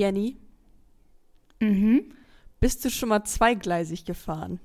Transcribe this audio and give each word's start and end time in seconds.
Jenny, 0.00 0.36
Mhm. 1.58 2.12
bist 2.60 2.84
du 2.84 2.90
schon 2.90 3.08
mal 3.08 3.24
zweigleisig 3.24 4.04
gefahren? 4.04 4.60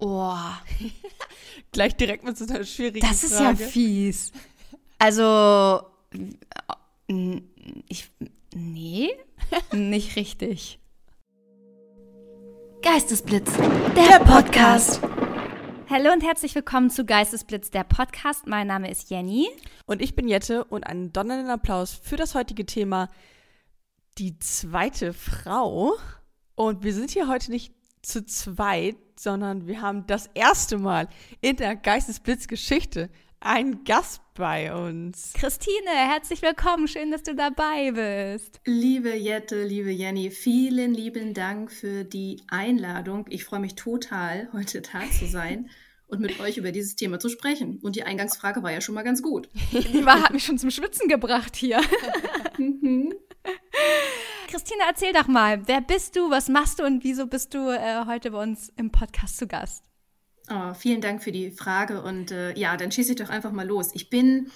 Oh, 0.00 0.34
Gleich 1.72 1.94
direkt 1.94 2.24
mit 2.24 2.36
so 2.36 2.44
einer 2.44 2.64
schwierigen 2.64 3.06
das 3.06 3.22
ist 3.22 3.30
ja 3.34 3.54
Frage. 3.54 3.58
fies. 3.68 4.32
Also, 4.98 5.82
ich, 7.86 8.10
nee, 8.56 9.10
nicht 9.72 10.16
richtig. 10.16 10.80
Geistesblitz, 12.82 13.52
der 13.94 14.18
Podcast. 14.24 15.00
Hallo 15.88 16.12
und 16.12 16.24
herzlich 16.24 16.56
willkommen 16.56 16.90
zu 16.90 17.04
Geistesblitz, 17.04 17.70
der 17.70 17.84
Podcast. 17.84 18.48
Mein 18.48 18.66
Name 18.66 18.90
ist 18.90 19.10
Jenny. 19.10 19.46
Und 19.86 20.02
ich 20.02 20.16
bin 20.16 20.26
Jette 20.26 20.64
und 20.64 20.84
einen 20.88 21.12
donnernden 21.12 21.50
Applaus 21.50 21.92
für 21.94 22.16
das 22.16 22.34
heutige 22.34 22.66
Thema 22.66 23.10
die 24.18 24.38
zweite 24.38 25.12
Frau. 25.12 25.96
Und 26.54 26.84
wir 26.84 26.94
sind 26.94 27.10
hier 27.10 27.28
heute 27.28 27.50
nicht 27.50 27.74
zu 28.02 28.24
zweit, 28.24 28.96
sondern 29.18 29.66
wir 29.66 29.80
haben 29.80 30.06
das 30.06 30.28
erste 30.34 30.78
Mal 30.78 31.08
in 31.40 31.56
der 31.56 31.74
Geistesblitz-Geschichte 31.76 33.10
einen 33.40 33.84
Gast 33.84 34.22
bei 34.34 34.74
uns. 34.74 35.32
Christine, 35.34 35.90
herzlich 35.90 36.42
willkommen. 36.42 36.88
Schön, 36.88 37.10
dass 37.10 37.22
du 37.22 37.34
dabei 37.34 37.90
bist. 37.92 38.60
Liebe 38.64 39.14
Jette, 39.14 39.64
liebe 39.64 39.90
Jenny, 39.90 40.30
vielen 40.30 40.94
lieben 40.94 41.34
Dank 41.34 41.70
für 41.70 42.04
die 42.04 42.42
Einladung. 42.48 43.26
Ich 43.28 43.44
freue 43.44 43.60
mich 43.60 43.74
total, 43.74 44.48
heute 44.52 44.80
da 44.80 45.10
zu 45.10 45.26
sein 45.26 45.68
und 46.06 46.20
mit 46.20 46.40
euch 46.40 46.56
über 46.56 46.72
dieses 46.72 46.96
Thema 46.96 47.18
zu 47.18 47.28
sprechen. 47.28 47.78
Und 47.82 47.96
die 47.96 48.04
Eingangsfrage 48.04 48.62
war 48.62 48.72
ja 48.72 48.80
schon 48.80 48.94
mal 48.94 49.02
ganz 49.02 49.22
gut. 49.22 49.48
Die 49.72 50.04
war, 50.06 50.22
hat 50.22 50.32
mich 50.32 50.44
schon 50.44 50.58
zum 50.58 50.70
Schwitzen 50.70 51.08
gebracht 51.08 51.56
hier. 51.56 51.80
Mhm. 52.58 53.12
Christine, 54.48 54.82
erzähl 54.88 55.12
doch 55.12 55.26
mal, 55.26 55.66
wer 55.66 55.80
bist 55.80 56.16
du, 56.16 56.30
was 56.30 56.48
machst 56.48 56.78
du 56.78 56.84
und 56.84 57.04
wieso 57.04 57.26
bist 57.26 57.54
du 57.54 57.70
äh, 57.70 58.04
heute 58.06 58.30
bei 58.30 58.42
uns 58.42 58.72
im 58.76 58.90
Podcast 58.90 59.36
zu 59.36 59.46
Gast? 59.46 59.84
Oh, 60.50 60.74
vielen 60.74 61.00
Dank 61.00 61.22
für 61.22 61.32
die 61.32 61.50
Frage 61.50 62.02
und 62.02 62.30
äh, 62.30 62.56
ja, 62.58 62.76
dann 62.76 62.92
schieße 62.92 63.12
ich 63.12 63.18
doch 63.18 63.30
einfach 63.30 63.52
mal 63.52 63.66
los. 63.66 63.90
Ich 63.94 64.10
bin 64.10 64.50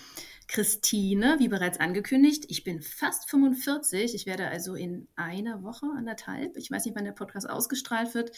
Christine, 0.46 1.36
wie 1.38 1.48
bereits 1.48 1.80
angekündigt. 1.80 2.44
Ich 2.48 2.64
bin 2.64 2.82
fast 2.82 3.28
45. 3.30 4.14
Ich 4.14 4.26
werde 4.26 4.48
also 4.48 4.74
in 4.74 5.08
einer 5.16 5.62
Woche, 5.62 5.86
anderthalb, 5.96 6.56
ich 6.56 6.70
weiß 6.70 6.84
nicht, 6.84 6.96
wann 6.96 7.04
der 7.04 7.12
Podcast 7.12 7.48
ausgestrahlt 7.48 8.14
wird, 8.14 8.32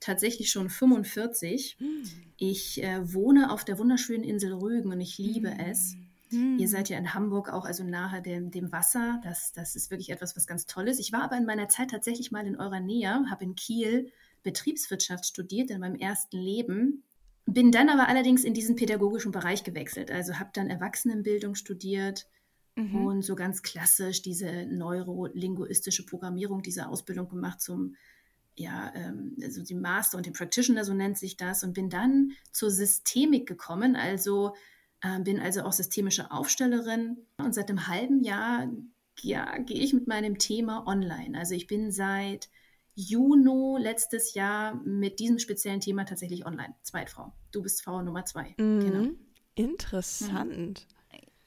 tatsächlich 0.00 0.50
schon 0.50 0.70
45. 0.70 1.76
Ich 2.36 2.82
äh, 2.82 3.12
wohne 3.12 3.50
auf 3.52 3.64
der 3.64 3.78
wunderschönen 3.78 4.24
Insel 4.24 4.52
Rügen 4.52 4.90
und 4.92 5.00
ich 5.00 5.18
liebe 5.18 5.56
es. 5.66 5.94
Ihr 6.58 6.68
seid 6.68 6.88
ja 6.88 6.98
in 6.98 7.14
Hamburg 7.14 7.52
auch 7.52 7.64
also 7.64 7.84
nahe 7.84 8.22
dem, 8.22 8.50
dem 8.50 8.72
Wasser. 8.72 9.20
Das, 9.24 9.52
das 9.52 9.76
ist 9.76 9.90
wirklich 9.90 10.10
etwas, 10.10 10.36
was 10.36 10.46
ganz 10.46 10.66
Tolles. 10.66 10.98
Ich 10.98 11.12
war 11.12 11.22
aber 11.22 11.36
in 11.36 11.46
meiner 11.46 11.68
Zeit 11.68 11.90
tatsächlich 11.90 12.32
mal 12.32 12.46
in 12.46 12.56
eurer 12.56 12.80
Nähe, 12.80 13.24
habe 13.30 13.44
in 13.44 13.54
Kiel 13.54 14.10
Betriebswirtschaft 14.42 15.26
studiert 15.26 15.70
in 15.70 15.80
meinem 15.80 15.96
ersten 15.96 16.38
Leben. 16.38 17.02
Bin 17.46 17.70
dann 17.72 17.88
aber 17.88 18.08
allerdings 18.08 18.44
in 18.44 18.54
diesen 18.54 18.76
pädagogischen 18.76 19.32
Bereich 19.32 19.64
gewechselt. 19.64 20.10
Also 20.10 20.38
habe 20.38 20.50
dann 20.52 20.70
Erwachsenenbildung 20.70 21.54
studiert 21.54 22.26
Mhm. 22.74 23.06
und 23.06 23.22
so 23.22 23.34
ganz 23.34 23.62
klassisch 23.62 24.22
diese 24.22 24.66
neurolinguistische 24.66 26.06
Programmierung, 26.06 26.62
diese 26.62 26.88
Ausbildung 26.88 27.28
gemacht 27.28 27.60
zum 27.60 27.96
ja, 28.54 28.92
ähm, 28.94 29.34
also 29.42 29.62
die 29.62 29.74
Master 29.74 30.18
und 30.18 30.26
den 30.26 30.34
Practitioner, 30.34 30.84
so 30.84 30.92
nennt 30.92 31.16
sich 31.16 31.38
das, 31.38 31.64
und 31.64 31.72
bin 31.72 31.88
dann 31.88 32.32
zur 32.50 32.70
Systemik 32.70 33.48
gekommen, 33.48 33.96
also 33.96 34.54
bin 35.24 35.40
also 35.40 35.62
auch 35.62 35.72
systemische 35.72 36.30
Aufstellerin 36.30 37.18
und 37.36 37.54
seit 37.54 37.68
einem 37.68 37.88
halben 37.88 38.22
Jahr 38.22 38.68
ja, 39.20 39.58
gehe 39.58 39.78
ich 39.78 39.92
mit 39.92 40.06
meinem 40.06 40.38
Thema 40.38 40.86
online. 40.86 41.38
Also 41.38 41.54
ich 41.54 41.66
bin 41.66 41.90
seit 41.90 42.48
Juni 42.94 43.82
letztes 43.82 44.34
Jahr 44.34 44.74
mit 44.84 45.18
diesem 45.18 45.38
speziellen 45.38 45.80
Thema 45.80 46.04
tatsächlich 46.04 46.46
online. 46.46 46.74
Zweitfrau. 46.82 47.32
Du 47.50 47.62
bist 47.62 47.82
Frau 47.82 48.02
Nummer 48.02 48.24
zwei. 48.24 48.54
Genau. 48.56 49.02
Mhm. 49.02 49.18
Interessant. 49.54 50.86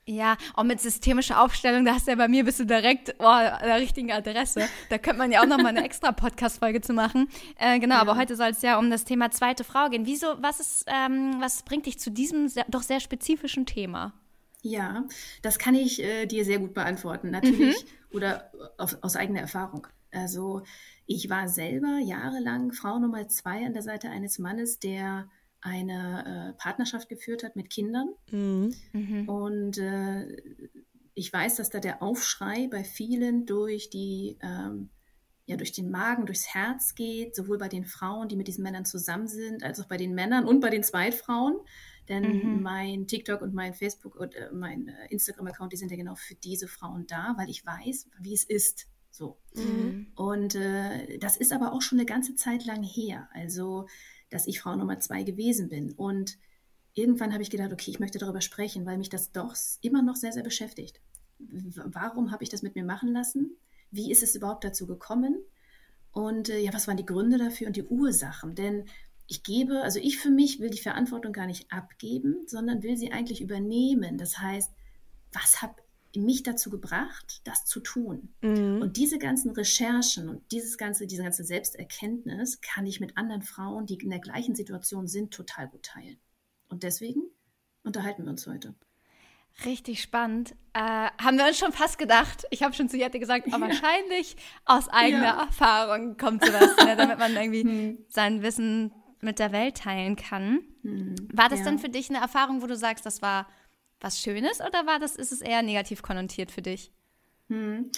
Ja, 0.08 0.38
auch 0.54 0.64
mit 0.64 0.80
systemischer 0.80 1.42
Aufstellung, 1.42 1.84
da 1.84 1.96
hast 1.96 2.06
du 2.06 2.12
ja 2.12 2.18
bei 2.18 2.28
mir 2.28 2.46
bist 2.46 2.60
du 2.60 2.66
direkt 2.66 3.16
oh, 3.18 3.24
an 3.26 3.64
der 3.64 3.78
richtigen 3.78 4.12
Adresse. 4.12 4.68
Da 4.90 5.00
könnte 5.00 5.18
man 5.18 5.32
ja 5.32 5.42
auch 5.42 5.48
noch 5.48 5.58
mal 5.58 5.70
eine 5.70 5.84
extra 5.86 6.12
Podcast-Folge 6.12 6.82
zu 6.82 6.94
machen. 6.94 7.28
Äh, 7.58 7.80
genau, 7.80 7.96
aber 7.96 8.12
Ja. 8.12 8.18
heute 8.20 8.36
soll 8.36 8.50
es 8.50 8.62
ja 8.62 8.78
um 8.78 8.92
das 8.92 9.04
Thema 9.04 9.32
zweite 9.32 9.64
Frau 9.64 9.90
gehen. 9.90 10.06
Wieso, 10.06 10.28
was 10.42 10.60
ist, 10.60 10.86
ähm, 10.88 11.38
was 11.40 11.64
bringt 11.64 11.88
dich 11.88 11.98
zu 12.00 12.12
diesem 12.12 12.50
sehr, 12.50 12.66
doch 12.68 12.84
sehr 12.84 13.00
spezifischen 13.00 13.66
Thema? 13.66 14.14
Ja, 14.62 15.06
das 15.42 15.58
kann 15.58 15.74
ich 15.74 16.02
äh, 16.04 16.28
dir 16.28 16.46
sehr 16.46 16.60
gut 16.60 16.74
beantworten, 16.76 17.32
natürlich, 17.32 17.86
oder 18.12 18.52
auf, 18.78 18.98
aus 19.02 19.16
eigener 19.16 19.42
Erfahrung. 19.42 19.88
Also 20.12 20.62
ich 21.08 21.30
war 21.32 21.48
selber 21.48 22.00
jahrelang 22.04 22.74
Frau 22.74 23.00
Nummer 23.00 23.28
zwei 23.28 23.66
an 23.66 23.74
der 23.74 23.82
Seite 23.84 24.10
eines 24.10 24.38
Mannes, 24.40 24.80
der 24.80 25.28
eine 25.66 26.54
äh, 26.54 26.62
Partnerschaft 26.62 27.10
geführt 27.10 27.44
hat 27.44 27.56
mit 27.56 27.72
Kindern. 27.72 28.10
Mhm. 28.30 29.28
Und 29.28 29.80
äh, 29.80 30.28
ich 31.16 31.34
weiß, 31.34 31.56
dass 31.56 31.72
da 31.72 31.80
der 31.80 32.04
Aufschrei 32.04 32.68
bei 32.70 32.84
vielen 32.84 33.48
durch 33.48 33.90
die, 33.90 34.38
ähm, 34.42 34.90
ja, 35.48 35.58
durch 35.58 35.72
den 35.72 35.90
Magen, 35.90 36.28
durchs 36.28 36.54
Herz 36.54 36.94
geht, 36.94 37.36
sowohl 37.36 37.58
bei 37.58 37.68
den 37.68 37.86
Frauen, 37.86 38.28
die 38.28 38.36
mit 38.36 38.48
diesen 38.48 38.64
Männern 38.64 38.86
zusammen 38.86 39.28
sind, 39.28 39.64
als 39.64 39.80
auch 39.80 39.88
bei 39.88 39.98
den 39.98 40.14
Männern 40.14 40.46
und 40.46 40.60
bei 40.60 40.70
den 40.70 40.84
Zweitfrauen. 40.84 41.56
Denn 42.10 42.24
Mhm. 42.24 42.62
mein 42.62 43.08
TikTok 43.08 43.42
und 43.42 43.56
mein 43.56 43.74
Facebook 43.74 44.16
und 44.16 44.36
äh, 44.36 44.52
mein 44.54 44.90
äh, 44.90 45.08
Instagram-Account, 45.10 45.74
die 45.74 45.78
sind 45.78 45.90
ja 45.90 45.98
genau 45.98 46.14
für 46.14 46.36
diese 46.36 46.68
Frauen 46.68 47.08
da, 47.08 47.34
weil 47.38 47.50
ich 47.50 47.66
weiß, 47.66 48.08
wie 48.20 48.36
es 48.36 48.44
ist. 48.44 48.88
So. 49.10 49.40
Mhm. 49.56 50.12
Und 50.16 50.54
äh, 50.54 51.18
das 51.18 51.38
ist 51.38 51.52
aber 51.52 51.74
auch 51.74 51.82
schon 51.82 51.98
eine 51.98 52.06
ganze 52.06 52.36
Zeit 52.36 52.66
lang 52.66 52.84
her. 52.84 53.30
Also, 53.34 53.88
dass 54.30 54.48
ich 54.48 54.60
Frau 54.60 54.76
Nummer 54.76 55.00
zwei 55.00 55.24
gewesen 55.24 55.70
bin. 55.70 55.92
Und 55.94 56.38
irgendwann 56.94 57.34
habe 57.34 57.44
ich 57.44 57.50
gedacht, 57.50 57.72
okay, 57.72 57.92
ich 57.92 58.00
möchte 58.00 58.20
darüber 58.20 58.42
sprechen, 58.42 58.86
weil 58.86 58.98
mich 58.98 59.10
das 59.10 59.32
doch 59.32 59.56
immer 59.82 60.02
noch 60.02 60.16
sehr, 60.16 60.32
sehr 60.32 60.44
beschäftigt. 60.44 61.00
Warum 61.40 62.32
habe 62.32 62.44
ich 62.44 62.50
das 62.50 62.62
mit 62.62 62.76
mir 62.76 62.86
machen 62.86 63.12
lassen? 63.12 63.58
Wie 63.92 64.12
ist 64.12 64.24
es 64.24 64.36
überhaupt 64.36 64.64
dazu 64.64 64.88
gekommen? 64.88 65.38
Und 66.12 66.50
äh, 66.50 66.60
ja, 66.60 66.74
was 66.74 66.88
waren 66.88 66.98
die 66.98 67.06
Gründe 67.06 67.38
dafür 67.38 67.68
und 67.68 67.76
die 67.76 67.84
Ursachen? 67.84 68.56
Denn 68.56 68.86
ich 69.28 69.44
gebe, 69.44 69.82
also 69.82 70.00
ich 70.00 70.18
für 70.18 70.30
mich 70.30 70.60
will 70.60 70.70
die 70.70 70.82
Verantwortung 70.82 71.34
gar 71.34 71.48
nicht 71.48 71.72
abgeben, 71.72 72.44
sondern 72.48 72.84
will 72.84 72.96
sie 72.96 73.12
eigentlich 73.12 73.42
übernehmen. 73.42 74.18
Das 74.18 74.38
heißt, 74.38 74.72
was 75.34 75.62
hat 75.62 75.76
mich 76.20 76.44
dazu 76.44 76.70
gebracht, 76.70 77.42
das 77.44 77.66
zu 77.66 77.80
tun? 77.80 78.34
Mhm. 78.42 78.82
Und 78.82 78.98
diese 78.98 79.18
ganzen 79.20 79.52
Recherchen 79.52 80.30
und 80.30 80.52
dieses 80.52 80.78
ganze, 80.78 81.08
diese 81.08 81.24
ganze 81.24 81.44
Selbsterkenntnis 81.44 82.62
kann 82.62 82.86
ich 82.86 83.00
mit 83.00 83.18
anderen 83.18 83.42
Frauen, 83.42 83.86
die 83.86 83.96
in 83.96 84.10
der 84.10 84.20
gleichen 84.20 84.56
Situation 84.56 85.08
sind, 85.08 85.34
total 85.34 85.68
gut 85.68 85.84
teilen. 85.84 86.18
Und 86.70 86.84
deswegen 86.84 87.22
unterhalten 87.84 88.24
wir 88.24 88.32
uns 88.32 88.48
heute. 88.48 88.76
Richtig 89.64 90.02
spannend. 90.02 90.52
Äh, 90.74 90.80
haben 90.80 91.38
wir 91.38 91.46
uns 91.48 91.58
schon 91.58 91.72
fast 91.72 91.98
gedacht. 91.98 92.46
Ich 92.50 92.62
habe 92.62 92.74
schon 92.74 92.90
zu 92.90 92.98
Jette 92.98 93.20
gesagt, 93.20 93.48
aber 93.54 93.68
Ja. 93.70 93.74
wahrscheinlich 93.74 94.36
aus 94.66 94.90
eigener 94.90 95.24
Ja. 95.24 95.44
Erfahrung 95.46 96.18
kommt 96.18 96.44
sowas, 96.44 96.76
ne, 96.86 96.96
damit 96.98 97.20
man 97.20 97.34
irgendwie 97.36 97.62
Hm. 97.64 98.06
sein 98.10 98.42
Wissen 98.42 98.92
mit 99.22 99.40
der 99.40 99.52
Welt 99.54 99.78
teilen 99.78 100.18
kann. 100.18 100.60
Hm, 100.82 101.16
War 101.34 101.48
das 101.50 101.60
ja. 101.60 101.66
denn 101.66 101.80
für 101.80 101.88
dich 101.90 102.10
eine 102.10 102.20
Erfahrung, 102.20 102.62
wo 102.62 102.68
du 102.68 102.76
sagst, 102.76 103.06
das 103.06 103.22
war 103.22 103.48
was 104.06 104.22
Schönes 104.22 104.62
oder 104.62 104.86
war 104.86 105.00
das, 105.00 105.16
ist 105.16 105.32
es 105.32 105.42
eher 105.42 105.64
negativ 105.64 106.04
konnotiert 106.04 106.52
für 106.52 106.62
dich? 106.62 106.92
Hm. 107.50 107.90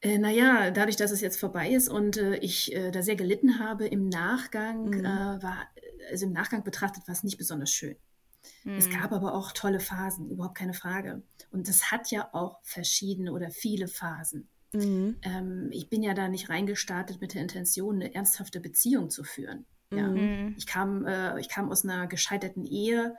Äh, 0.00 0.16
naja, 0.18 0.70
dadurch, 0.70 0.96
dass 0.96 1.10
es 1.10 1.20
jetzt 1.20 1.38
vorbei 1.38 1.68
ist 1.70 1.90
und 1.90 2.16
äh, 2.16 2.36
ich 2.36 2.74
äh, 2.74 2.90
da 2.90 3.02
sehr 3.02 3.16
gelitten 3.16 3.58
habe, 3.58 3.86
im 3.86 4.08
Nachgang 4.08 4.86
Mhm. 4.86 5.04
äh, 5.04 5.42
war, 5.42 5.68
also 6.10 6.24
im 6.26 6.32
Nachgang 6.32 6.64
betrachtet 6.64 7.06
war 7.06 7.12
es 7.12 7.22
nicht 7.22 7.36
besonders 7.36 7.70
schön. 7.70 7.96
Es 8.64 8.86
Hm. 8.86 8.98
gab 9.00 9.12
aber 9.12 9.34
auch 9.34 9.52
tolle 9.52 9.80
Phasen, 9.80 10.30
überhaupt 10.30 10.56
keine 10.56 10.72
Frage. 10.72 11.22
Und 11.50 11.68
es 11.68 11.90
hat 11.90 12.10
ja 12.10 12.30
auch 12.32 12.58
verschiedene 12.62 13.32
oder 13.32 13.50
viele 13.50 13.86
Phasen. 13.86 14.48
Mhm. 14.72 15.16
ähm, 15.22 15.68
ich 15.72 15.90
bin 15.90 16.02
ja 16.02 16.14
da 16.14 16.28
nicht 16.28 16.48
reingestartet 16.48 17.20
mit 17.20 17.34
der 17.34 17.42
Intention, 17.42 17.96
eine 17.96 18.14
ernsthafte 18.14 18.60
Beziehung 18.60 19.10
zu 19.10 19.24
führen. 19.24 19.66
Ja. 19.92 20.06
Mhm. 20.08 20.54
Ich, 20.56 20.66
kam, 20.66 21.04
äh, 21.06 21.38
ich 21.40 21.48
kam 21.48 21.70
aus 21.70 21.84
einer 21.84 22.06
gescheiterten 22.06 22.64
Ehe, 22.64 23.16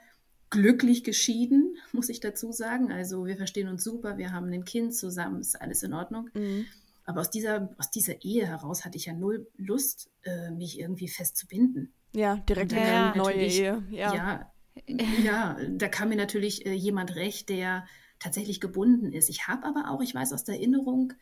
glücklich 0.51 1.03
geschieden, 1.03 1.77
muss 1.91 2.09
ich 2.09 2.19
dazu 2.19 2.51
sagen. 2.51 2.91
Also 2.91 3.25
wir 3.25 3.37
verstehen 3.37 3.67
uns 3.67 3.83
super, 3.83 4.17
wir 4.19 4.31
haben 4.31 4.51
ein 4.51 4.65
Kind 4.65 4.93
zusammen, 4.93 5.41
ist 5.41 5.59
alles 5.59 5.81
in 5.81 5.93
Ordnung. 5.93 6.29
Mhm. 6.33 6.67
Aber 7.05 7.21
aus 7.21 7.31
dieser, 7.31 7.73
aus 7.79 7.89
dieser 7.89 8.23
Ehe 8.23 8.45
heraus 8.45 8.85
hatte 8.85 8.97
ich 8.97 9.05
ja 9.05 9.13
null 9.13 9.47
Lust, 9.57 10.11
äh, 10.23 10.51
mich 10.51 10.79
irgendwie 10.79 11.07
festzubinden. 11.07 11.93
Ja, 12.13 12.35
direkt 12.35 12.73
eine 12.73 12.85
kam 12.85 13.17
neue 13.17 13.35
Ehe. 13.35 13.83
Ja. 13.89 14.13
Ja, 14.13 14.51
ja, 15.23 15.57
da 15.69 15.87
kam 15.87 16.09
mir 16.09 16.15
natürlich 16.15 16.65
äh, 16.65 16.73
jemand 16.73 17.15
recht, 17.15 17.49
der 17.49 17.85
tatsächlich 18.19 18.61
gebunden 18.61 19.11
ist. 19.11 19.29
Ich 19.29 19.47
habe 19.47 19.65
aber 19.65 19.89
auch, 19.89 20.01
ich 20.01 20.13
weiß 20.13 20.31
aus 20.33 20.43
der 20.43 20.55
Erinnerung, 20.55 21.13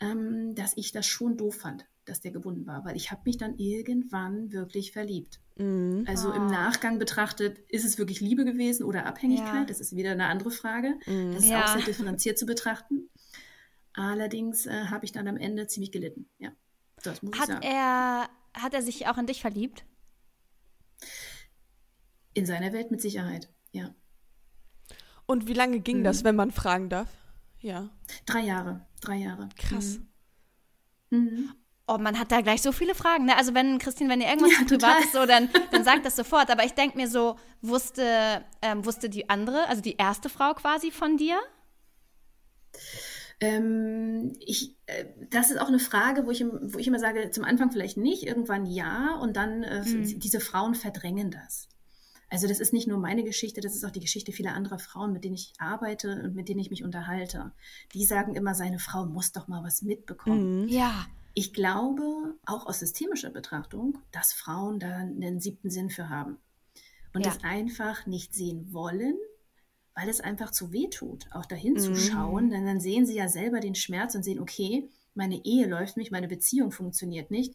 ähm, 0.00 0.54
dass 0.54 0.76
ich 0.76 0.92
das 0.92 1.06
schon 1.06 1.36
doof 1.36 1.56
fand, 1.56 1.86
dass 2.04 2.20
der 2.20 2.30
gebunden 2.32 2.66
war, 2.66 2.84
weil 2.84 2.96
ich 2.96 3.10
habe 3.10 3.22
mich 3.24 3.36
dann 3.38 3.56
irgendwann 3.58 4.52
wirklich 4.52 4.92
verliebt. 4.92 5.40
Mhm. 5.56 6.04
Also 6.06 6.30
Ah. 6.30 6.36
im 6.36 6.46
Nachgang 6.46 6.98
betrachtet, 6.98 7.58
ist 7.70 7.84
es 7.84 7.98
wirklich 7.98 8.20
Liebe 8.20 8.44
gewesen 8.44 8.84
oder 8.84 9.06
Abhängigkeit? 9.06 9.54
Ja. 9.54 9.64
Das 9.64 9.80
ist 9.80 9.94
wieder 9.96 10.12
eine 10.12 10.26
andere 10.26 10.50
Frage. 10.50 10.94
Mhm. 11.06 11.32
Das 11.34 11.44
ist 11.44 11.50
Ja. 11.50 11.64
auch 11.64 11.76
sehr 11.76 11.84
differenziert 11.84 12.38
zu 12.38 12.46
betrachten. 12.46 13.08
Allerdings 13.94 14.66
äh, 14.66 14.86
habe 14.86 15.04
ich 15.04 15.12
dann 15.12 15.28
am 15.28 15.36
Ende 15.36 15.66
ziemlich 15.66 15.92
gelitten. 15.92 16.28
Ja, 16.38 16.50
das 17.02 17.22
muss 17.22 17.38
hat 17.38 17.48
ich 17.48 17.54
sagen. 17.54 17.62
Er, 17.66 18.28
hat 18.54 18.74
er 18.74 18.82
sich 18.82 19.06
auch 19.06 19.18
in 19.18 19.26
dich 19.26 19.40
verliebt? 19.40 19.84
In 22.34 22.46
seiner 22.46 22.72
Welt 22.72 22.90
mit 22.90 23.00
Sicherheit, 23.00 23.48
ja. 23.72 23.94
Und 25.26 25.46
wie 25.46 25.52
lange 25.54 25.80
ging 25.80 26.00
mhm. 26.00 26.04
das, 26.04 26.24
wenn 26.24 26.36
man 26.36 26.50
fragen 26.50 26.88
darf? 26.88 27.08
Ja. 27.60 27.88
Drei 28.26 28.40
Jahre. 28.40 28.84
Drei 29.00 29.16
Jahre. 29.16 29.48
Krass. 29.56 30.00
Mhm. 31.10 31.54
Oh, 31.86 31.98
man 31.98 32.18
hat 32.18 32.32
da 32.32 32.40
gleich 32.40 32.62
so 32.62 32.72
viele 32.72 32.94
Fragen. 32.94 33.26
Ne? 33.26 33.36
Also 33.36 33.52
wenn, 33.54 33.78
Christine, 33.78 34.08
wenn 34.08 34.20
ihr 34.20 34.28
irgendwas 34.28 34.52
ja, 34.52 34.64
privat 34.64 35.04
ist, 35.04 35.12
so, 35.12 35.26
dann, 35.26 35.50
dann 35.70 35.84
sagt 35.84 36.06
das 36.06 36.16
sofort. 36.16 36.50
Aber 36.50 36.64
ich 36.64 36.72
denke 36.72 36.96
mir 36.96 37.08
so, 37.08 37.36
wusste, 37.60 38.42
ähm, 38.62 38.86
wusste 38.86 39.10
die 39.10 39.28
andere, 39.28 39.68
also 39.68 39.82
die 39.82 39.96
erste 39.96 40.30
Frau 40.30 40.54
quasi 40.54 40.90
von 40.90 41.18
dir? 41.18 41.38
Ähm, 43.40 44.32
ich, 44.40 44.76
äh, 44.86 45.04
das 45.30 45.50
ist 45.50 45.60
auch 45.60 45.68
eine 45.68 45.78
Frage, 45.78 46.26
wo 46.26 46.30
ich, 46.30 46.44
wo 46.44 46.78
ich 46.78 46.86
immer 46.86 46.98
sage, 46.98 47.30
zum 47.30 47.44
Anfang 47.44 47.70
vielleicht 47.70 47.98
nicht, 47.98 48.22
irgendwann 48.22 48.64
ja 48.64 49.16
und 49.20 49.36
dann 49.36 49.62
äh, 49.62 49.82
mhm. 49.82 50.20
diese 50.20 50.40
Frauen 50.40 50.74
verdrängen 50.74 51.30
das. 51.30 51.68
Also 52.30 52.48
das 52.48 52.60
ist 52.60 52.72
nicht 52.72 52.88
nur 52.88 52.98
meine 52.98 53.22
Geschichte, 53.22 53.60
das 53.60 53.74
ist 53.74 53.84
auch 53.84 53.90
die 53.90 54.00
Geschichte 54.00 54.32
vieler 54.32 54.54
anderer 54.54 54.78
Frauen, 54.78 55.12
mit 55.12 55.24
denen 55.24 55.34
ich 55.34 55.52
arbeite 55.58 56.22
und 56.24 56.34
mit 56.34 56.48
denen 56.48 56.60
ich 56.60 56.70
mich 56.70 56.82
unterhalte. 56.82 57.52
Die 57.92 58.04
sagen 58.04 58.34
immer, 58.34 58.54
seine 58.54 58.78
Frau 58.78 59.04
muss 59.04 59.32
doch 59.32 59.46
mal 59.46 59.62
was 59.62 59.82
mitbekommen. 59.82 60.62
Mhm. 60.62 60.68
Ja. 60.68 61.06
Ich 61.34 61.52
glaube, 61.52 62.36
auch 62.46 62.66
aus 62.66 62.78
systemischer 62.78 63.30
Betrachtung, 63.30 63.98
dass 64.12 64.32
Frauen 64.32 64.78
da 64.78 64.96
einen 64.96 65.40
siebten 65.40 65.70
Sinn 65.70 65.90
für 65.90 66.08
haben. 66.08 66.38
Und 67.12 67.26
ja. 67.26 67.32
das 67.32 67.44
einfach 67.44 68.06
nicht 68.06 68.34
sehen 68.34 68.72
wollen, 68.72 69.16
weil 69.94 70.08
es 70.08 70.20
einfach 70.20 70.50
zu 70.50 70.72
weh 70.72 70.88
tut, 70.88 71.26
auch 71.32 71.46
dahin 71.46 71.74
mhm. 71.74 71.78
zu 71.78 71.96
schauen. 71.96 72.50
Denn 72.50 72.66
dann 72.66 72.80
sehen 72.80 73.06
sie 73.06 73.16
ja 73.16 73.28
selber 73.28 73.60
den 73.60 73.74
Schmerz 73.74 74.14
und 74.14 74.24
sehen, 74.24 74.40
okay, 74.40 74.88
meine 75.14 75.44
Ehe 75.44 75.66
läuft 75.66 75.96
nicht, 75.96 76.10
meine 76.10 76.28
Beziehung 76.28 76.72
funktioniert 76.72 77.30
nicht 77.30 77.54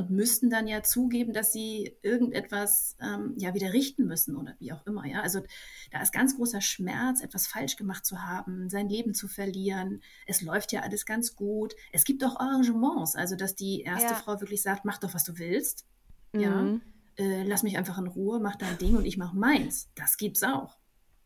und 0.00 0.10
müssten 0.10 0.48
dann 0.48 0.66
ja 0.66 0.82
zugeben, 0.82 1.32
dass 1.32 1.52
sie 1.52 1.96
irgendetwas 2.02 2.96
ähm, 3.00 3.34
ja 3.36 3.54
wieder 3.54 3.72
richten 3.72 4.06
müssen 4.06 4.36
oder 4.36 4.54
wie 4.58 4.72
auch 4.72 4.84
immer. 4.86 5.06
Ja, 5.06 5.20
also 5.20 5.42
da 5.90 6.00
ist 6.00 6.12
ganz 6.12 6.36
großer 6.36 6.60
Schmerz, 6.60 7.20
etwas 7.20 7.46
falsch 7.46 7.76
gemacht 7.76 8.06
zu 8.06 8.22
haben, 8.22 8.70
sein 8.70 8.88
Leben 8.88 9.14
zu 9.14 9.28
verlieren. 9.28 10.02
Es 10.26 10.40
läuft 10.40 10.72
ja 10.72 10.80
alles 10.80 11.04
ganz 11.04 11.36
gut. 11.36 11.74
Es 11.92 12.04
gibt 12.04 12.24
auch 12.24 12.40
Arrangements, 12.40 13.14
also 13.14 13.36
dass 13.36 13.54
die 13.54 13.82
erste 13.82 14.12
ja. 14.12 14.14
Frau 14.14 14.40
wirklich 14.40 14.62
sagt, 14.62 14.84
mach 14.84 14.98
doch 14.98 15.14
was 15.14 15.24
du 15.24 15.38
willst. 15.38 15.86
Mhm. 16.32 16.40
Ja, 16.40 16.80
äh, 17.16 17.42
lass 17.44 17.62
mich 17.62 17.76
einfach 17.76 17.98
in 17.98 18.06
Ruhe, 18.06 18.40
mach 18.40 18.56
dein 18.56 18.78
Ding 18.78 18.96
und 18.96 19.04
ich 19.04 19.18
mach 19.18 19.34
meins. 19.34 19.90
Das 19.94 20.16
gibt's 20.16 20.42
auch. 20.42 20.79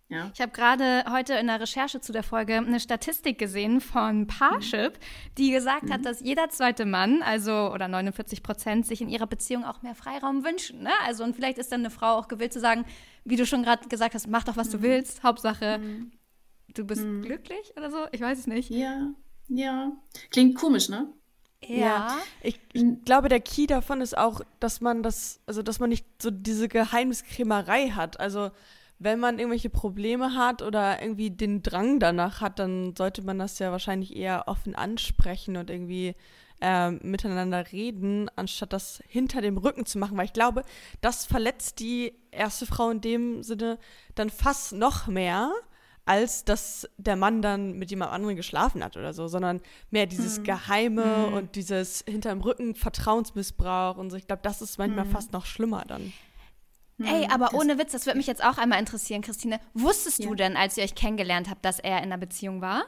Ja. 0.08 0.30
Ich 0.34 0.40
habe 0.40 0.52
gerade 0.52 1.04
heute 1.10 1.34
in 1.34 1.46
der 1.46 1.60
Recherche 1.60 2.00
zu 2.00 2.12
der 2.12 2.22
Folge 2.22 2.56
eine 2.56 2.78
Statistik 2.78 3.38
gesehen 3.38 3.80
von 3.80 4.26
Parship, 4.26 4.92
mhm. 4.92 5.34
die 5.38 5.50
gesagt 5.50 5.84
mhm. 5.84 5.92
hat, 5.92 6.04
dass 6.04 6.20
jeder 6.20 6.50
zweite 6.50 6.84
Mann, 6.84 7.22
also 7.22 7.72
oder 7.72 7.88
49 7.88 8.42
Prozent, 8.42 8.86
sich 8.86 9.00
in 9.00 9.08
ihrer 9.08 9.26
Beziehung 9.26 9.64
auch 9.64 9.82
mehr 9.82 9.94
Freiraum 9.94 10.44
wünschen. 10.44 10.82
Ne? 10.82 10.90
Also 11.04 11.24
und 11.24 11.34
vielleicht 11.34 11.58
ist 11.58 11.72
dann 11.72 11.80
eine 11.80 11.90
Frau 11.90 12.18
auch 12.18 12.28
gewillt 12.28 12.52
zu 12.52 12.60
sagen, 12.60 12.84
wie 13.24 13.36
du 13.36 13.46
schon 13.46 13.62
gerade 13.62 13.88
gesagt 13.88 14.14
hast, 14.14 14.28
mach 14.28 14.44
doch 14.44 14.56
was 14.56 14.68
mhm. 14.68 14.72
du 14.72 14.82
willst, 14.82 15.22
Hauptsache 15.22 15.78
mhm. 15.78 16.12
du 16.74 16.84
bist 16.84 17.02
mhm. 17.02 17.22
glücklich 17.22 17.72
oder 17.76 17.90
so. 17.90 18.06
Ich 18.12 18.20
weiß 18.20 18.38
es 18.38 18.46
nicht. 18.46 18.70
Ja, 18.70 19.10
ja, 19.48 19.92
klingt 20.30 20.56
komisch, 20.56 20.90
ne? 20.90 21.12
Ja. 21.66 21.76
ja. 21.76 22.16
Ich, 22.42 22.60
ich, 22.72 22.84
glaube, 23.04 23.30
der 23.30 23.40
Key 23.40 23.66
davon 23.66 24.02
ist 24.02 24.16
auch, 24.16 24.42
dass 24.60 24.80
man 24.80 25.02
das, 25.02 25.40
also 25.46 25.62
dass 25.62 25.80
man 25.80 25.88
nicht 25.88 26.06
so 26.20 26.30
diese 26.30 26.68
Geheimniskrämerei 26.68 27.90
hat. 27.90 28.20
Also 28.20 28.50
wenn 29.04 29.20
man 29.20 29.38
irgendwelche 29.38 29.70
Probleme 29.70 30.34
hat 30.34 30.62
oder 30.62 31.00
irgendwie 31.02 31.30
den 31.30 31.62
Drang 31.62 32.00
danach 32.00 32.40
hat, 32.40 32.58
dann 32.58 32.96
sollte 32.96 33.22
man 33.22 33.38
das 33.38 33.58
ja 33.58 33.70
wahrscheinlich 33.70 34.16
eher 34.16 34.48
offen 34.48 34.74
ansprechen 34.74 35.56
und 35.56 35.70
irgendwie 35.70 36.14
äh, 36.60 36.90
miteinander 36.90 37.70
reden, 37.70 38.30
anstatt 38.36 38.72
das 38.72 39.02
hinter 39.06 39.42
dem 39.42 39.58
Rücken 39.58 39.84
zu 39.84 39.98
machen. 39.98 40.16
Weil 40.16 40.24
ich 40.24 40.32
glaube, 40.32 40.64
das 41.02 41.26
verletzt 41.26 41.80
die 41.80 42.14
erste 42.30 42.64
Frau 42.64 42.90
in 42.90 43.02
dem 43.02 43.42
Sinne 43.42 43.78
dann 44.14 44.30
fast 44.30 44.72
noch 44.72 45.06
mehr, 45.06 45.52
als 46.06 46.44
dass 46.44 46.88
der 46.96 47.16
Mann 47.16 47.42
dann 47.42 47.72
mit 47.72 47.90
jemand 47.90 48.12
anderem 48.12 48.36
geschlafen 48.36 48.82
hat 48.82 48.96
oder 48.96 49.12
so, 49.12 49.28
sondern 49.28 49.60
mehr 49.90 50.06
dieses 50.06 50.38
hm. 50.38 50.44
Geheime 50.44 51.26
hm. 51.26 51.34
und 51.34 51.56
dieses 51.56 52.04
hinterm 52.08 52.40
Rücken 52.40 52.74
Vertrauensmissbrauch 52.74 53.98
und 53.98 54.10
so. 54.10 54.16
Ich 54.16 54.26
glaube, 54.26 54.42
das 54.42 54.62
ist 54.62 54.78
manchmal 54.78 55.04
hm. 55.04 55.12
fast 55.12 55.32
noch 55.32 55.44
schlimmer 55.44 55.84
dann. 55.86 56.12
Ey, 57.02 57.24
hm, 57.24 57.30
aber 57.30 57.46
das 57.46 57.54
ohne 57.54 57.78
Witz, 57.78 57.92
das 57.92 58.06
würde 58.06 58.18
mich 58.18 58.26
jetzt 58.26 58.44
auch 58.44 58.56
einmal 58.56 58.78
interessieren, 58.78 59.22
Christine. 59.22 59.58
Wusstest 59.72 60.20
ja. 60.20 60.28
du 60.28 60.34
denn, 60.34 60.56
als 60.56 60.76
ihr 60.76 60.84
euch 60.84 60.94
kennengelernt 60.94 61.50
habt, 61.50 61.64
dass 61.64 61.80
er 61.80 61.98
in 61.98 62.04
einer 62.04 62.18
Beziehung 62.18 62.60
war? 62.60 62.84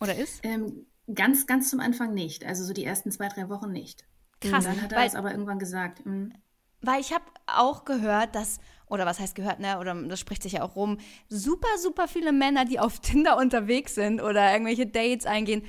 Oder 0.00 0.14
ist? 0.14 0.40
Ähm, 0.44 0.86
ganz, 1.12 1.46
ganz 1.46 1.70
zum 1.70 1.80
Anfang 1.80 2.14
nicht. 2.14 2.44
Also 2.44 2.64
so 2.64 2.72
die 2.72 2.84
ersten 2.84 3.10
zwei, 3.10 3.28
drei 3.28 3.48
Wochen 3.48 3.70
nicht. 3.70 4.04
Krass. 4.40 4.64
Und 4.64 4.74
dann 4.74 4.82
hat 4.82 4.92
er 4.92 5.04
es 5.04 5.14
aber 5.14 5.30
irgendwann 5.30 5.58
gesagt. 5.58 6.04
Mhm. 6.06 6.32
Weil 6.80 7.00
ich 7.00 7.12
habe 7.12 7.24
auch 7.46 7.84
gehört, 7.84 8.34
dass, 8.34 8.58
oder 8.86 9.06
was 9.06 9.18
heißt 9.18 9.34
gehört, 9.34 9.58
ne? 9.58 9.78
Oder 9.78 9.94
das 9.94 10.20
spricht 10.20 10.42
sich 10.42 10.52
ja 10.52 10.62
auch 10.62 10.76
rum, 10.76 10.98
super, 11.28 11.68
super 11.80 12.08
viele 12.08 12.32
Männer, 12.32 12.66
die 12.66 12.78
auf 12.78 13.00
Tinder 13.00 13.38
unterwegs 13.38 13.94
sind 13.94 14.20
oder 14.20 14.52
irgendwelche 14.52 14.86
Dates 14.86 15.24
eingehen, 15.24 15.62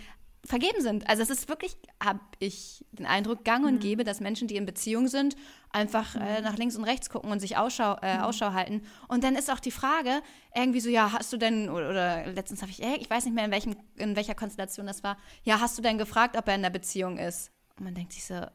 vergeben 0.45 0.81
sind. 0.81 1.09
Also 1.09 1.23
es 1.23 1.29
ist 1.29 1.49
wirklich, 1.49 1.75
habe 2.03 2.19
ich 2.39 2.85
den 2.91 3.05
Eindruck, 3.05 3.43
gang 3.43 3.65
und 3.65 3.75
mhm. 3.75 3.79
gäbe, 3.79 4.03
dass 4.03 4.19
Menschen, 4.19 4.47
die 4.47 4.55
in 4.55 4.65
Beziehung 4.65 5.07
sind, 5.07 5.35
einfach 5.71 6.15
äh, 6.15 6.39
mhm. 6.39 6.43
nach 6.43 6.57
links 6.57 6.75
und 6.75 6.83
rechts 6.83 7.09
gucken 7.09 7.31
und 7.31 7.39
sich 7.39 7.57
Ausschau, 7.57 7.97
äh, 8.01 8.17
mhm. 8.17 8.23
Ausschau 8.23 8.53
halten. 8.53 8.83
Und 9.07 9.23
dann 9.23 9.35
ist 9.35 9.51
auch 9.51 9.59
die 9.59 9.71
Frage, 9.71 10.21
irgendwie 10.55 10.79
so, 10.79 10.89
ja, 10.89 11.11
hast 11.11 11.33
du 11.33 11.37
denn, 11.37 11.69
oder, 11.69 11.89
oder 11.89 12.27
letztens 12.27 12.61
habe 12.61 12.71
ich, 12.71 12.83
ey, 12.83 12.97
ich 12.99 13.09
weiß 13.09 13.25
nicht 13.25 13.33
mehr, 13.33 13.45
in, 13.45 13.51
welchem, 13.51 13.75
in 13.97 14.15
welcher 14.15 14.35
Konstellation 14.35 14.85
das 14.85 15.03
war, 15.03 15.17
ja, 15.43 15.59
hast 15.59 15.77
du 15.77 15.81
denn 15.81 15.97
gefragt, 15.97 16.37
ob 16.37 16.47
er 16.47 16.55
in 16.55 16.61
der 16.61 16.69
Beziehung 16.69 17.17
ist? 17.17 17.51
Und 17.77 17.85
man 17.85 17.95
denkt 17.95 18.13
sich 18.13 18.25
so, 18.25 18.35
äh, 18.35 18.47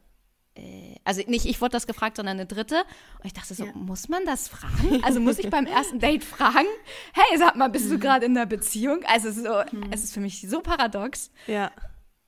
also 1.05 1.21
nicht 1.27 1.45
ich 1.45 1.61
wurde 1.61 1.71
das 1.71 1.87
gefragt, 1.87 2.17
sondern 2.17 2.37
eine 2.37 2.45
dritte. 2.45 2.75
Und 3.19 3.25
ich 3.25 3.33
dachte 3.33 3.53
so, 3.53 3.65
ja. 3.65 3.71
muss 3.73 4.09
man 4.09 4.25
das 4.25 4.47
fragen? 4.47 5.03
Also 5.03 5.19
muss 5.19 5.39
ich 5.39 5.49
beim 5.49 5.65
ersten 5.65 5.99
Date 5.99 6.23
fragen, 6.23 6.67
hey, 7.13 7.37
sag 7.37 7.55
mal, 7.55 7.69
bist 7.69 7.89
du 7.89 7.95
mhm. 7.95 7.99
gerade 7.99 8.25
in 8.25 8.37
einer 8.37 8.45
Beziehung? 8.45 8.99
Also 9.05 9.31
so, 9.31 9.49
mhm. 9.71 9.91
es 9.91 10.03
ist 10.03 10.13
für 10.13 10.19
mich 10.19 10.47
so 10.47 10.61
paradox. 10.61 11.31
Ja. 11.47 11.71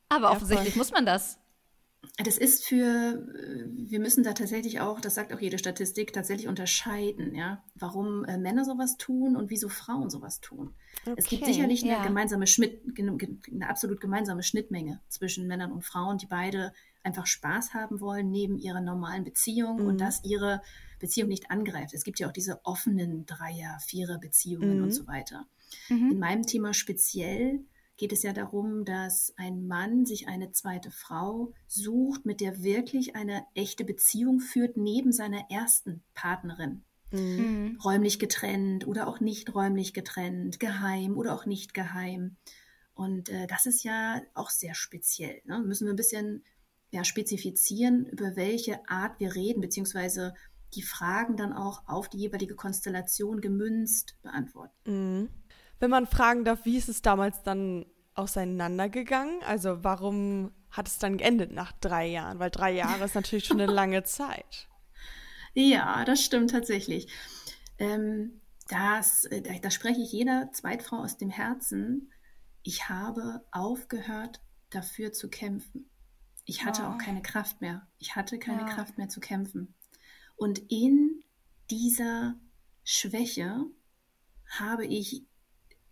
Aber 0.10 0.26
ja, 0.26 0.32
offensichtlich 0.32 0.74
voll. 0.74 0.80
muss 0.80 0.92
man 0.92 1.06
das. 1.06 1.40
Das 2.18 2.38
ist 2.38 2.66
für, 2.66 3.26
wir 3.72 4.00
müssen 4.00 4.24
da 4.24 4.34
tatsächlich 4.34 4.82
auch, 4.82 5.00
das 5.00 5.16
sagt 5.16 5.34
auch 5.34 5.40
jede 5.40 5.58
Statistik, 5.58 6.12
tatsächlich 6.12 6.48
unterscheiden, 6.48 7.34
ja, 7.34 7.64
warum 7.76 8.26
äh, 8.26 8.38
Männer 8.38 8.66
sowas 8.66 8.98
tun 8.98 9.38
und 9.38 9.50
wieso 9.50 9.70
Frauen 9.70 10.10
sowas 10.10 10.42
tun. 10.42 10.76
Okay, 11.06 11.16
es 11.18 11.26
gibt 11.26 11.46
sicherlich 11.46 11.82
ja. 11.82 11.98
eine 11.98 12.08
gemeinsame 12.08 12.46
Schnitt, 12.46 12.82
eine 12.98 13.70
absolut 13.70 14.02
gemeinsame 14.02 14.44
Schnittmenge 14.44 15.02
zwischen 15.08 15.48
Männern 15.48 15.72
und 15.72 15.86
Frauen, 15.86 16.18
die 16.18 16.28
beide 16.28 16.74
einfach 17.04 17.28
Spaß 17.28 17.74
haben 17.74 18.00
wollen 18.02 18.32
neben 18.32 18.58
ihrer 18.58 18.82
normalen 18.82 19.24
Beziehung 19.24 19.82
mhm. 19.82 19.88
und 19.88 20.02
dass 20.02 20.24
ihre 20.24 20.62
Beziehung 21.00 21.30
nicht 21.30 21.52
angreift. 21.52 21.94
Es 21.94 22.04
gibt 22.04 22.20
ja 22.20 22.28
auch 22.28 22.34
diese 22.34 22.66
offenen 22.66 23.26
Dreier-, 23.26 23.80
Vierer-Beziehungen 23.86 24.78
mhm. 24.78 24.84
und 24.84 24.92
so 24.92 25.06
weiter. 25.08 25.46
Mhm. 25.90 26.12
In 26.12 26.20
meinem 26.20 26.44
Thema 26.44 26.74
speziell 26.74 27.66
geht 27.98 28.12
es 28.12 28.24
ja 28.24 28.34
darum, 28.34 28.86
dass 28.86 29.34
ein 29.38 29.68
Mann 29.68 30.06
sich 30.06 30.28
eine 30.28 30.52
zweite 30.52 30.92
Frau 30.92 31.54
sucht, 31.68 32.26
mit 32.26 32.42
der 32.42 32.64
wirklich 32.64 33.16
eine 33.16 33.46
echte 33.54 33.86
Beziehung 33.86 34.40
führt, 34.40 34.78
neben 34.78 35.12
seiner 35.12 35.50
ersten 35.52 36.04
Partnerin. 36.14 36.84
Mhm. 37.12 37.80
Räumlich 37.84 38.18
getrennt 38.18 38.88
oder 38.88 39.08
auch 39.08 39.20
nicht 39.20 39.54
räumlich 39.54 39.94
getrennt, 39.94 40.60
geheim 40.60 41.18
oder 41.18 41.36
auch 41.36 41.46
nicht 41.46 41.74
geheim. 41.74 42.38
Und 42.96 43.30
äh, 43.30 43.48
das 43.48 43.66
ist 43.66 43.84
ja 43.84 44.22
auch 44.34 44.50
sehr 44.50 44.74
speziell. 44.74 45.42
Ne? 45.46 45.60
Müssen 45.60 45.86
wir 45.86 45.94
ein 45.94 45.98
bisschen 45.98 46.44
ja, 46.94 47.04
spezifizieren, 47.04 48.06
über 48.06 48.36
welche 48.36 48.88
Art 48.88 49.20
wir 49.20 49.34
reden, 49.34 49.62
beziehungsweise 49.62 50.36
die 50.76 50.84
Fragen 50.84 51.38
dann 51.38 51.52
auch 51.52 51.88
auf 51.88 52.08
die 52.08 52.20
jeweilige 52.20 52.56
Konstellation 52.56 53.42
gemünzt 53.42 54.16
beantworten. 54.22 54.76
Mhm. 54.86 55.30
Wenn 55.80 55.90
man 55.90 56.06
fragen 56.06 56.46
darf, 56.46 56.66
wie 56.66 56.78
ist 56.78 56.90
es 56.90 57.02
damals 57.02 57.42
dann 57.42 57.88
auseinandergegangen? 58.14 59.42
Also 59.44 59.84
warum 59.84 60.52
hat 60.70 60.88
es 60.88 61.00
dann 61.00 61.18
geendet 61.18 61.52
nach 61.52 61.72
drei 61.72 62.06
Jahren? 62.06 62.38
Weil 62.38 62.52
drei 62.52 62.72
Jahre 62.72 63.06
ist 63.06 63.16
natürlich 63.16 63.46
schon 63.46 63.60
eine 63.60 63.72
lange 63.74 64.04
Zeit. 64.04 64.70
Ja, 65.56 66.06
das 66.06 66.24
stimmt 66.24 66.52
tatsächlich. 66.52 67.08
Ähm, 67.80 68.40
das, 68.68 69.26
äh, 69.26 69.60
da 69.60 69.72
spreche 69.72 70.02
ich 70.02 70.12
jeder 70.12 70.52
Zweitfrau 70.52 70.98
aus 70.98 71.18
dem 71.18 71.32
Herzen. 71.32 72.12
Ich 72.62 72.88
habe 72.88 73.44
aufgehört, 73.52 74.42
dafür 74.70 75.12
zu 75.12 75.28
kämpfen. 75.30 75.90
Ich 76.46 76.66
hatte 76.66 76.84
oh. 76.84 76.86
auch 76.88 76.98
keine 76.98 77.22
Kraft 77.22 77.62
mehr. 77.62 77.88
Ich 78.00 78.16
hatte 78.16 78.38
keine 78.40 78.62
ja. 78.62 78.68
Kraft 78.68 78.98
mehr 78.98 79.10
zu 79.10 79.20
kämpfen. 79.20 79.74
Und 80.36 80.60
in 80.72 81.24
dieser 81.70 82.36
Schwäche 82.84 83.66
habe 84.46 84.86
ich, 84.86 85.26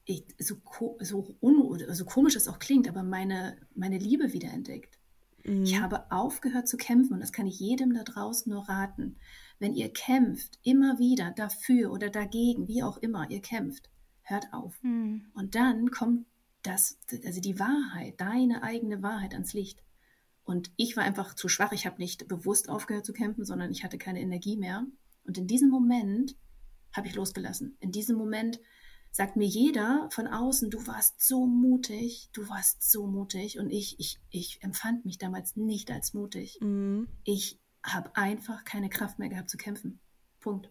ich 0.05 0.25
so, 0.39 0.57
so, 0.99 1.35
un, 1.41 1.79
so 1.93 2.05
komisch 2.05 2.35
es 2.35 2.47
auch 2.47 2.59
klingt, 2.59 2.89
aber 2.89 3.03
meine, 3.03 3.57
meine 3.75 3.97
Liebe 3.97 4.33
wiederentdeckt. 4.33 4.99
Mhm. 5.43 5.63
Ich 5.63 5.79
habe 5.79 6.11
aufgehört 6.11 6.67
zu 6.67 6.77
kämpfen 6.77 7.13
und 7.13 7.19
das 7.19 7.31
kann 7.31 7.47
ich 7.47 7.59
jedem 7.59 7.93
da 7.93 8.03
draußen 8.03 8.51
nur 8.51 8.67
raten. 8.67 9.17
Wenn 9.59 9.73
ihr 9.73 9.91
kämpft, 9.91 10.59
immer 10.63 10.99
wieder 10.99 11.31
dafür 11.31 11.91
oder 11.91 12.09
dagegen, 12.09 12.67
wie 12.67 12.83
auch 12.83 12.97
immer 12.97 13.29
ihr 13.29 13.41
kämpft, 13.41 13.89
hört 14.23 14.53
auf. 14.53 14.81
Mhm. 14.83 15.27
Und 15.33 15.55
dann 15.55 15.91
kommt 15.91 16.25
das, 16.63 16.99
also 17.25 17.41
die 17.41 17.59
Wahrheit, 17.59 18.19
deine 18.19 18.63
eigene 18.63 19.01
Wahrheit 19.01 19.33
ans 19.33 19.53
Licht. 19.53 19.81
Und 20.43 20.71
ich 20.75 20.97
war 20.97 21.03
einfach 21.03 21.35
zu 21.35 21.47
schwach. 21.47 21.71
Ich 21.71 21.85
habe 21.85 21.97
nicht 21.97 22.27
bewusst 22.27 22.69
aufgehört 22.69 23.05
zu 23.05 23.13
kämpfen, 23.13 23.45
sondern 23.45 23.71
ich 23.71 23.83
hatte 23.83 23.97
keine 23.97 24.21
Energie 24.21 24.57
mehr. 24.57 24.85
Und 25.23 25.37
in 25.37 25.47
diesem 25.47 25.69
Moment 25.69 26.35
habe 26.93 27.07
ich 27.07 27.15
losgelassen. 27.15 27.77
In 27.79 27.91
diesem 27.91 28.17
Moment 28.17 28.59
sagt 29.11 29.35
mir 29.35 29.47
jeder 29.47 30.09
von 30.11 30.27
außen, 30.27 30.69
du 30.69 30.85
warst 30.87 31.21
so 31.25 31.45
mutig, 31.45 32.29
du 32.33 32.47
warst 32.49 32.89
so 32.89 33.07
mutig. 33.07 33.59
Und 33.59 33.69
ich, 33.69 33.99
ich, 33.99 34.19
ich 34.29 34.63
empfand 34.63 35.05
mich 35.05 35.17
damals 35.17 35.55
nicht 35.55 35.91
als 35.91 36.13
mutig. 36.13 36.57
Mhm. 36.61 37.07
Ich 37.23 37.59
habe 37.83 38.15
einfach 38.15 38.63
keine 38.63 38.89
Kraft 38.89 39.19
mehr 39.19 39.29
gehabt 39.29 39.49
zu 39.49 39.57
kämpfen. 39.57 39.99
Punkt. 40.39 40.69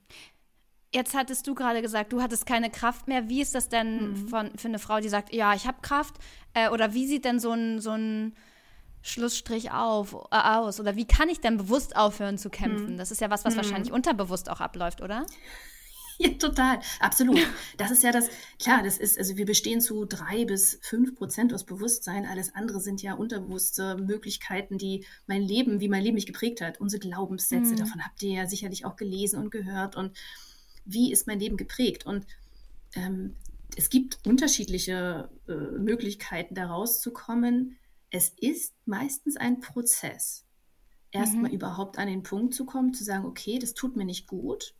Jetzt 0.92 1.14
hattest 1.14 1.46
du 1.46 1.54
gerade 1.54 1.82
gesagt, 1.82 2.12
du 2.12 2.20
hattest 2.20 2.46
keine 2.46 2.70
Kraft 2.70 3.06
mehr. 3.06 3.28
Wie 3.28 3.40
ist 3.40 3.54
das 3.54 3.68
denn 3.68 4.10
mhm. 4.10 4.28
von, 4.28 4.58
für 4.58 4.68
eine 4.68 4.80
Frau, 4.80 4.98
die 4.98 5.08
sagt, 5.08 5.32
ja, 5.32 5.54
ich 5.54 5.66
habe 5.66 5.82
Kraft? 5.82 6.16
Äh, 6.52 6.70
oder 6.70 6.94
wie 6.94 7.06
sieht 7.06 7.24
denn 7.24 7.38
so 7.38 7.52
ein, 7.52 7.80
so 7.80 7.90
ein 7.90 8.34
Schlussstrich 9.02 9.70
auf, 9.70 10.14
äh, 10.30 10.36
aus? 10.36 10.80
Oder 10.80 10.96
wie 10.96 11.06
kann 11.06 11.28
ich 11.28 11.40
denn 11.40 11.56
bewusst 11.56 11.96
aufhören 11.96 12.38
zu 12.38 12.50
kämpfen? 12.50 12.94
Mhm. 12.94 12.98
Das 12.98 13.10
ist 13.10 13.20
ja 13.20 13.30
was, 13.30 13.44
was 13.44 13.54
mhm. 13.54 13.58
wahrscheinlich 13.58 13.92
unterbewusst 13.92 14.50
auch 14.50 14.60
abläuft, 14.60 15.00
oder? 15.00 15.26
Ja, 16.20 16.28
total. 16.34 16.80
Absolut. 17.00 17.38
Das 17.78 17.90
ist 17.90 18.02
ja 18.02 18.12
das, 18.12 18.28
klar, 18.58 18.82
das 18.82 18.98
ist, 18.98 19.18
also 19.18 19.38
wir 19.38 19.46
bestehen 19.46 19.80
zu 19.80 20.04
drei 20.04 20.44
bis 20.44 20.78
fünf 20.82 21.14
Prozent 21.14 21.54
aus 21.54 21.64
Bewusstsein. 21.64 22.26
Alles 22.26 22.54
andere 22.54 22.78
sind 22.78 23.00
ja 23.02 23.14
unterbewusste 23.14 23.96
Möglichkeiten, 23.96 24.76
die 24.76 25.06
mein 25.26 25.40
Leben, 25.40 25.80
wie 25.80 25.88
mein 25.88 26.02
Leben 26.02 26.16
mich 26.16 26.26
geprägt 26.26 26.60
hat. 26.60 26.78
Unsere 26.78 27.00
Glaubenssätze, 27.00 27.72
mhm. 27.72 27.76
davon 27.76 28.04
habt 28.04 28.22
ihr 28.22 28.34
ja 28.34 28.46
sicherlich 28.46 28.84
auch 28.84 28.96
gelesen 28.96 29.40
und 29.40 29.50
gehört. 29.50 29.96
Und 29.96 30.12
wie 30.84 31.10
ist 31.10 31.26
mein 31.26 31.40
Leben 31.40 31.56
geprägt? 31.56 32.04
Und 32.04 32.26
ähm, 32.94 33.34
es 33.76 33.88
gibt 33.88 34.18
unterschiedliche 34.26 35.30
äh, 35.48 35.52
Möglichkeiten, 35.52 36.54
da 36.54 36.66
rauszukommen. 36.66 37.78
Es 38.10 38.30
ist 38.36 38.74
meistens 38.86 39.36
ein 39.36 39.60
Prozess. 39.60 40.44
Erstmal 41.12 41.50
mhm. 41.50 41.56
überhaupt 41.56 41.98
an 41.98 42.06
den 42.06 42.22
Punkt 42.22 42.54
zu 42.54 42.64
kommen, 42.64 42.94
zu 42.94 43.04
sagen, 43.04 43.24
okay, 43.24 43.58
das 43.58 43.74
tut 43.74 43.96
mir 43.96 44.04
nicht 44.04 44.26
gut 44.26 44.74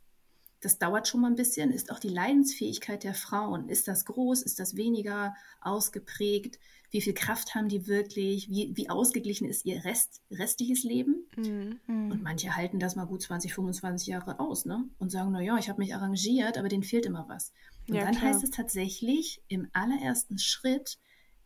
das 0.61 0.79
dauert 0.79 1.09
schon 1.09 1.23
mal 1.23 1.29
ein 1.29 1.37
bisschen, 1.37 1.71
ist 1.71 1.91
auch 1.91 1.99
die 1.99 2.09
Leidensfähigkeit 2.09 3.03
der 3.03 3.15
Frauen. 3.15 3.69
Ist 3.69 3.89
das 3.89 4.05
groß? 4.05 4.43
Ist 4.43 4.61
das 4.61 4.77
weniger 4.77 5.35
ausgeprägt? 5.61 6.59
Wie 6.91 7.01
viel 7.01 7.15
Kraft 7.15 7.55
haben 7.55 7.69
die 7.69 7.87
wirklich? 7.87 8.51
Wie, 8.51 8.77
wie 8.77 8.91
ausgeglichen 8.91 9.49
ist 9.49 9.65
ihr 9.65 9.85
Rest, 9.85 10.21
restliches 10.31 10.83
Leben? 10.83 11.27
Mhm. 11.37 11.81
Und 11.87 12.23
manche 12.23 12.57
halten 12.57 12.79
das 12.79 12.95
mal 12.95 13.07
gut 13.07 13.23
20, 13.23 13.55
25 13.55 14.09
Jahre 14.09 14.39
aus 14.39 14.67
ne? 14.67 14.85
und 14.99 15.11
sagen, 15.11 15.33
naja, 15.33 15.57
ich 15.57 15.71
habe 15.71 15.81
mich 15.81 15.95
arrangiert, 15.95 16.59
aber 16.59 16.69
denen 16.69 16.83
fehlt 16.83 17.07
immer 17.07 17.27
was. 17.29 17.53
Und 17.89 17.95
ja, 17.95 18.05
dann 18.05 18.17
klar. 18.17 18.35
heißt 18.35 18.45
es 18.45 18.51
tatsächlich 18.51 19.43
im 19.49 19.69
allerersten 19.73 20.39
Schritt 20.39 20.99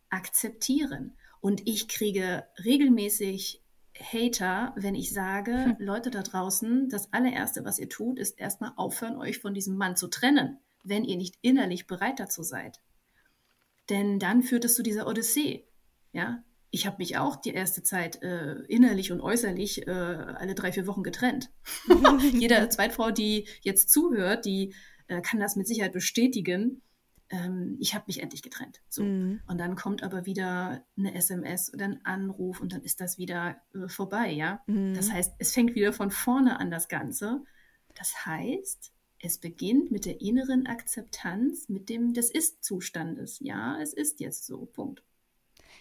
akzeptieren. 0.09 1.13
Und 1.45 1.67
ich 1.67 1.87
kriege 1.87 2.43
regelmäßig 2.63 3.61
Hater, 3.95 4.73
wenn 4.75 4.95
ich 4.95 5.13
sage, 5.13 5.65
hm. 5.65 5.75
Leute 5.77 6.09
da 6.09 6.23
draußen, 6.23 6.89
das 6.89 7.13
allererste, 7.13 7.63
was 7.63 7.77
ihr 7.77 7.87
tut, 7.87 8.17
ist 8.17 8.39
erstmal 8.39 8.71
aufhören, 8.77 9.17
euch 9.17 9.37
von 9.37 9.53
diesem 9.53 9.77
Mann 9.77 9.95
zu 9.95 10.07
trennen, 10.07 10.57
wenn 10.83 11.03
ihr 11.03 11.17
nicht 11.17 11.35
innerlich 11.43 11.85
bereit 11.85 12.19
dazu 12.19 12.41
seid. 12.41 12.81
Denn 13.91 14.17
dann 14.17 14.41
führt 14.41 14.65
es 14.65 14.73
zu 14.73 14.81
dieser 14.81 15.05
Odyssee. 15.05 15.67
Ja, 16.13 16.43
ich 16.71 16.87
habe 16.87 16.97
mich 16.97 17.15
auch 17.19 17.35
die 17.35 17.53
erste 17.53 17.83
Zeit 17.83 18.23
äh, 18.23 18.63
innerlich 18.63 19.11
und 19.11 19.21
äußerlich 19.21 19.85
äh, 19.85 19.91
alle 19.91 20.55
drei, 20.55 20.71
vier 20.71 20.87
Wochen 20.87 21.03
getrennt. 21.03 21.51
Jede 22.33 22.69
Zweitfrau, 22.69 23.11
die 23.11 23.47
jetzt 23.61 23.91
zuhört, 23.91 24.45
die 24.45 24.73
äh, 25.05 25.21
kann 25.21 25.39
das 25.39 25.55
mit 25.55 25.67
Sicherheit 25.67 25.93
bestätigen 25.93 26.81
ähm, 27.29 27.77
ich 27.79 27.95
habe 27.95 28.05
mich 28.07 28.21
endlich 28.21 28.43
getrennt. 28.43 28.81
So. 28.89 29.03
Mhm. 29.03 29.41
Und 29.47 29.57
dann 29.57 29.75
kommt 29.75 30.03
aber 30.03 30.25
wieder 30.25 30.85
eine 30.97 31.15
SMS 31.15 31.73
oder 31.73 31.85
ein 31.85 32.05
Anruf 32.05 32.61
und 32.61 32.73
dann 32.73 32.81
ist 32.81 33.01
das 33.01 33.17
wieder 33.17 33.57
äh, 33.73 33.87
vorbei, 33.87 34.31
ja. 34.31 34.61
Mhm. 34.67 34.93
Das 34.93 35.11
heißt, 35.11 35.35
es 35.39 35.53
fängt 35.53 35.75
wieder 35.75 35.93
von 35.93 36.11
vorne 36.11 36.59
an 36.59 36.71
das 36.71 36.87
Ganze. 36.87 37.43
Das 37.95 38.25
heißt, 38.25 38.91
es 39.19 39.39
beginnt 39.39 39.91
mit 39.91 40.05
der 40.05 40.21
inneren 40.21 40.67
Akzeptanz, 40.67 41.67
mit 41.69 41.89
dem 41.89 42.13
des 42.13 42.29
Ist-Zustandes. 42.29 43.39
Ja, 43.39 43.79
es 43.81 43.93
ist 43.93 44.19
jetzt 44.19 44.45
so. 44.45 44.65
Punkt. 44.65 45.03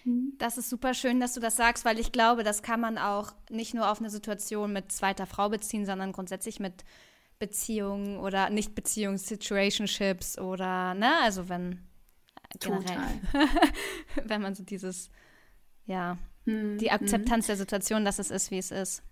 Mhm. 0.04 0.34
Das 0.38 0.56
ist 0.56 0.70
super 0.70 0.94
schön, 0.94 1.20
dass 1.20 1.34
du 1.34 1.40
das 1.40 1.56
sagst, 1.56 1.84
weil 1.84 1.98
ich 1.98 2.12
glaube, 2.12 2.42
das 2.42 2.62
kann 2.62 2.80
man 2.80 2.96
auch 2.96 3.34
nicht 3.50 3.74
nur 3.74 3.90
auf 3.90 4.00
eine 4.00 4.10
Situation 4.10 4.72
mit 4.72 4.92
zweiter 4.92 5.26
Frau 5.26 5.48
beziehen, 5.50 5.84
sondern 5.84 6.12
grundsätzlich 6.12 6.58
mit 6.58 6.84
Beziehungen 7.46 8.18
oder 8.18 8.48
nicht 8.48 8.74
Beziehungs 8.74 9.26
Situationships 9.26 10.38
oder 10.38 10.94
ne, 10.94 11.10
also 11.22 11.48
wenn 11.48 11.80
generell, 12.58 13.20
wenn 14.24 14.40
man 14.40 14.54
so 14.54 14.62
dieses 14.62 15.10
ja, 15.86 16.16
hm, 16.44 16.78
die 16.78 16.90
Akzeptanz 16.90 17.44
hm. 17.44 17.48
der 17.48 17.56
Situation, 17.56 18.04
dass 18.04 18.18
es 18.18 18.30
ist, 18.30 18.50
wie 18.50 18.58
es 18.58 18.70
ist. 18.70 19.02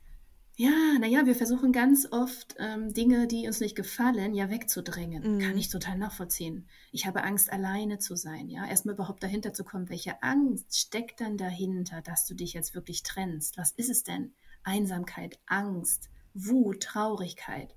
Ja, 0.57 0.99
naja, 1.01 1.25
wir 1.25 1.35
versuchen 1.35 1.73
ganz 1.73 2.07
oft 2.11 2.57
ähm, 2.59 2.93
Dinge, 2.93 3.27
die 3.27 3.47
uns 3.47 3.61
nicht 3.61 3.75
gefallen, 3.75 4.35
ja 4.35 4.51
wegzudrängen. 4.51 5.37
Mhm. 5.37 5.39
Kann 5.41 5.57
ich 5.57 5.71
total 5.71 5.97
nachvollziehen. 5.97 6.69
Ich 6.93 7.07
habe 7.07 7.25
Angst, 7.25 7.51
alleine 7.51 7.99
zu 7.99 8.17
sein, 8.17 8.49
ja. 8.49 8.67
Erstmal 8.67 8.95
überhaupt 8.95 9.23
dahinter 9.23 9.55
zu 9.55 9.65
kommen, 9.65 9.89
welche 9.89 10.23
Angst 10.23 10.79
steckt 10.79 11.23
dann 11.23 11.39
dahinter, 11.39 12.03
dass 12.03 12.27
du 12.27 12.35
dich 12.35 12.53
jetzt 12.53 12.75
wirklich 12.75 13.03
trennst? 13.03 13.57
Was 13.57 13.73
ist 13.73 13.89
es 13.89 14.03
denn? 14.03 14.35
Einsamkeit, 14.63 15.39
Angst, 15.47 16.11
Wut, 16.35 16.83
Traurigkeit. 16.83 17.75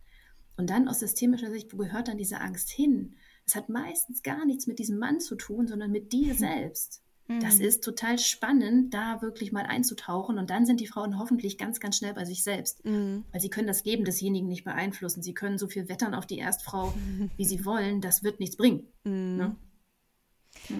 Und 0.57 0.69
dann 0.69 0.87
aus 0.87 0.99
systemischer 0.99 1.51
Sicht, 1.51 1.73
wo 1.73 1.77
gehört 1.77 2.07
dann 2.07 2.17
diese 2.17 2.39
Angst 2.39 2.69
hin? 2.69 3.15
Es 3.45 3.55
hat 3.55 3.69
meistens 3.69 4.23
gar 4.23 4.45
nichts 4.45 4.67
mit 4.67 4.79
diesem 4.79 4.97
Mann 4.97 5.19
zu 5.19 5.35
tun, 5.35 5.67
sondern 5.67 5.91
mit 5.91 6.13
dir 6.13 6.31
hm. 6.31 6.37
selbst. 6.37 7.01
Das 7.27 7.55
hm. 7.55 7.61
ist 7.61 7.83
total 7.83 8.19
spannend, 8.19 8.93
da 8.93 9.21
wirklich 9.23 9.51
mal 9.51 9.65
einzutauchen. 9.65 10.37
Und 10.37 10.51
dann 10.51 10.67
sind 10.67 10.79
die 10.79 10.85
Frauen 10.85 11.17
hoffentlich 11.17 11.57
ganz, 11.57 11.79
ganz 11.79 11.97
schnell 11.97 12.13
bei 12.13 12.23
sich 12.23 12.43
selbst. 12.43 12.85
Mhm. 12.85 13.23
Weil 13.31 13.41
sie 13.41 13.49
können 13.49 13.65
das 13.65 13.83
Leben 13.83 14.05
desjenigen 14.05 14.47
nicht 14.47 14.63
beeinflussen. 14.63 15.23
Sie 15.23 15.33
können 15.33 15.57
so 15.57 15.67
viel 15.67 15.89
wettern 15.89 16.13
auf 16.13 16.27
die 16.27 16.37
Erstfrau, 16.37 16.93
wie 17.37 17.45
sie 17.45 17.65
wollen. 17.65 17.99
Das 17.99 18.23
wird 18.23 18.39
nichts 18.39 18.57
bringen. 18.57 18.87
Mhm. 19.05 19.37
Ne? 19.37 19.55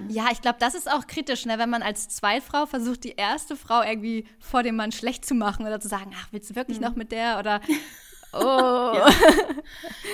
Ja, 0.07 0.27
ich 0.31 0.41
glaube, 0.41 0.57
das 0.59 0.75
ist 0.75 0.89
auch 0.89 1.05
kritisch, 1.05 1.45
ne? 1.45 1.57
wenn 1.59 1.69
man 1.69 1.81
als 1.81 2.07
Zweitfrau 2.07 2.65
versucht, 2.65 3.03
die 3.03 3.15
erste 3.15 3.55
Frau 3.55 3.81
irgendwie 3.81 4.25
vor 4.39 4.63
dem 4.63 4.75
Mann 4.75 4.91
schlecht 4.91 5.25
zu 5.25 5.33
machen 5.33 5.65
oder 5.65 5.79
zu 5.79 5.89
sagen, 5.89 6.11
ach, 6.15 6.29
willst 6.31 6.49
du 6.49 6.55
wirklich 6.55 6.79
mhm. 6.79 6.85
noch 6.85 6.95
mit 6.95 7.11
der? 7.11 7.39
Oder 7.39 7.59
Oh. 8.35 8.95
Ja. 8.95 9.09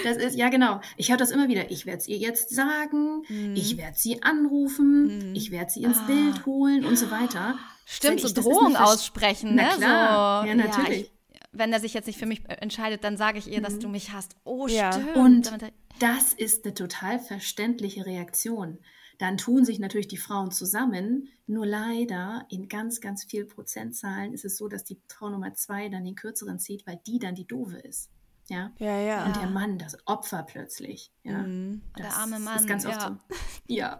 Das 0.03 0.17
ist, 0.17 0.35
ja 0.35 0.49
genau. 0.49 0.81
Ich 0.97 1.11
höre 1.11 1.17
das 1.17 1.29
immer 1.29 1.47
wieder. 1.47 1.69
Ich 1.69 1.85
werde 1.85 1.99
es 1.99 2.07
ihr 2.07 2.17
jetzt 2.17 2.49
sagen, 2.49 3.21
mhm. 3.27 3.55
ich 3.55 3.77
werde 3.77 3.95
sie 3.99 4.23
anrufen, 4.23 5.29
mhm. 5.29 5.35
ich 5.35 5.51
werde 5.51 5.69
sie 5.69 5.83
ins 5.83 5.99
ah. 5.99 6.07
Bild 6.07 6.45
holen 6.47 6.85
und 6.85 6.97
so 6.97 7.11
weiter. 7.11 7.59
Stimmt, 7.85 8.21
so 8.21 8.33
Drohung 8.33 8.75
aussprechen, 8.75 9.53
ne? 9.53 9.67
Na 9.67 9.75
klar. 9.75 10.41
So, 10.41 10.47
ja, 10.47 10.55
natürlich. 10.55 10.89
Ja, 10.89 11.05
ich, 11.05 11.11
wenn 11.51 11.71
er 11.71 11.79
sich 11.79 11.93
jetzt 11.93 12.07
nicht 12.07 12.17
für 12.17 12.25
mich 12.25 12.41
entscheidet, 12.47 13.03
dann 13.03 13.15
sage 13.17 13.37
ich 13.37 13.51
ihr, 13.51 13.61
dass 13.61 13.75
mhm. 13.75 13.79
du 13.81 13.89
mich 13.89 14.11
hast. 14.11 14.35
Oh, 14.43 14.65
ja. 14.67 14.91
stimmt. 14.91 15.15
Und 15.17 15.51
das 15.99 16.33
ist 16.33 16.65
eine 16.65 16.73
total 16.73 17.19
verständliche 17.19 18.05
Reaktion 18.05 18.79
dann 19.21 19.37
tun 19.37 19.65
sich 19.65 19.77
natürlich 19.77 20.07
die 20.07 20.17
Frauen 20.17 20.49
zusammen. 20.49 21.29
Nur 21.45 21.67
leider 21.67 22.47
in 22.49 22.67
ganz, 22.67 23.01
ganz 23.01 23.23
viel 23.23 23.45
Prozentzahlen 23.45 24.33
ist 24.33 24.45
es 24.45 24.57
so, 24.57 24.67
dass 24.67 24.83
die 24.83 24.99
Frau 25.07 25.29
Nummer 25.29 25.53
zwei 25.53 25.89
dann 25.89 26.03
den 26.05 26.15
kürzeren 26.15 26.57
zieht, 26.57 26.87
weil 26.87 26.99
die 27.05 27.19
dann 27.19 27.35
die 27.35 27.45
doofe 27.45 27.77
ist. 27.77 28.09
Ja, 28.49 28.71
ja. 28.79 28.97
ja. 28.99 29.25
Und 29.25 29.35
der 29.35 29.51
Mann, 29.51 29.77
das 29.77 29.95
Opfer 30.07 30.41
plötzlich. 30.41 31.11
Ja, 31.21 31.37
mhm. 31.37 31.83
der 31.99 32.15
arme 32.15 32.39
Mann. 32.39 32.57
Ist 32.57 32.67
ganz 32.67 32.83
oft 32.87 32.95
ja. 32.95 33.19
so. 33.19 33.35
Ja. 33.67 33.99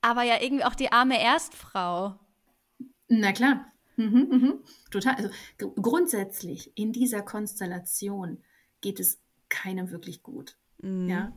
Aber 0.00 0.22
ja 0.22 0.40
irgendwie 0.40 0.64
auch 0.64 0.76
die 0.76 0.92
arme 0.92 1.20
Erstfrau. 1.20 2.20
Na 3.08 3.32
klar. 3.32 3.72
Mhm, 3.96 4.28
mhm. 4.30 4.54
Total. 4.92 5.16
Also 5.16 5.30
grundsätzlich 5.74 6.70
in 6.76 6.92
dieser 6.92 7.22
Konstellation 7.22 8.44
geht 8.80 9.00
es 9.00 9.18
keinem 9.48 9.90
wirklich 9.90 10.22
gut. 10.22 10.56
Mhm. 10.80 11.08
Ja 11.08 11.32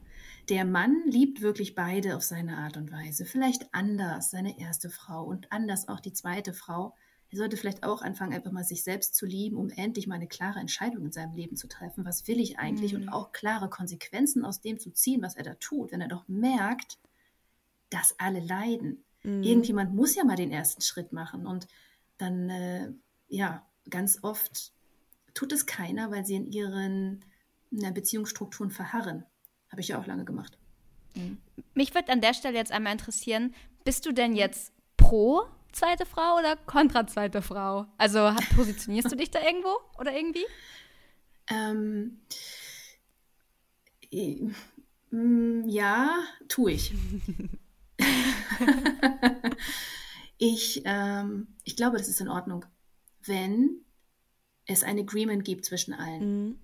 der 0.49 0.65
Mann 0.65 1.03
liebt 1.05 1.41
wirklich 1.41 1.75
beide 1.75 2.15
auf 2.15 2.23
seine 2.23 2.57
Art 2.57 2.77
und 2.77 2.91
Weise. 2.91 3.25
Vielleicht 3.25 3.73
anders 3.73 4.31
seine 4.31 4.59
erste 4.59 4.89
Frau 4.89 5.23
und 5.23 5.51
anders 5.51 5.87
auch 5.87 5.99
die 5.99 6.13
zweite 6.13 6.53
Frau. 6.53 6.95
Er 7.29 7.37
sollte 7.37 7.55
vielleicht 7.55 7.83
auch 7.83 8.01
anfangen, 8.01 8.33
einfach 8.33 8.51
mal 8.51 8.63
sich 8.63 8.83
selbst 8.83 9.15
zu 9.15 9.25
lieben, 9.25 9.55
um 9.55 9.69
endlich 9.69 10.07
mal 10.07 10.15
eine 10.15 10.27
klare 10.27 10.59
Entscheidung 10.59 11.05
in 11.05 11.11
seinem 11.13 11.33
Leben 11.33 11.55
zu 11.55 11.67
treffen. 11.67 12.03
Was 12.03 12.27
will 12.27 12.39
ich 12.39 12.59
eigentlich? 12.59 12.93
Mhm. 12.93 13.03
Und 13.03 13.09
auch 13.09 13.31
klare 13.31 13.69
Konsequenzen 13.69 14.43
aus 14.43 14.59
dem 14.59 14.79
zu 14.79 14.91
ziehen, 14.91 15.21
was 15.21 15.35
er 15.35 15.43
da 15.43 15.53
tut. 15.55 15.91
Wenn 15.91 16.01
er 16.01 16.09
doch 16.09 16.27
merkt, 16.27 16.99
dass 17.89 18.15
alle 18.19 18.41
leiden. 18.41 19.05
Mhm. 19.23 19.43
Irgendjemand 19.43 19.95
muss 19.95 20.15
ja 20.15 20.25
mal 20.25 20.35
den 20.35 20.51
ersten 20.51 20.81
Schritt 20.81 21.13
machen. 21.13 21.45
Und 21.45 21.67
dann, 22.17 22.49
äh, 22.49 22.91
ja, 23.29 23.65
ganz 23.89 24.19
oft 24.23 24.73
tut 25.33 25.53
es 25.53 25.65
keiner, 25.65 26.11
weil 26.11 26.25
sie 26.25 26.35
in 26.35 26.51
ihren 26.51 27.23
na, 27.69 27.91
Beziehungsstrukturen 27.91 28.71
verharren. 28.71 29.25
Habe 29.71 29.81
ich 29.81 29.87
ja 29.87 29.99
auch 29.99 30.05
lange 30.05 30.25
gemacht. 30.25 30.57
Mhm. 31.15 31.37
Mich 31.73 31.95
würde 31.95 32.11
an 32.11 32.21
der 32.21 32.33
Stelle 32.33 32.57
jetzt 32.57 32.71
einmal 32.71 32.93
interessieren, 32.93 33.53
bist 33.83 34.05
du 34.05 34.11
denn 34.11 34.35
jetzt 34.35 34.73
pro 34.97 35.43
zweite 35.71 36.05
Frau 36.05 36.37
oder 36.37 36.55
kontra 36.57 37.07
zweite 37.07 37.41
Frau? 37.41 37.85
Also 37.97 38.33
positionierst 38.55 39.11
du 39.11 39.15
dich 39.15 39.31
da 39.31 39.41
irgendwo 39.41 39.69
oder 39.97 40.13
irgendwie? 40.13 40.45
Ähm, 41.49 42.21
äh, 44.11 44.51
ja, 45.65 46.19
tue 46.47 46.73
ich. 46.73 46.93
ich, 50.37 50.81
ähm, 50.85 51.47
ich 51.63 51.75
glaube, 51.75 51.97
das 51.97 52.07
ist 52.07 52.21
in 52.21 52.29
Ordnung, 52.29 52.65
wenn 53.23 53.85
es 54.65 54.83
ein 54.83 54.99
Agreement 54.99 55.43
gibt 55.43 55.65
zwischen 55.65 55.93
allen. 55.93 56.47
Mhm. 56.47 56.59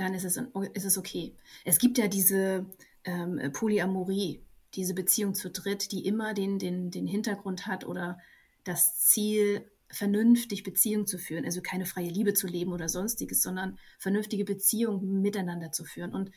Dann 0.00 0.14
ist 0.14 0.24
es, 0.24 0.40
ist 0.72 0.86
es 0.86 0.96
okay. 0.96 1.34
Es 1.62 1.78
gibt 1.78 1.98
ja 1.98 2.08
diese 2.08 2.64
ähm, 3.04 3.52
Polyamorie, 3.52 4.40
diese 4.74 4.94
Beziehung 4.94 5.34
zu 5.34 5.50
dritt, 5.50 5.92
die 5.92 6.06
immer 6.06 6.32
den, 6.32 6.58
den, 6.58 6.90
den 6.90 7.06
Hintergrund 7.06 7.66
hat 7.66 7.84
oder 7.84 8.18
das 8.64 8.98
Ziel, 8.98 9.70
vernünftig 9.90 10.62
Beziehung 10.62 11.06
zu 11.06 11.18
führen, 11.18 11.44
also 11.44 11.60
keine 11.60 11.84
freie 11.84 12.08
Liebe 12.08 12.32
zu 12.32 12.46
leben 12.46 12.72
oder 12.72 12.88
sonstiges, 12.88 13.42
sondern 13.42 13.78
vernünftige 13.98 14.44
Beziehungen 14.44 15.20
miteinander 15.20 15.70
zu 15.70 15.84
führen. 15.84 16.14
Und 16.14 16.30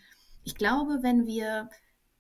ich 0.44 0.56
glaube, 0.56 1.00
wenn 1.02 1.26
wir 1.26 1.70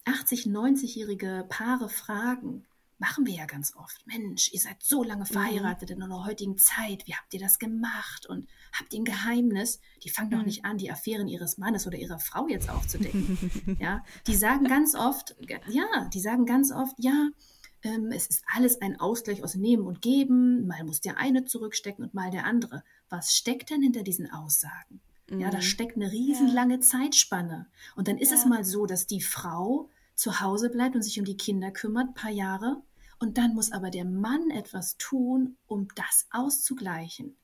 80, 0.06 0.46
90-jährige 0.46 1.46
Paare 1.50 1.90
fragen, 1.90 2.66
machen 3.00 3.26
wir 3.26 3.34
ja 3.34 3.46
ganz 3.46 3.76
oft. 3.76 4.08
Mensch, 4.08 4.54
ihr 4.54 4.62
seid 4.62 4.82
so 4.82 5.04
lange 5.04 5.24
mhm. 5.24 5.34
verheiratet 5.34 5.90
in 5.90 6.04
eurer 6.04 6.26
heutigen 6.26 6.58
Zeit. 6.58 7.06
Wie 7.06 7.16
habt 7.16 7.34
ihr 7.34 7.40
das 7.42 7.60
gemacht? 7.60 8.28
Und 8.28 8.48
habt 8.74 8.94
ihr 8.94 9.00
ein 9.00 9.06
Geheimnis? 9.06 9.80
Die 10.04 10.10
fangen 10.10 10.32
doch 10.32 10.44
nicht 10.44 10.66
an, 10.66 10.78
die 10.78 10.92
Affären 10.92 11.28
ihres 11.28 11.58
Mannes 11.58 11.88
oder 11.88 11.98
ihrer 11.98 12.20
Frau 12.20 12.48
jetzt 12.48 12.70
aufzudecken. 12.70 13.78
ja, 13.80 14.04
die 14.28 14.36
sagen 14.36 14.66
ganz 14.66 14.96
oft, 14.96 15.36
ja, 15.40 16.10
die 16.14 16.20
sagen 16.20 16.46
ganz 16.46 16.72
oft, 16.72 16.96
ja, 16.98 17.30
ähm, 17.84 18.12
es 18.12 18.28
ist 18.28 18.44
alles 18.54 18.82
ein 18.82 19.00
Ausgleich 19.00 19.44
aus 19.44 19.56
Nehmen 19.56 19.86
und 19.86 20.02
Geben. 20.02 20.66
Mal 20.68 20.84
muss 20.84 21.02
der 21.02 21.18
eine 21.18 21.46
zurückstecken 21.46 22.04
und 22.04 22.14
mal 22.14 22.32
der 22.32 22.46
andere. 22.46 22.84
Was 23.10 23.36
steckt 23.36 23.70
denn 23.70 23.82
hinter 23.82 24.04
diesen 24.04 24.32
Aussagen? 24.32 25.02
Mhm. 25.30 25.40
Ja, 25.40 25.50
da 25.50 25.58
mhm. 25.58 25.64
steckt 25.64 25.96
eine 25.96 26.12
riesenlange 26.12 26.76
ja. 26.76 26.82
Zeitspanne. 26.82 27.68
Und 27.96 28.08
dann 28.08 28.18
ist 28.18 28.32
ja. 28.32 28.38
es 28.38 28.46
mal 28.46 28.64
so, 28.64 28.86
dass 28.86 29.06
die 29.06 29.22
Frau 29.22 29.90
zu 30.16 30.40
Hause 30.40 30.70
bleibt 30.70 30.96
und 30.96 31.02
sich 31.02 31.20
um 31.20 31.26
die 31.26 31.38
Kinder 31.38 31.72
kümmert, 31.72 32.10
ein 32.10 32.14
paar 32.14 32.32
Jahre. 32.32 32.82
Und 33.20 33.38
dann 33.38 33.54
muss 33.54 33.72
aber 33.72 33.90
der 33.90 34.06
Mann 34.06 34.50
etwas 34.50 34.98
tun, 34.98 35.58
um 35.66 35.88
das 35.96 36.28
auszugleichen. 36.32 37.38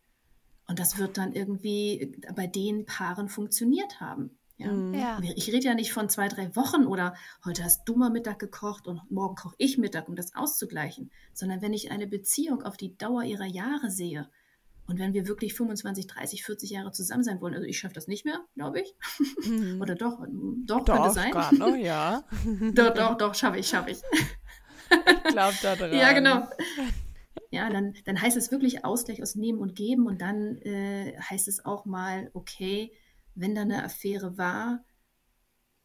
Und 0.69 0.77
das 0.77 0.99
wird 0.99 1.17
dann 1.17 1.33
irgendwie 1.33 2.15
bei 2.35 2.45
den 2.45 2.85
Paaren 2.85 3.27
funktioniert 3.27 3.99
haben. 3.99 4.37
Ja. 4.57 4.71
Mhm. 4.71 4.93
ja. 4.93 5.19
Ich 5.35 5.51
rede 5.51 5.65
ja 5.65 5.73
nicht 5.73 5.91
von 5.91 6.09
zwei, 6.09 6.27
drei 6.27 6.55
Wochen 6.55 6.85
oder 6.85 7.15
heute 7.43 7.63
hast 7.63 7.85
du 7.85 7.95
mal 7.95 8.11
Mittag 8.11 8.37
gekocht 8.37 8.85
und 8.87 9.01
morgen 9.09 9.35
koche 9.35 9.55
ich 9.57 9.79
Mittag, 9.79 10.07
um 10.07 10.15
das 10.15 10.35
auszugleichen, 10.35 11.09
sondern 11.33 11.63
wenn 11.63 11.73
ich 11.73 11.89
eine 11.89 12.05
Beziehung 12.05 12.61
auf 12.61 12.77
die 12.77 12.95
Dauer 12.97 13.23
ihrer 13.23 13.47
Jahre 13.47 13.89
sehe 13.89 14.29
und 14.85 14.99
wenn 14.99 15.13
wir 15.13 15.27
wirklich 15.27 15.55
25, 15.55 16.05
30, 16.05 16.43
40 16.43 16.69
Jahre 16.69 16.91
zusammen 16.91 17.23
sein 17.23 17.41
wollen, 17.41 17.55
also 17.55 17.65
ich 17.65 17.79
schaffe 17.79 17.95
das 17.95 18.07
nicht 18.07 18.25
mehr, 18.25 18.39
glaube 18.53 18.81
ich. 18.81 18.93
Mhm. 19.47 19.81
Oder 19.81 19.95
doch, 19.95 20.19
doch, 20.65 20.83
doch 20.83 20.95
könnte 20.95 21.11
sein. 21.13 21.31
Grad 21.31 21.53
noch, 21.53 21.75
ja. 21.75 22.23
doch, 22.73 22.93
doch, 22.93 23.17
doch, 23.17 23.33
schaffe 23.33 23.57
ich, 23.57 23.67
schaffe 23.67 23.89
ich. 23.89 24.01
ich 24.91 25.31
glaube 25.31 25.55
da 25.63 25.75
dran. 25.77 25.93
Ja, 25.93 26.13
genau. 26.13 26.47
Ja, 27.51 27.69
dann, 27.69 27.93
dann 28.05 28.21
heißt 28.21 28.37
es 28.37 28.51
wirklich 28.51 28.85
Ausgleich 28.85 29.21
aus 29.21 29.35
Nehmen 29.35 29.59
und 29.59 29.75
Geben 29.75 30.07
und 30.07 30.21
dann 30.21 30.57
äh, 30.61 31.17
heißt 31.19 31.47
es 31.47 31.65
auch 31.65 31.85
mal, 31.85 32.29
okay, 32.33 32.91
wenn 33.35 33.55
da 33.55 33.61
eine 33.61 33.83
Affäre 33.83 34.37
war, 34.37 34.83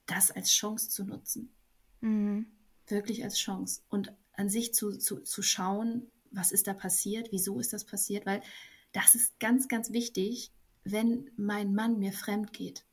das 0.06 0.30
als 0.30 0.50
Chance 0.50 0.88
zu 0.88 1.04
nutzen. 1.04 1.54
Mhm. 2.00 2.46
Wirklich 2.86 3.24
als 3.24 3.38
Chance. 3.38 3.82
Und 3.88 4.12
an 4.32 4.48
sich 4.48 4.74
zu, 4.74 4.98
zu, 4.98 5.20
zu 5.20 5.42
schauen, 5.42 6.10
was 6.30 6.52
ist 6.52 6.66
da 6.66 6.74
passiert, 6.74 7.28
wieso 7.30 7.58
ist 7.58 7.72
das 7.72 7.84
passiert, 7.84 8.26
weil 8.26 8.42
das 8.92 9.14
ist 9.14 9.38
ganz, 9.40 9.68
ganz 9.68 9.92
wichtig, 9.92 10.52
wenn 10.84 11.30
mein 11.36 11.74
Mann 11.74 11.98
mir 11.98 12.12
fremd 12.12 12.52
geht, 12.52 12.84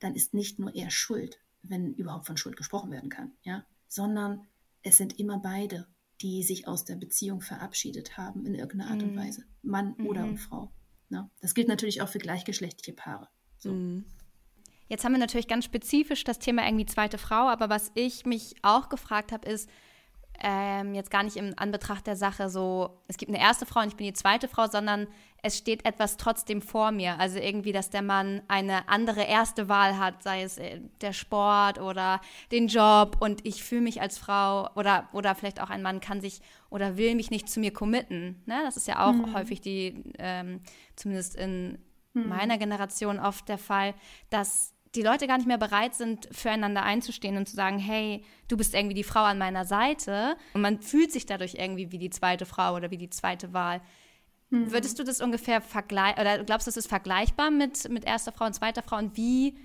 dann 0.00 0.14
ist 0.14 0.34
nicht 0.34 0.58
nur 0.58 0.74
er 0.74 0.90
schuld, 0.90 1.38
wenn 1.62 1.94
überhaupt 1.94 2.26
von 2.26 2.36
Schuld 2.36 2.56
gesprochen 2.56 2.90
werden 2.90 3.10
kann, 3.10 3.32
ja, 3.42 3.64
sondern 3.88 4.46
es 4.82 4.96
sind 4.96 5.18
immer 5.18 5.38
beide, 5.38 5.86
die 6.20 6.42
sich 6.42 6.66
aus 6.66 6.84
der 6.84 6.96
Beziehung 6.96 7.40
verabschiedet 7.40 8.16
haben 8.16 8.44
in 8.46 8.54
irgendeiner 8.54 8.90
Art 8.90 9.02
mhm. 9.02 9.10
und 9.10 9.16
Weise, 9.16 9.44
Mann 9.62 9.94
mhm. 9.98 10.06
oder 10.06 10.36
Frau. 10.36 10.72
Ne? 11.08 11.30
Das 11.40 11.54
gilt 11.54 11.68
natürlich 11.68 12.02
auch 12.02 12.08
für 12.08 12.18
gleichgeschlechtliche 12.18 12.92
Paare. 12.92 13.28
So. 13.58 13.72
Mhm. 13.72 14.04
Jetzt 14.88 15.04
haben 15.04 15.12
wir 15.12 15.18
natürlich 15.18 15.48
ganz 15.48 15.66
spezifisch 15.66 16.24
das 16.24 16.38
Thema 16.38 16.64
irgendwie 16.64 16.86
zweite 16.86 17.18
Frau, 17.18 17.48
aber 17.48 17.68
was 17.68 17.92
ich 17.94 18.24
mich 18.24 18.54
auch 18.62 18.88
gefragt 18.88 19.32
habe, 19.32 19.48
ist, 19.48 19.68
ähm, 20.40 20.94
jetzt 20.94 21.10
gar 21.10 21.22
nicht 21.22 21.36
im 21.36 21.52
Anbetracht 21.56 22.06
der 22.06 22.16
Sache 22.16 22.48
so, 22.48 23.00
es 23.08 23.16
gibt 23.16 23.30
eine 23.30 23.40
erste 23.40 23.66
Frau 23.66 23.80
und 23.80 23.88
ich 23.88 23.96
bin 23.96 24.06
die 24.06 24.12
zweite 24.12 24.48
Frau, 24.48 24.66
sondern 24.68 25.08
es 25.42 25.58
steht 25.58 25.84
etwas 25.84 26.16
trotzdem 26.16 26.62
vor 26.62 26.92
mir. 26.92 27.18
Also 27.18 27.38
irgendwie, 27.38 27.72
dass 27.72 27.90
der 27.90 28.02
Mann 28.02 28.42
eine 28.48 28.88
andere 28.88 29.22
erste 29.22 29.68
Wahl 29.68 29.98
hat, 29.98 30.22
sei 30.22 30.42
es 30.42 30.58
äh, 30.58 30.80
der 31.00 31.12
Sport 31.12 31.80
oder 31.80 32.20
den 32.52 32.68
Job 32.68 33.16
und 33.20 33.44
ich 33.44 33.62
fühle 33.64 33.82
mich 33.82 34.00
als 34.00 34.18
Frau 34.18 34.70
oder, 34.74 35.08
oder 35.12 35.34
vielleicht 35.34 35.60
auch 35.60 35.70
ein 35.70 35.82
Mann 35.82 36.00
kann 36.00 36.20
sich 36.20 36.40
oder 36.70 36.96
will 36.96 37.14
mich 37.14 37.30
nicht 37.30 37.48
zu 37.48 37.60
mir 37.60 37.72
committen. 37.72 38.42
Ne? 38.46 38.60
Das 38.64 38.76
ist 38.76 38.88
ja 38.88 39.06
auch 39.06 39.12
mhm. 39.12 39.34
häufig 39.34 39.60
die, 39.60 40.04
ähm, 40.18 40.60
zumindest 40.96 41.36
in 41.36 41.78
mhm. 42.14 42.28
meiner 42.28 42.58
Generation 42.58 43.18
oft 43.18 43.48
der 43.48 43.58
Fall, 43.58 43.94
dass 44.30 44.74
die 44.94 45.02
Leute 45.02 45.26
gar 45.26 45.36
nicht 45.36 45.46
mehr 45.46 45.58
bereit 45.58 45.94
sind, 45.94 46.28
füreinander 46.32 46.82
einzustehen 46.82 47.36
und 47.36 47.48
zu 47.48 47.56
sagen, 47.56 47.78
hey, 47.78 48.24
du 48.48 48.56
bist 48.56 48.74
irgendwie 48.74 48.94
die 48.94 49.04
Frau 49.04 49.22
an 49.22 49.38
meiner 49.38 49.64
Seite. 49.64 50.36
Und 50.54 50.62
man 50.62 50.80
fühlt 50.80 51.12
sich 51.12 51.26
dadurch 51.26 51.54
irgendwie 51.54 51.92
wie 51.92 51.98
die 51.98 52.10
zweite 52.10 52.46
Frau 52.46 52.74
oder 52.74 52.90
wie 52.90 52.96
die 52.96 53.10
zweite 53.10 53.52
Wahl. 53.52 53.80
Mhm. 54.50 54.72
Würdest 54.72 54.98
du 54.98 55.04
das 55.04 55.20
ungefähr 55.20 55.60
vergleichen, 55.60 56.20
oder 56.20 56.42
glaubst 56.44 56.66
du, 56.66 56.70
das 56.70 56.76
ist 56.76 56.88
vergleichbar 56.88 57.50
mit, 57.50 57.88
mit 57.90 58.04
erster 58.04 58.32
Frau 58.32 58.46
und 58.46 58.54
zweiter 58.54 58.82
Frau? 58.82 58.96
Und 58.96 59.16
wie, 59.16 59.56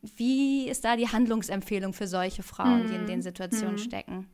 wie 0.00 0.68
ist 0.68 0.84
da 0.84 0.96
die 0.96 1.08
Handlungsempfehlung 1.08 1.92
für 1.92 2.06
solche 2.06 2.42
Frauen, 2.42 2.84
mhm. 2.84 2.88
die 2.88 2.94
in 2.94 3.06
den 3.06 3.22
Situationen 3.22 3.74
mhm. 3.74 3.78
stecken? 3.78 4.28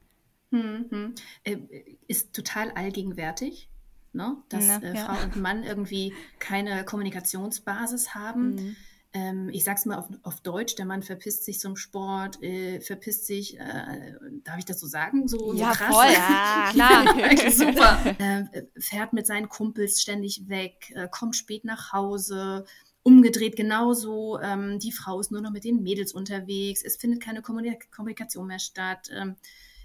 Mhm. 0.50 1.14
Äh, 1.42 1.59
ist 2.07 2.35
total 2.35 2.70
allgegenwärtig 2.72 3.68
ne? 4.14 4.37
dass 4.48 4.66
ja, 4.66 4.79
äh, 4.79 4.96
Frau 4.96 5.22
und 5.22 5.37
Mann 5.37 5.64
irgendwie 5.64 6.14
keine 6.38 6.85
Kommunikationsbasis 6.85 8.14
haben. 8.14 8.77
Ähm, 9.16 9.48
ich 9.53 9.62
sag's 9.62 9.87
mal 9.87 9.96
auf, 9.96 10.09
auf, 10.24 10.40
Deutsch, 10.40 10.74
der 10.74 10.87
Mann 10.87 11.05
verpisst 11.05 11.44
sich 11.44 11.61
zum 11.61 11.77
Sport, 11.77 12.42
äh, 12.42 12.81
verpisst 12.81 13.27
sich, 13.27 13.61
äh, 13.61 14.12
darf 14.42 14.59
ich 14.59 14.64
das 14.64 14.81
so 14.81 14.88
sagen? 14.88 15.29
So, 15.29 15.55
ja, 15.55 15.72
so 15.72 15.79
krass. 15.79 15.94
Voll. 15.94 16.05
Ja, 16.14 16.70
klar. 16.72 17.50
super. 17.53 18.16
Äh, 18.18 18.64
fährt 18.77 19.12
mit 19.12 19.29
seinen 19.29 19.48
Kumpels 19.48 20.03
ständig 20.03 20.48
weg, 20.48 20.92
äh, 20.96 21.07
kommt 21.09 21.37
spät 21.37 21.64
nach 21.64 21.92
Hause, 21.92 22.64
umgedreht 23.05 23.55
genauso. 23.55 24.40
Ähm, 24.40 24.81
die 24.81 24.90
Frau 24.90 25.20
ist 25.20 25.31
nur 25.31 25.42
noch 25.42 25.53
mit 25.53 25.62
den 25.62 25.85
Mädels 25.85 26.12
unterwegs. 26.12 26.83
Es 26.85 26.96
findet 26.96 27.22
keine 27.22 27.40
Kommunikation 27.40 28.48
mehr 28.48 28.59
statt. 28.59 29.11
Ähm, 29.14 29.37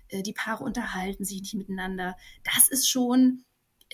äh, 0.08 0.24
die 0.24 0.34
Paare 0.34 0.64
unterhalten 0.64 1.24
sich 1.24 1.42
nicht 1.42 1.54
miteinander. 1.54 2.18
Das 2.44 2.68
ist 2.68 2.90
schon 2.90 3.44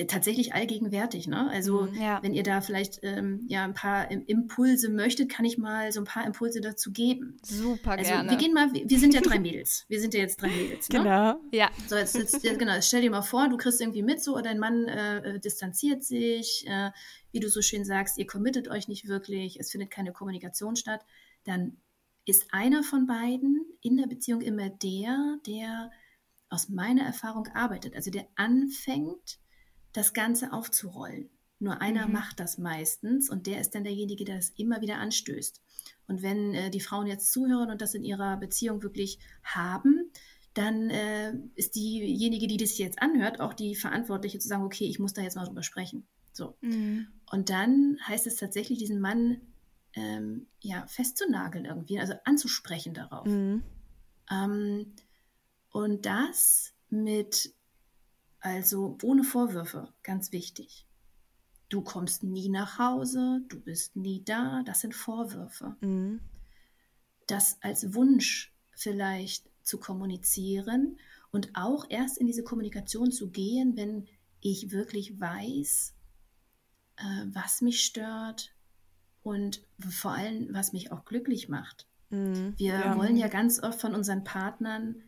tatsächlich 0.07 0.53
allgegenwärtig. 0.53 1.27
Ne? 1.27 1.49
Also 1.49 1.83
mhm, 1.83 1.95
ja. 1.95 2.21
wenn 2.21 2.33
ihr 2.33 2.43
da 2.43 2.59
vielleicht 2.59 2.99
ähm, 3.03 3.45
ja 3.47 3.63
ein 3.63 3.73
paar 3.73 4.11
Impulse 4.11 4.89
möchtet, 4.89 5.29
kann 5.29 5.45
ich 5.45 5.57
mal 5.57 5.91
so 5.93 6.01
ein 6.01 6.05
paar 6.05 6.25
Impulse 6.25 6.59
dazu 6.59 6.91
geben. 6.91 7.37
Super 7.43 7.91
also, 7.91 8.11
gerne. 8.11 8.29
Wir 8.29 8.37
gehen 8.37 8.53
mal, 8.53 8.73
wir 8.73 8.99
sind 8.99 9.13
ja 9.13 9.21
drei 9.21 9.39
Mädels. 9.39 9.85
Wir 9.87 10.01
sind 10.01 10.13
ja 10.13 10.19
jetzt 10.19 10.41
drei 10.41 10.49
Mädels. 10.49 10.89
Ne? 10.95 10.99
Genau. 10.99 11.35
Ja. 11.51 11.71
So 11.87 11.95
jetzt, 11.95 12.15
jetzt, 12.15 12.41
genau. 12.41 12.73
Jetzt 12.73 12.87
stell 12.87 13.01
dir 13.01 13.09
mal 13.09 13.21
vor, 13.21 13.49
du 13.49 13.57
kriegst 13.57 13.81
irgendwie 13.81 14.03
mit, 14.03 14.23
so 14.23 14.39
dein 14.39 14.59
Mann 14.59 14.87
äh, 14.87 15.17
äh, 15.17 15.39
distanziert 15.39 16.03
sich, 16.03 16.65
äh, 16.67 16.91
wie 17.31 17.39
du 17.39 17.49
so 17.49 17.61
schön 17.61 17.83
sagst, 17.83 18.17
ihr 18.17 18.27
committet 18.27 18.69
euch 18.69 18.87
nicht 18.87 19.07
wirklich, 19.07 19.59
es 19.59 19.71
findet 19.71 19.91
keine 19.91 20.13
Kommunikation 20.13 20.75
statt. 20.75 21.01
Dann 21.43 21.77
ist 22.25 22.53
einer 22.53 22.83
von 22.83 23.07
beiden 23.07 23.65
in 23.81 23.97
der 23.97 24.07
Beziehung 24.07 24.41
immer 24.41 24.69
der, 24.69 25.37
der 25.45 25.91
aus 26.49 26.69
meiner 26.69 27.03
Erfahrung 27.03 27.47
arbeitet, 27.53 27.95
also 27.95 28.11
der 28.11 28.27
anfängt 28.35 29.39
das 29.95 30.13
Ganze 30.13 30.51
aufzurollen. 30.51 31.29
Nur 31.59 31.81
einer 31.81 32.07
mhm. 32.07 32.13
macht 32.13 32.39
das 32.39 32.57
meistens 32.57 33.29
und 33.29 33.47
der 33.47 33.61
ist 33.61 33.75
dann 33.75 33.85
derjenige, 33.85 34.25
der 34.25 34.35
das 34.35 34.49
immer 34.57 34.81
wieder 34.81 34.97
anstößt. 34.97 35.61
Und 36.07 36.21
wenn 36.21 36.53
äh, 36.53 36.69
die 36.69 36.81
Frauen 36.81 37.07
jetzt 37.07 37.31
zuhören 37.31 37.71
und 37.71 37.81
das 37.81 37.95
in 37.95 38.03
ihrer 38.03 38.37
Beziehung 38.37 38.83
wirklich 38.83 39.19
haben, 39.43 40.11
dann 40.53 40.89
äh, 40.89 41.33
ist 41.55 41.75
diejenige, 41.75 42.47
die 42.47 42.57
das 42.57 42.77
jetzt 42.77 43.01
anhört, 43.01 43.39
auch 43.39 43.53
die 43.53 43.75
Verantwortliche 43.75 44.39
zu 44.39 44.47
sagen, 44.47 44.63
okay, 44.63 44.85
ich 44.85 44.99
muss 44.99 45.13
da 45.13 45.21
jetzt 45.21 45.35
mal 45.35 45.45
drüber 45.45 45.63
sprechen. 45.63 46.05
So. 46.33 46.57
Mhm. 46.61 47.07
Und 47.31 47.49
dann 47.49 47.97
heißt 48.05 48.27
es 48.27 48.35
tatsächlich, 48.35 48.79
diesen 48.79 48.99
Mann 48.99 49.41
ähm, 49.93 50.47
ja, 50.59 50.85
festzunageln 50.87 51.65
irgendwie, 51.65 51.99
also 51.99 52.13
anzusprechen 52.25 52.93
darauf. 52.93 53.27
Mhm. 53.27 53.63
Ähm, 54.29 54.93
und 55.71 56.05
das 56.05 56.73
mit 56.89 57.54
also 58.45 58.95
ohne 59.01 59.23
Vorwürfe, 59.23 59.91
ganz 60.03 60.31
wichtig. 60.31 60.85
Du 61.67 61.81
kommst 61.81 62.21
nie 62.21 62.47
nach 62.47 62.77
Hause, 62.77 63.41
du 63.47 63.59
bist 63.59 63.95
nie 63.95 64.23
da, 64.23 64.61
das 64.63 64.81
sind 64.81 64.93
Vorwürfe. 64.93 65.75
Mhm. 65.81 66.19
Das 67.25 67.57
als 67.61 67.95
Wunsch 67.95 68.53
vielleicht 68.75 69.49
zu 69.63 69.79
kommunizieren 69.79 70.99
und 71.31 71.49
auch 71.55 71.85
erst 71.89 72.19
in 72.19 72.27
diese 72.27 72.43
Kommunikation 72.43 73.11
zu 73.11 73.31
gehen, 73.31 73.75
wenn 73.77 74.07
ich 74.41 74.69
wirklich 74.69 75.19
weiß, 75.19 75.95
äh, 76.97 77.25
was 77.33 77.61
mich 77.61 77.83
stört 77.83 78.53
und 79.23 79.65
vor 79.79 80.11
allem, 80.11 80.53
was 80.53 80.71
mich 80.71 80.91
auch 80.91 81.03
glücklich 81.03 81.49
macht. 81.49 81.87
Mhm. 82.11 82.53
Wir 82.57 82.73
ja. 82.73 82.95
wollen 82.95 83.17
ja 83.17 83.27
ganz 83.27 83.63
oft 83.63 83.81
von 83.81 83.95
unseren 83.95 84.23
Partnern 84.23 85.01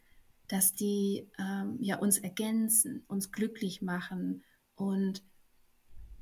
dass 0.47 0.73
die 0.73 1.29
ähm, 1.39 1.77
ja 1.81 1.97
uns 1.97 2.17
ergänzen, 2.17 3.03
uns 3.07 3.31
glücklich 3.31 3.81
machen 3.81 4.43
und 4.75 5.23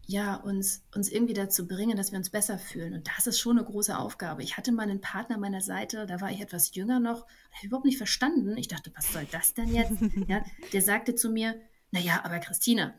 ja, 0.08 0.36
uns, 0.36 0.84
uns 0.94 1.12
irgendwie 1.12 1.34
dazu 1.34 1.68
bringen, 1.68 1.98
dass 1.98 2.12
wir 2.12 2.20
uns 2.20 2.30
besser 2.30 2.60
fühlen. 2.60 2.94
Und 2.94 3.08
das 3.08 3.26
ist 3.26 3.40
schon 3.40 3.58
eine 3.58 3.66
große 3.66 3.98
Aufgabe. 3.98 4.44
Ich 4.44 4.56
hatte 4.56 4.72
mal 4.72 4.84
einen 4.84 5.02
Partner 5.02 5.36
an 5.36 5.42
meiner 5.42 5.62
Seite, 5.62 6.06
da 6.06 6.22
war 6.22 6.32
ich 6.32 6.42
etwas 6.42 6.76
jünger 6.76 7.00
noch, 7.00 7.26
habe 7.52 7.68
überhaupt 7.68 7.86
nicht 7.86 7.98
verstanden. 7.98 8.56
Ich 8.58 8.68
dachte, 8.68 8.92
was 8.96 9.12
soll 9.12 9.26
das 9.32 9.54
denn 9.56 9.74
jetzt? 9.74 9.94
ja, 10.28 10.44
der 10.74 10.82
sagte 10.82 11.16
zu 11.16 11.30
mir, 11.30 11.60
naja, 11.92 12.22
aber 12.24 12.40
Christina, 12.40 12.94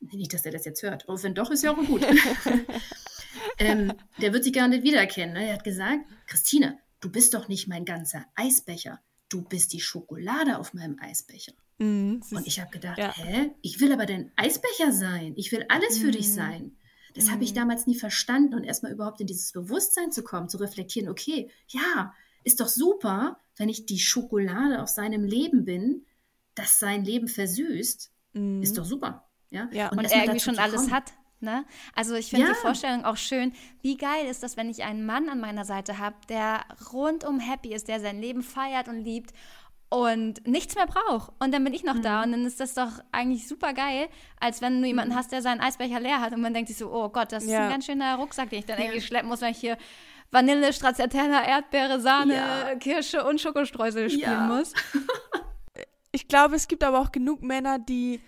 nicht, 0.00 0.32
dass 0.32 0.46
er 0.46 0.52
das 0.52 0.64
jetzt 0.64 0.82
hört, 0.82 1.08
aber 1.08 1.20
wenn 1.22 1.34
doch, 1.34 1.50
ist 1.50 1.64
ja 1.64 1.72
auch 1.72 1.86
gut. 1.86 2.06
ähm, 3.58 3.92
der 4.20 4.32
wird 4.32 4.44
sich 4.44 4.52
gar 4.52 4.68
nicht 4.68 4.84
wiedererkennen. 4.84 5.34
Ne? 5.34 5.48
Er 5.48 5.54
hat 5.54 5.64
gesagt, 5.64 6.04
Christina, 6.26 6.76
du 7.00 7.10
bist 7.10 7.34
doch 7.34 7.48
nicht 7.48 7.68
mein 7.68 7.84
ganzer 7.84 8.26
Eisbecher. 8.34 9.00
Du 9.28 9.42
bist 9.42 9.72
die 9.72 9.80
Schokolade 9.80 10.58
auf 10.58 10.74
meinem 10.74 10.98
Eisbecher. 11.00 11.52
Mm, 11.78 12.20
und 12.30 12.46
ich 12.46 12.60
habe 12.60 12.70
gedacht, 12.70 12.98
ja. 12.98 13.14
hä? 13.16 13.50
Ich 13.62 13.80
will 13.80 13.92
aber 13.92 14.06
dein 14.06 14.32
Eisbecher 14.36 14.92
sein. 14.92 15.34
Ich 15.36 15.50
will 15.50 15.64
alles 15.68 15.98
für 15.98 16.08
mm. 16.08 16.12
dich 16.12 16.32
sein. 16.32 16.76
Das 17.14 17.26
mm. 17.26 17.30
habe 17.30 17.44
ich 17.44 17.50
mhm. 17.50 17.56
damals 17.56 17.86
nie 17.86 17.96
verstanden 17.96 18.54
und 18.54 18.64
erstmal 18.64 18.92
überhaupt 18.92 19.20
in 19.20 19.26
dieses 19.26 19.52
Bewusstsein 19.52 20.12
zu 20.12 20.22
kommen, 20.22 20.48
zu 20.48 20.58
reflektieren, 20.58 21.08
okay, 21.08 21.50
ja, 21.68 22.12
ist 22.44 22.60
doch 22.60 22.68
super, 22.68 23.38
wenn 23.56 23.68
ich 23.68 23.86
die 23.86 23.98
Schokolade 23.98 24.82
auf 24.82 24.88
seinem 24.88 25.24
Leben 25.24 25.64
bin, 25.64 26.04
das 26.54 26.78
sein 26.78 27.04
Leben 27.04 27.28
versüßt, 27.28 28.12
mhm. 28.34 28.62
ist 28.62 28.76
doch 28.76 28.84
super. 28.84 29.28
Ja, 29.50 29.68
ja. 29.72 29.90
und, 29.90 29.98
und 29.98 30.04
er 30.06 30.22
irgendwie 30.22 30.40
schon 30.40 30.58
alles 30.58 30.90
hat. 30.90 31.12
Ne? 31.44 31.64
Also 31.94 32.14
ich 32.14 32.30
finde 32.30 32.46
ja. 32.46 32.52
die 32.52 32.58
Vorstellung 32.58 33.04
auch 33.04 33.16
schön. 33.16 33.52
Wie 33.82 33.96
geil 33.96 34.26
ist 34.28 34.42
das, 34.42 34.56
wenn 34.56 34.68
ich 34.68 34.82
einen 34.82 35.06
Mann 35.06 35.28
an 35.28 35.40
meiner 35.40 35.64
Seite 35.64 35.98
habe, 35.98 36.16
der 36.28 36.64
rundum 36.92 37.38
happy 37.38 37.74
ist, 37.74 37.88
der 37.88 38.00
sein 38.00 38.20
Leben 38.20 38.42
feiert 38.42 38.88
und 38.88 39.04
liebt 39.04 39.32
und 39.90 40.46
nichts 40.46 40.74
mehr 40.74 40.86
braucht. 40.86 41.32
Und 41.38 41.54
dann 41.54 41.62
bin 41.62 41.74
ich 41.74 41.84
noch 41.84 41.94
mhm. 41.94 42.02
da 42.02 42.22
und 42.24 42.32
dann 42.32 42.44
ist 42.44 42.58
das 42.58 42.74
doch 42.74 42.90
eigentlich 43.12 43.46
super 43.46 43.72
geil, 43.72 44.08
als 44.40 44.60
wenn 44.60 44.80
du 44.80 44.88
jemanden 44.88 45.12
mhm. 45.12 45.18
hast, 45.18 45.30
der 45.30 45.42
seinen 45.42 45.60
Eisbecher 45.60 46.00
leer 46.00 46.20
hat 46.20 46.32
und 46.32 46.40
man 46.40 46.52
denkt 46.52 46.68
sich 46.68 46.78
so, 46.78 46.92
oh 46.92 47.08
Gott, 47.10 47.30
das 47.30 47.46
ja. 47.46 47.50
ist 47.50 47.64
ein 47.64 47.70
ganz 47.70 47.86
schöner 47.86 48.16
Rucksack, 48.16 48.50
den 48.50 48.58
ich 48.60 48.66
dann 48.66 48.78
ja. 48.78 48.86
irgendwie 48.86 49.02
schleppen 49.02 49.28
muss, 49.28 49.40
wenn 49.40 49.52
ich 49.52 49.58
hier 49.58 49.78
Vanille, 50.30 50.72
Stracciatella, 50.72 51.44
Erdbeere, 51.44 52.00
Sahne, 52.00 52.34
ja. 52.34 52.74
Kirsche 52.74 53.24
und 53.24 53.40
Schokostreusel 53.40 54.10
spielen 54.10 54.48
muss. 54.48 54.72
Ich 56.14 56.28
glaube, 56.28 56.54
es 56.54 56.68
gibt 56.68 56.84
aber 56.84 57.00
auch 57.00 57.10
genug 57.10 57.42
Männer, 57.42 57.80
die 57.80 58.20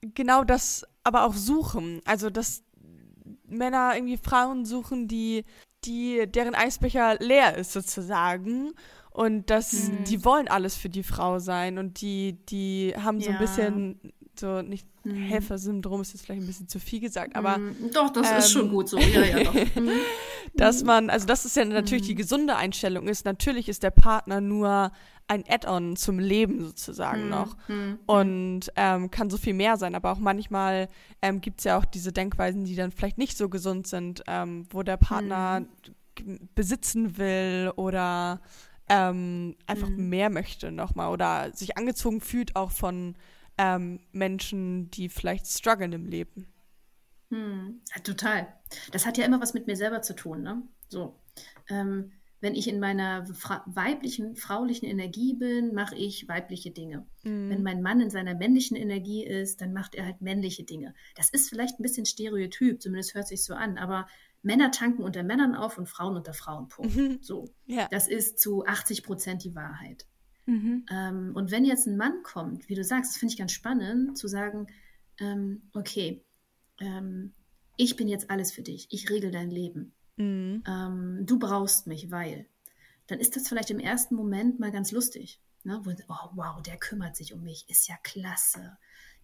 genau 0.00 0.42
das 0.42 0.84
aber 1.08 1.24
auch 1.24 1.34
suchen. 1.34 2.00
Also, 2.04 2.30
dass 2.30 2.62
Männer 3.48 3.92
irgendwie 3.94 4.18
Frauen 4.18 4.64
suchen, 4.64 5.08
die, 5.08 5.44
die, 5.84 6.26
deren 6.28 6.54
Eisbecher 6.54 7.16
leer 7.18 7.56
ist 7.56 7.72
sozusagen 7.72 8.72
und 9.10 9.50
dass 9.50 9.88
mhm. 9.88 10.04
die 10.04 10.24
wollen 10.24 10.46
alles 10.46 10.76
für 10.76 10.88
die 10.88 11.02
Frau 11.02 11.40
sein 11.40 11.78
und 11.78 12.00
die, 12.00 12.34
die 12.48 12.94
haben 12.96 13.20
so 13.20 13.30
ja. 13.30 13.36
ein 13.36 13.40
bisschen 13.40 14.12
so 14.38 14.62
nicht 14.62 14.86
mhm. 15.04 15.14
Helfersyndrom 15.14 16.00
ist 16.00 16.12
jetzt 16.12 16.24
vielleicht 16.24 16.42
ein 16.42 16.46
bisschen 16.46 16.68
zu 16.68 16.78
viel 16.78 17.00
gesagt, 17.00 17.36
aber 17.36 17.58
mhm. 17.58 17.90
doch, 17.92 18.10
das 18.10 18.30
ähm, 18.30 18.36
ist 18.38 18.50
schon 18.50 18.66
ähm, 18.66 18.70
gut 18.70 18.88
so. 18.88 18.98
Ja, 18.98 19.24
ja, 19.24 19.44
doch. 19.44 19.54
Mhm. 19.78 19.90
dass 20.54 20.82
man, 20.82 21.10
also 21.10 21.26
das 21.26 21.44
ist 21.44 21.56
ja 21.56 21.64
natürlich 21.64 22.06
die 22.06 22.14
mhm. 22.14 22.18
gesunde 22.18 22.56
Einstellung 22.56 23.06
ist. 23.06 23.24
Natürlich 23.24 23.68
ist 23.68 23.82
der 23.82 23.90
Partner 23.90 24.40
nur 24.40 24.92
ein 25.26 25.44
Add-on 25.46 25.96
zum 25.96 26.18
Leben 26.18 26.64
sozusagen 26.64 27.24
mhm. 27.24 27.28
noch 27.28 27.56
und 28.06 28.60
ähm, 28.76 29.10
kann 29.10 29.28
so 29.28 29.36
viel 29.36 29.54
mehr 29.54 29.76
sein. 29.76 29.94
Aber 29.94 30.12
auch 30.12 30.18
manchmal 30.18 30.88
ähm, 31.20 31.40
gibt 31.40 31.60
es 31.60 31.64
ja 31.64 31.78
auch 31.78 31.84
diese 31.84 32.12
Denkweisen, 32.12 32.64
die 32.64 32.76
dann 32.76 32.92
vielleicht 32.92 33.18
nicht 33.18 33.36
so 33.36 33.48
gesund 33.48 33.86
sind, 33.86 34.22
ähm, 34.26 34.66
wo 34.70 34.82
der 34.82 34.96
Partner 34.96 35.66
besitzen 36.54 37.18
will 37.18 37.72
oder 37.76 38.40
ähm, 38.88 39.56
einfach 39.66 39.88
mhm. 39.88 40.08
mehr 40.08 40.30
möchte 40.30 40.72
nochmal 40.72 41.10
oder 41.10 41.50
sich 41.54 41.76
angezogen 41.76 42.20
fühlt 42.20 42.56
auch 42.56 42.70
von 42.70 43.14
ähm, 43.58 44.00
Menschen, 44.12 44.90
die 44.90 45.08
vielleicht 45.08 45.46
strugglen 45.46 45.92
im 45.92 46.06
Leben. 46.06 46.46
Hm. 47.30 47.80
Total. 48.04 48.48
Das 48.92 49.04
hat 49.04 49.18
ja 49.18 49.24
immer 49.24 49.40
was 49.40 49.54
mit 49.54 49.66
mir 49.66 49.76
selber 49.76 50.00
zu 50.02 50.14
tun, 50.14 50.42
ne? 50.42 50.62
So. 50.88 51.18
Ähm, 51.68 52.12
wenn 52.40 52.54
ich 52.54 52.68
in 52.68 52.78
meiner 52.78 53.26
fra 53.34 53.64
weiblichen, 53.66 54.36
fraulichen 54.36 54.88
Energie 54.88 55.34
bin, 55.34 55.74
mache 55.74 55.96
ich 55.96 56.28
weibliche 56.28 56.70
Dinge. 56.70 57.04
Mhm. 57.24 57.50
Wenn 57.50 57.62
mein 57.62 57.82
Mann 57.82 58.00
in 58.00 58.10
seiner 58.10 58.34
männlichen 58.34 58.76
Energie 58.76 59.24
ist, 59.24 59.60
dann 59.60 59.72
macht 59.72 59.96
er 59.96 60.06
halt 60.06 60.20
männliche 60.20 60.62
Dinge. 60.62 60.94
Das 61.16 61.30
ist 61.30 61.48
vielleicht 61.48 61.78
ein 61.78 61.82
bisschen 61.82 62.06
stereotyp, 62.06 62.80
zumindest 62.80 63.14
hört 63.14 63.26
sich 63.26 63.42
so 63.42 63.54
an, 63.54 63.76
aber 63.76 64.06
Männer 64.42 64.70
tanken 64.70 65.02
unter 65.02 65.24
Männern 65.24 65.56
auf 65.56 65.78
und 65.78 65.88
Frauen 65.88 66.16
unter 66.16 66.32
Frauen. 66.32 66.68
Punkt. 66.68 66.94
Mhm. 66.94 67.18
So. 67.20 67.48
Ja. 67.66 67.88
Das 67.90 68.06
ist 68.06 68.38
zu 68.38 68.64
80 68.64 69.02
Prozent 69.02 69.42
die 69.42 69.56
Wahrheit. 69.56 70.06
Mhm. 70.48 70.86
Ähm, 70.90 71.32
und 71.34 71.50
wenn 71.50 71.64
jetzt 71.64 71.86
ein 71.86 71.96
Mann 71.96 72.22
kommt, 72.22 72.68
wie 72.68 72.74
du 72.74 72.82
sagst, 72.82 73.12
das 73.12 73.18
finde 73.18 73.32
ich 73.32 73.38
ganz 73.38 73.52
spannend, 73.52 74.16
zu 74.16 74.28
sagen, 74.28 74.66
ähm, 75.20 75.62
okay, 75.74 76.24
ähm, 76.80 77.32
ich 77.76 77.96
bin 77.96 78.08
jetzt 78.08 78.30
alles 78.30 78.52
für 78.52 78.62
dich, 78.62 78.88
ich 78.90 79.10
regel 79.10 79.30
dein 79.30 79.50
Leben. 79.50 79.92
Mhm. 80.16 80.64
Ähm, 80.66 81.26
du 81.26 81.38
brauchst 81.38 81.86
mich, 81.86 82.10
weil. 82.10 82.46
Dann 83.06 83.20
ist 83.20 83.36
das 83.36 83.48
vielleicht 83.48 83.70
im 83.70 83.78
ersten 83.78 84.16
Moment 84.16 84.60
mal 84.60 84.70
ganz 84.70 84.92
lustig. 84.92 85.40
Ne? 85.64 85.80
Wo, 85.84 85.92
oh, 86.08 86.30
wow, 86.34 86.62
der 86.62 86.76
kümmert 86.76 87.16
sich 87.16 87.32
um 87.32 87.42
mich, 87.42 87.64
ist 87.68 87.88
ja 87.88 87.96
klasse 88.02 88.76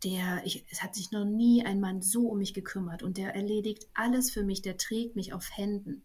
der, 0.05 0.43
ich, 0.45 0.65
es 0.71 0.83
hat 0.83 0.95
sich 0.95 1.11
noch 1.11 1.25
nie 1.25 1.65
ein 1.65 1.81
Mann 1.81 2.03
so 2.03 2.29
um 2.29 2.39
mich 2.39 2.55
gekümmert 2.55 3.03
und 3.03 3.17
der 3.17 3.35
erledigt 3.35 3.89
alles 3.95 4.31
für 4.31 4.43
mich, 4.43 4.63
der 4.63 4.77
trägt 4.77 5.17
mich 5.17 5.33
auf 5.33 5.57
Händen. 5.57 6.05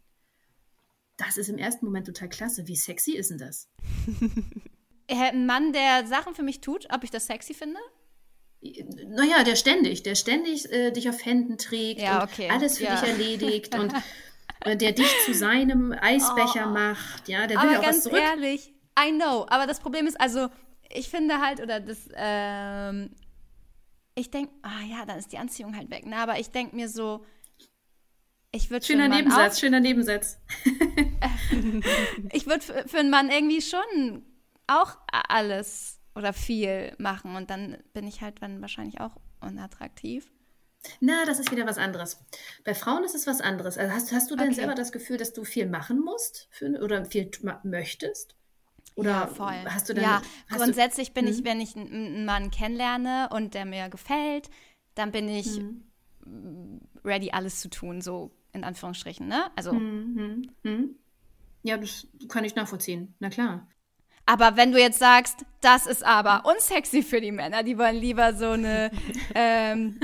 Das 1.17 1.37
ist 1.37 1.49
im 1.49 1.57
ersten 1.57 1.85
Moment 1.85 2.07
total 2.07 2.29
klasse. 2.29 2.67
Wie 2.67 2.77
sexy 2.77 3.11
ist 3.11 3.29
denn 3.29 3.39
das? 3.39 3.69
ein 5.09 5.45
Mann, 5.45 5.73
der 5.73 6.05
Sachen 6.07 6.35
für 6.35 6.43
mich 6.43 6.61
tut, 6.61 6.87
ob 6.93 7.03
ich 7.03 7.11
das 7.11 7.27
sexy 7.27 7.53
finde? 7.53 7.79
Naja, 9.07 9.43
der 9.43 9.55
ständig, 9.55 10.03
der 10.03 10.15
ständig 10.15 10.71
äh, 10.71 10.91
dich 10.91 11.09
auf 11.09 11.23
Händen 11.25 11.57
trägt 11.57 12.01
ja, 12.01 12.21
und 12.21 12.31
okay. 12.31 12.49
alles 12.49 12.77
für 12.77 12.83
ja. 12.85 12.99
dich 12.99 13.09
erledigt 13.09 13.77
und 13.77 13.93
äh, 14.65 14.75
der 14.75 14.91
dich 14.91 15.09
zu 15.25 15.33
seinem 15.33 15.93
Eisbecher 15.93 16.67
oh. 16.67 16.73
macht. 16.73 17.29
Ja, 17.29 17.47
der 17.47 17.61
will 17.61 17.69
aber 17.69 17.79
auch 17.79 17.83
ganz 17.83 17.97
was 17.97 18.03
zurück. 18.03 18.19
ehrlich, 18.19 18.73
I 18.99 19.11
know, 19.11 19.45
aber 19.49 19.65
das 19.65 19.79
Problem 19.79 20.07
ist 20.07 20.19
also, 20.19 20.49
ich 20.89 21.07
finde 21.07 21.39
halt, 21.39 21.61
oder 21.61 21.79
das, 21.79 22.09
ähm, 22.15 23.11
ich 24.15 24.29
denke, 24.29 24.51
ah 24.63 24.83
ja, 24.89 25.05
dann 25.05 25.19
ist 25.19 25.31
die 25.31 25.37
Anziehung 25.37 25.77
halt 25.77 25.89
weg. 25.89 26.05
Ne? 26.05 26.17
Aber 26.17 26.37
ich 26.39 26.49
denke 26.49 26.75
mir 26.75 26.89
so, 26.89 27.23
ich 28.51 28.69
würde 28.69 28.85
Schöner 28.85 29.07
Nebensatz, 29.07 29.55
auch, 29.55 29.59
schöner 29.59 29.79
Nebensatz. 29.79 30.37
ich 32.33 32.45
würde 32.45 32.61
für, 32.61 32.87
für 32.87 32.97
einen 32.97 33.09
Mann 33.09 33.29
irgendwie 33.29 33.61
schon 33.61 34.25
auch 34.69 34.97
alles 35.11 35.99
oder 36.15 36.33
viel 36.33 36.93
machen 36.97 37.35
und 37.35 37.49
dann 37.49 37.77
bin 37.93 38.07
ich 38.07 38.21
halt 38.21 38.41
dann 38.41 38.61
wahrscheinlich 38.61 38.99
auch 38.99 39.15
unattraktiv. 39.41 40.29
Na, 41.01 41.25
das 41.25 41.39
ist 41.39 41.51
wieder 41.51 41.65
was 41.65 41.77
anderes. 41.77 42.23
Bei 42.63 42.73
Frauen 42.73 43.03
ist 43.03 43.15
es 43.15 43.27
was 43.27 43.41
anderes. 43.41 43.77
Also 43.77 43.93
hast, 43.93 44.11
hast 44.11 44.31
du 44.31 44.35
denn 44.35 44.47
okay. 44.47 44.55
selber 44.55 44.75
das 44.75 44.91
Gefühl, 44.91 45.17
dass 45.17 45.33
du 45.33 45.43
viel 45.43 45.67
machen 45.67 45.99
musst 45.99 46.47
für, 46.51 46.81
oder 46.81 47.05
viel 47.05 47.29
möchtest? 47.63 48.35
Oder 48.95 49.11
ja, 49.11 49.27
voll. 49.27 49.65
hast 49.65 49.89
du 49.89 49.93
dann. 49.93 50.03
Ja, 50.03 50.21
grundsätzlich 50.49 51.09
du, 51.09 51.13
bin 51.15 51.27
ich, 51.27 51.37
hm? 51.37 51.45
wenn 51.45 51.61
ich 51.61 51.75
einen 51.75 52.25
Mann 52.25 52.51
kennenlerne 52.51 53.29
und 53.31 53.53
der 53.53 53.65
mir 53.65 53.89
gefällt, 53.89 54.49
dann 54.95 55.11
bin 55.11 55.29
ich 55.29 55.57
hm. 55.57 56.81
ready, 57.03 57.31
alles 57.31 57.59
zu 57.59 57.69
tun, 57.69 58.01
so 58.01 58.31
in 58.53 58.63
Anführungsstrichen, 58.63 59.27
ne? 59.27 59.51
Also. 59.55 59.71
Hm, 59.71 60.49
ja, 61.63 61.77
das 61.77 62.07
kann 62.29 62.45
ich 62.45 62.55
nachvollziehen. 62.55 63.13
Na 63.19 63.29
klar. 63.29 63.67
Aber 64.29 64.57
wenn 64.57 64.71
du 64.71 64.79
jetzt 64.79 64.99
sagst, 64.99 65.45
das 65.61 65.87
ist 65.87 66.05
aber 66.05 66.43
unsexy 66.45 67.01
für 67.01 67.21
die 67.21 67.31
Männer, 67.31 67.63
die 67.63 67.77
wollen 67.77 67.95
lieber 67.95 68.33
so 68.33 68.51
eine 68.51 68.91
ähm, 69.35 69.99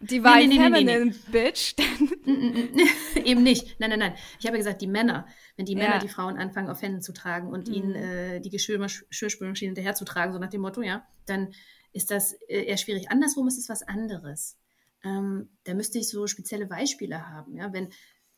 Divine 0.00 0.46
nee, 0.46 0.46
nee, 0.46 0.56
Feminine 0.58 1.06
nee, 1.06 1.14
Bitch, 1.30 1.74
dann. 1.76 3.24
Eben 3.24 3.42
nicht. 3.42 3.78
Nein, 3.80 3.90
nein, 3.90 3.98
nein. 3.98 4.14
Ich 4.38 4.46
habe 4.46 4.56
ja 4.56 4.62
gesagt, 4.62 4.82
die 4.82 4.86
Männer 4.86 5.26
wenn 5.56 5.64
die 5.64 5.74
Männer 5.74 5.94
ja. 5.94 5.98
die 5.98 6.08
Frauen 6.08 6.38
anfangen, 6.38 6.68
auf 6.68 6.82
Händen 6.82 7.00
zu 7.00 7.12
tragen 7.12 7.48
und 7.48 7.68
mhm. 7.68 7.74
ihnen 7.74 7.94
äh, 7.94 8.40
die 8.40 8.50
Geschirrspülmaschine 8.50 9.70
hinterherzutragen, 9.70 10.32
so 10.32 10.38
nach 10.38 10.50
dem 10.50 10.60
Motto, 10.60 10.82
ja, 10.82 11.06
dann 11.24 11.52
ist 11.92 12.10
das 12.10 12.34
äh, 12.48 12.64
eher 12.64 12.76
schwierig. 12.76 13.10
Andersrum 13.10 13.48
ist 13.48 13.58
es 13.58 13.68
was 13.68 13.82
anderes. 13.82 14.58
Ähm, 15.02 15.48
da 15.64 15.74
müsste 15.74 15.98
ich 15.98 16.08
so 16.08 16.26
spezielle 16.26 16.66
Beispiele 16.66 17.28
haben. 17.28 17.56
Ja? 17.56 17.72
Wenn 17.72 17.88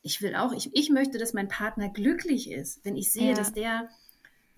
ich 0.01 0.21
will 0.21 0.35
auch, 0.35 0.53
ich, 0.53 0.73
ich 0.73 0.89
möchte, 0.89 1.17
dass 1.17 1.33
mein 1.33 1.49
Partner 1.49 1.89
glücklich 1.89 2.49
ist. 2.49 2.85
Wenn 2.85 2.95
ich 2.95 3.11
sehe, 3.11 3.31
ja. 3.31 3.33
dass 3.33 3.51
der 3.51 3.89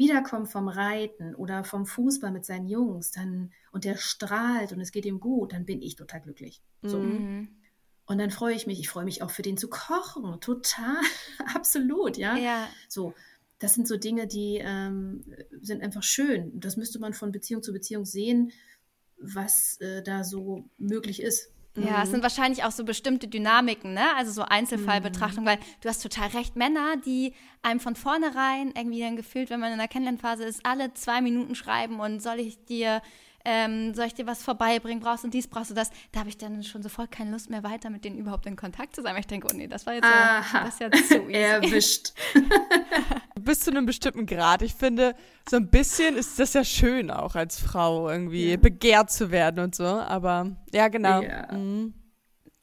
wiederkommt 0.02 0.50
vom 0.50 0.68
Reiten 0.68 1.36
oder 1.36 1.64
vom 1.64 1.86
Fußball 1.86 2.32
mit 2.32 2.44
seinen 2.44 2.68
Jungs, 2.68 3.12
dann 3.12 3.52
und 3.72 3.86
der 3.86 3.98
strahlt 3.98 4.74
und 4.74 4.82
es 4.82 4.92
geht 4.92 5.06
ihm 5.06 5.20
gut, 5.20 5.54
dann 5.54 5.64
bin 5.64 5.80
ich 5.80 5.96
total 5.96 6.22
glücklich. 6.22 6.60
So. 6.82 6.98
Mhm. 6.98 7.50
Und 8.08 8.18
dann 8.18 8.32
freue 8.32 8.56
ich 8.56 8.66
mich, 8.66 8.80
ich 8.80 8.90
freue 8.90 9.06
mich 9.06 9.22
auch 9.22 9.30
für 9.30 9.44
den 9.44 9.58
zu 9.58 9.70
kochen, 9.70 10.42
total, 10.42 10.98
absolut, 11.54 12.18
ja. 12.18 12.36
ja. 12.36 12.68
So, 12.90 13.14
das 13.60 13.76
sind 13.76 13.88
so 13.88 13.96
Dinge, 13.96 14.26
die 14.26 14.60
ähm, 14.60 15.24
sind 15.62 15.84
einfach 15.84 16.02
schön. 16.02 16.60
Das 16.60 16.78
müsste 16.78 16.98
man 16.98 17.14
von 17.14 17.32
Beziehung 17.32 17.62
zu 17.62 17.72
Beziehung 17.72 18.06
sehen, 18.06 18.52
was 19.20 19.80
äh, 19.82 20.02
da 20.02 20.24
so 20.24 20.66
möglich 20.80 21.22
ist. 21.22 21.52
Ja, 21.76 22.04
es 22.04 22.12
sind 22.12 22.22
wahrscheinlich 22.22 22.66
auch 22.66 22.72
so 22.72 22.84
bestimmte 22.84 23.30
Dynamiken, 23.30 23.94
ne? 23.94 24.14
Also 24.18 24.32
so 24.32 24.42
Einzelfallbetrachtung, 24.42 25.46
weil 25.46 25.58
du 25.80 25.88
hast 25.88 26.04
total 26.04 26.28
recht, 26.30 26.58
Männer, 26.58 26.98
die 27.06 27.34
einem 27.62 27.80
von 27.80 27.96
vornherein 27.96 28.74
irgendwie 28.76 29.00
dann 29.00 29.16
gefühlt, 29.16 29.50
wenn 29.50 29.62
man 29.62 29.72
in 29.72 29.78
der 29.78 29.88
Kennenlernphase 29.88 30.44
ist, 30.44 30.66
alle 30.66 30.94
zwei 30.94 31.22
Minuten 31.22 31.56
schreiben 31.56 32.02
und 32.02 32.22
soll 32.22 32.40
ich 32.40 32.66
dir 32.66 33.02
ähm, 33.46 33.94
soll 33.94 34.06
ich 34.06 34.14
dir 34.14 34.28
was 34.28 34.44
vorbeibringen, 34.44 35.02
brauchst 35.02 35.24
du 35.24 35.28
dies, 35.30 35.48
brauchst 35.48 35.72
du 35.72 35.74
das, 35.76 35.90
da 36.12 36.20
habe 36.22 36.30
ich 36.30 36.38
dann 36.38 36.64
schon 36.64 36.82
sofort 36.84 37.12
keine 37.12 37.32
Lust 37.32 37.50
mehr 37.50 37.64
weiter 37.64 37.90
mit 37.90 38.06
denen 38.06 38.18
überhaupt 38.18 38.46
in 38.46 38.56
Kontakt 38.56 38.96
zu 38.96 39.02
sein, 39.02 39.14
weil 39.14 39.22
ich 39.22 39.28
denke, 39.28 39.48
oh 39.52 39.56
nee, 39.56 39.68
das 39.68 39.86
war 39.86 39.94
jetzt 39.94 40.08
so, 40.08 40.60
das 40.60 40.74
ist 40.74 40.80
ja 40.80 40.92
zu 40.92 41.22
easy. 41.30 41.34
Erwischt. 41.34 42.14
Bis 43.40 43.62
zu 43.62 43.72
einem 43.72 43.86
bestimmten 43.86 44.26
Grad. 44.26 44.62
Ich 44.62 44.76
finde, 44.76 45.16
so 45.50 45.58
ein 45.58 45.68
bisschen 45.70 46.16
ist 46.16 46.38
das 46.40 46.54
ja 46.54 46.64
schön 46.64 47.10
auch 47.10 47.36
als 47.36 47.60
Frau 47.60 48.10
irgendwie 48.10 48.52
Ja. 48.52 48.58
begehrt 48.58 49.12
zu 49.12 49.32
werden 49.32 49.64
und 49.64 49.76
so, 49.76 49.86
aber 49.86 50.56
ja, 50.74 50.88
genau. 50.90 51.22
Ja. 51.22 51.52
Mhm. 51.52 51.94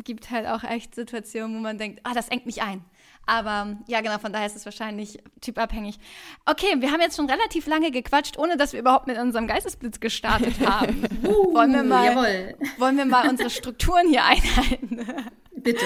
gibt 0.05 0.31
halt 0.31 0.47
auch 0.47 0.63
echt 0.65 0.95
Situationen, 0.95 1.57
wo 1.57 1.61
man 1.61 1.77
denkt, 1.79 2.01
ah, 2.05 2.15
das 2.15 2.29
engt 2.29 2.47
mich 2.47 2.63
ein. 2.63 2.85
Aber 3.29 3.77
ja, 3.87 4.01
genau, 4.01 4.19
von 4.19 4.33
daher 4.33 4.47
ist 4.47 4.57
es 4.57 4.65
wahrscheinlich 4.65 5.19
typabhängig. 5.43 5.99
Okay, 6.47 6.77
wir 6.79 6.91
haben 6.91 7.03
jetzt 7.03 7.15
schon 7.17 7.29
relativ 7.29 7.67
lange 7.67 7.91
gequatscht, 7.91 8.39
ohne 8.39 8.57
dass 8.57 8.73
wir 8.73 8.81
überhaupt 8.81 9.07
mit 9.07 9.19
unserem 9.19 9.47
Geistesblitz 9.47 10.01
gestartet 10.01 10.55
haben. 10.67 11.03
wollen, 11.23 11.73
wir 11.73 11.83
mal, 11.83 12.07
Jawohl, 12.07 12.55
wollen 12.79 12.97
wir 12.97 13.05
mal 13.05 13.29
unsere 13.29 13.51
Strukturen 13.51 14.09
hier 14.09 14.25
einhalten? 14.25 15.07
bitte. 15.57 15.85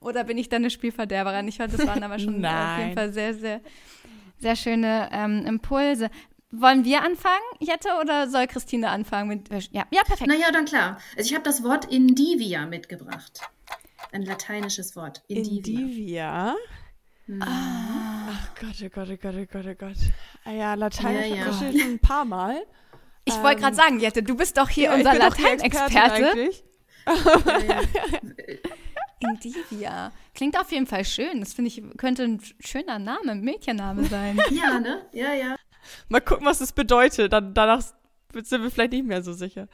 Oder 0.00 0.24
bin 0.24 0.36
ich 0.36 0.50
dann 0.50 0.62
eine 0.62 0.70
Spielverderberin? 0.70 1.48
Ich 1.48 1.56
fand, 1.56 1.72
das 1.72 1.86
waren 1.86 2.02
aber 2.02 2.18
schon 2.18 2.34
auf 2.44 2.78
jeden 2.78 2.94
Fall 2.94 3.10
sehr, 3.10 3.32
sehr, 3.32 3.62
sehr 4.38 4.56
schöne 4.56 5.08
ähm, 5.12 5.46
Impulse. 5.46 6.10
Wollen 6.50 6.84
wir 6.84 7.02
anfangen, 7.02 7.40
Jette, 7.58 7.88
oder 8.02 8.28
soll 8.28 8.46
Christine 8.48 8.90
anfangen? 8.90 9.28
Mit, 9.28 9.48
ja, 9.72 9.84
ja, 9.90 10.02
perfekt. 10.04 10.28
Na 10.28 10.34
ja, 10.34 10.52
dann 10.52 10.66
klar. 10.66 10.98
Also 11.16 11.30
ich 11.30 11.34
habe 11.34 11.44
das 11.44 11.64
Wort 11.64 11.86
Indivia 11.86 12.66
mitgebracht. 12.66 13.40
Ein 14.12 14.26
lateinisches 14.26 14.94
Wort. 14.94 15.22
Indivia. 15.28 15.80
Indivia. 15.80 16.54
Mhm. 17.36 17.42
Ach 17.42 18.54
Gott, 18.60 18.76
oh 18.82 18.88
Gott, 18.88 19.08
oh 19.10 19.16
Gott, 19.16 19.34
oh 19.36 19.46
Gott, 19.50 19.66
oh 19.66 19.74
Gott. 19.74 19.96
Ah 20.44 20.52
ja, 20.52 20.74
Latein 20.74 21.30
Ja, 21.30 21.36
ja. 21.36 21.52
schon 21.52 21.80
ein 21.80 21.98
paar 21.98 22.24
Mal. 22.24 22.62
Ich 23.24 23.40
wollte 23.42 23.60
gerade 23.60 23.76
sagen, 23.76 24.00
Jette, 24.00 24.22
du 24.22 24.36
bist 24.36 24.58
doch 24.58 24.68
hier 24.68 24.90
Ja, 24.90 24.94
unser 24.94 25.14
Lateinexperte. 25.14 26.50
Indivia. 29.20 30.12
Klingt 30.34 30.58
auf 30.58 30.72
jeden 30.72 30.86
Fall 30.86 31.04
schön. 31.04 31.40
Das 31.40 31.54
finde 31.54 31.68
ich, 31.68 31.82
könnte 31.96 32.24
ein 32.24 32.42
schöner 32.60 32.98
Name, 32.98 33.32
ein 33.32 33.40
Mädchenname 33.40 34.04
sein. 34.06 34.40
ja, 34.50 34.80
ne? 34.80 35.06
Ja, 35.12 35.32
ja. 35.32 35.56
Mal 36.08 36.20
gucken, 36.20 36.46
was 36.46 36.58
das 36.58 36.72
bedeutet. 36.72 37.32
Dann, 37.32 37.54
danach 37.54 37.82
sind 38.32 38.62
wir 38.62 38.70
vielleicht 38.70 38.92
nicht 38.92 39.06
mehr 39.06 39.22
so 39.22 39.32
sicher. 39.32 39.68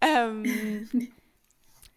Ähm, 0.00 0.88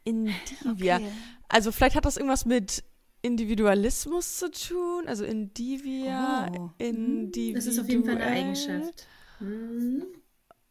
Indivia. 0.03 0.97
Okay. 0.97 1.11
Also 1.47 1.71
vielleicht 1.71 1.95
hat 1.95 2.05
das 2.05 2.17
irgendwas 2.17 2.45
mit 2.45 2.83
Individualismus 3.21 4.37
zu 4.37 4.49
tun. 4.51 5.03
Also 5.07 5.25
Indivia, 5.25 6.51
Oh. 6.57 6.69
individuell. 6.77 7.53
Das 7.55 7.65
ist 7.67 7.79
auf 7.79 7.87
jeden 7.89 8.03
Fall 8.05 8.15
eine 8.15 8.25
Eigenschaft. 8.25 9.07
Mhm. 9.39 10.05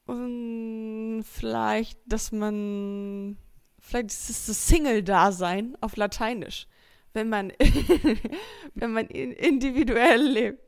Und 0.06 1.24
vielleicht, 1.24 2.00
dass 2.06 2.32
man. 2.32 3.36
Vielleicht 3.78 4.10
ist 4.10 4.28
es 4.30 4.46
das 4.46 4.66
Single-Dasein 4.68 5.76
auf 5.80 5.96
Lateinisch. 5.96 6.66
Wenn 7.12 7.28
man, 7.28 7.52
wenn 8.74 8.92
man 8.92 9.06
in- 9.06 9.32
individuell 9.32 10.22
lebt. 10.22 10.60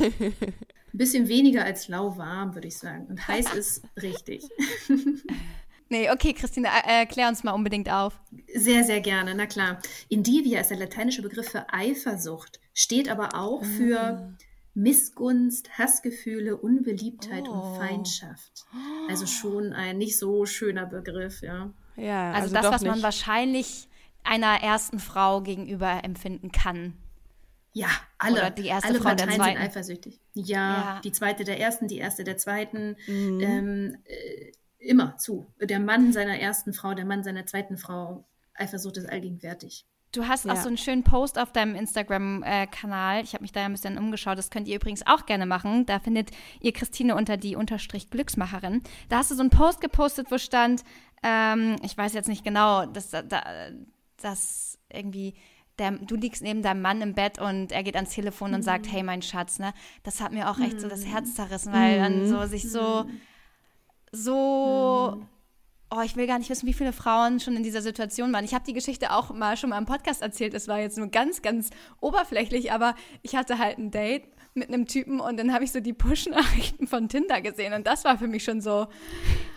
Ein 0.00 0.34
bisschen 0.92 1.28
weniger 1.28 1.64
als 1.64 1.88
lauwarm, 1.88 2.54
würde 2.54 2.68
ich 2.68 2.76
sagen. 2.78 3.06
Und 3.06 3.26
heiß 3.28 3.54
ist 3.54 3.82
richtig. 4.00 4.44
Nee, 5.90 6.08
okay, 6.10 6.32
Christine, 6.32 6.68
äh, 6.86 7.04
klär 7.04 7.28
uns 7.28 7.42
mal 7.44 7.52
unbedingt 7.52 7.90
auf. 7.90 8.18
Sehr, 8.54 8.84
sehr 8.84 9.00
gerne, 9.00 9.34
na 9.34 9.46
klar. 9.46 9.80
Indivia 10.08 10.60
ist 10.60 10.70
der 10.70 10.78
lateinische 10.78 11.20
Begriff 11.20 11.48
für 11.50 11.66
Eifersucht, 11.72 12.60
steht 12.72 13.08
aber 13.10 13.34
auch 13.34 13.64
für 13.64 14.34
Missgunst, 14.74 15.68
Hassgefühle, 15.78 16.56
Unbeliebtheit 16.56 17.44
Oh. 17.48 17.52
und 17.52 17.76
Feindschaft. 17.76 18.64
Also 19.08 19.26
schon 19.26 19.72
ein 19.72 19.98
nicht 19.98 20.16
so 20.18 20.46
schöner 20.46 20.86
Begriff, 20.86 21.42
ja. 21.42 21.70
Ja, 21.96 22.30
Also, 22.32 22.42
also, 22.42 22.54
das, 22.54 22.64
doch 22.66 22.72
was 22.72 22.82
man 22.82 22.94
nicht. 22.94 23.02
wahrscheinlich 23.02 23.88
einer 24.22 24.62
ersten 24.62 25.00
Frau 25.00 25.40
gegenüber 25.40 26.04
empfinden 26.04 26.52
kann. 26.52 26.94
Ja, 27.72 27.88
alle. 28.18 28.32
Oder 28.34 28.50
die 28.50 28.66
erste 28.66 28.88
alle 28.90 28.98
Frau 29.00 29.08
der 29.14 29.26
Parteien 29.26 29.36
zweiten. 29.40 29.56
sind 29.58 29.66
eifersüchtig. 29.68 30.20
Ja, 30.34 30.44
Ja. 30.94 31.00
die 31.04 31.12
zweite 31.12 31.44
der 31.44 31.58
ersten, 31.60 31.88
die 31.88 31.98
erste 31.98 32.24
der 32.24 32.36
zweiten. 32.36 32.96
Mhm. 33.06 33.40
Ähm, 33.40 33.96
äh, 34.04 34.52
immer 34.80 35.16
zu. 35.18 35.52
Der 35.60 35.78
Mann 35.80 36.12
seiner 36.12 36.38
ersten 36.38 36.72
Frau, 36.72 36.94
der 36.94 37.04
Mann 37.04 37.22
seiner 37.22 37.46
zweiten 37.46 37.76
Frau. 37.76 38.24
Eifersucht 38.54 38.96
ist 38.96 39.08
allgegenwärtig. 39.08 39.86
Du 40.12 40.26
hast 40.26 40.44
auch 40.44 40.54
Ja. 40.56 40.60
so 40.60 40.68
einen 40.68 40.76
schönen 40.76 41.04
Post 41.04 41.38
auf 41.38 41.52
deinem 41.52 41.76
Instagram-Kanal. 41.76 43.22
Ich 43.22 43.32
habe 43.34 43.42
mich 43.42 43.52
da 43.52 43.64
ein 43.64 43.72
bisschen 43.72 43.96
umgeschaut. 43.96 44.36
Das 44.38 44.50
könnt 44.50 44.66
ihr 44.68 44.76
übrigens 44.76 45.06
auch 45.06 45.24
gerne 45.26 45.46
machen. 45.46 45.86
Da 45.86 46.00
findet 46.00 46.30
ihr 46.60 46.72
Christine 46.72 47.14
unter 47.14 47.36
die 47.36 47.54
Unterstrich 47.56 48.10
Glücksmacherin. 48.10 48.82
Da 49.08 49.18
hast 49.18 49.30
du 49.30 49.34
so 49.36 49.40
einen 49.42 49.50
Post 49.50 49.80
gepostet, 49.80 50.30
wo 50.30 50.38
stand, 50.38 50.82
ähm, 51.22 51.76
ich 51.84 51.96
weiß 51.96 52.12
jetzt 52.12 52.28
nicht 52.28 52.44
genau, 52.44 52.86
dass, 52.86 53.10
da, 53.10 53.22
dass 54.20 54.78
irgendwie 54.92 55.34
der, 55.78 55.92
du 55.92 56.16
liegst 56.16 56.42
neben 56.42 56.62
deinem 56.62 56.82
Mann 56.82 57.00
im 57.00 57.14
Bett 57.14 57.38
und 57.38 57.72
er 57.72 57.82
geht 57.82 57.94
ans 57.96 58.10
Telefon 58.12 58.52
und 58.52 58.62
sagt, 58.62 58.90
hey, 58.90 59.02
mein 59.02 59.22
Schatz, 59.22 59.58
ne? 59.58 59.72
Das 60.02 60.20
hat 60.20 60.32
mir 60.32 60.50
auch 60.50 60.58
echt 60.58 60.80
so 60.80 60.88
das 60.88 61.06
Herz 61.06 61.34
zerrissen, 61.36 61.72
weil 61.72 61.98
dann 61.98 62.28
so 62.28 62.44
sich 62.46 62.70
so, 62.70 63.06
so 64.12 65.22
Oh, 65.92 66.02
ich 66.04 66.14
will 66.14 66.28
gar 66.28 66.38
nicht 66.38 66.48
wissen, 66.50 66.68
wie 66.68 66.72
viele 66.72 66.92
Frauen 66.92 67.40
schon 67.40 67.56
in 67.56 67.64
dieser 67.64 67.82
Situation 67.82 68.32
waren. 68.32 68.44
Ich 68.44 68.54
habe 68.54 68.64
die 68.64 68.74
Geschichte 68.74 69.10
auch 69.10 69.34
mal 69.34 69.56
schon 69.56 69.70
mal 69.70 69.78
im 69.78 69.86
Podcast 69.86 70.22
erzählt. 70.22 70.54
Es 70.54 70.68
war 70.68 70.78
jetzt 70.78 70.96
nur 70.96 71.08
ganz, 71.08 71.42
ganz 71.42 71.70
oberflächlich, 72.00 72.70
aber 72.70 72.94
ich 73.22 73.34
hatte 73.34 73.58
halt 73.58 73.78
ein 73.78 73.90
Date 73.90 74.22
mit 74.54 74.68
einem 74.68 74.86
Typen 74.86 75.18
und 75.18 75.36
dann 75.36 75.52
habe 75.52 75.64
ich 75.64 75.72
so 75.72 75.80
die 75.80 75.92
Push-Nachrichten 75.92 76.86
von 76.86 77.08
Tinder 77.08 77.40
gesehen 77.40 77.72
und 77.72 77.88
das 77.88 78.04
war 78.04 78.18
für 78.18 78.28
mich 78.28 78.44
schon 78.44 78.60
so, 78.60 78.86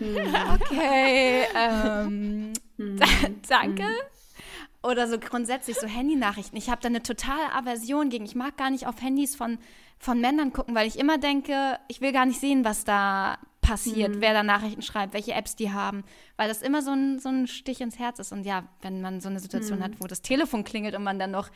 okay, 0.00 1.44
ähm, 1.56 2.52
da, 2.78 3.06
danke. 3.48 3.86
Oder 4.82 5.06
so 5.06 5.18
grundsätzlich 5.20 5.78
so 5.78 5.86
Handy-Nachrichten. 5.86 6.56
Ich 6.56 6.68
habe 6.68 6.80
da 6.82 6.88
eine 6.88 7.02
totale 7.02 7.52
Aversion 7.54 8.10
gegen. 8.10 8.24
Ich 8.24 8.34
mag 8.34 8.56
gar 8.56 8.70
nicht 8.70 8.88
auf 8.88 9.00
Handys 9.00 9.36
von, 9.36 9.58
von 9.98 10.20
Männern 10.20 10.52
gucken, 10.52 10.74
weil 10.74 10.88
ich 10.88 10.98
immer 10.98 11.16
denke, 11.16 11.78
ich 11.88 12.00
will 12.00 12.12
gar 12.12 12.26
nicht 12.26 12.40
sehen, 12.40 12.64
was 12.64 12.84
da 12.84 13.38
passiert, 13.64 14.20
wer 14.20 14.32
da 14.34 14.42
Nachrichten 14.42 14.82
schreibt, 14.82 15.14
welche 15.14 15.32
Apps 15.32 15.56
die 15.56 15.72
haben, 15.72 16.04
weil 16.36 16.48
das 16.48 16.62
immer 16.62 16.82
so 16.82 16.90
ein, 16.90 17.18
so 17.18 17.30
ein 17.30 17.46
Stich 17.46 17.80
ins 17.80 17.98
Herz 17.98 18.18
ist. 18.18 18.32
Und 18.32 18.44
ja, 18.44 18.68
wenn 18.82 19.00
man 19.00 19.20
so 19.20 19.28
eine 19.28 19.40
Situation 19.40 19.82
hat, 19.82 20.00
wo 20.00 20.06
das 20.06 20.22
Telefon 20.22 20.64
klingelt 20.64 20.94
und 20.94 21.02
man 21.02 21.18
dann 21.18 21.30
noch, 21.30 21.50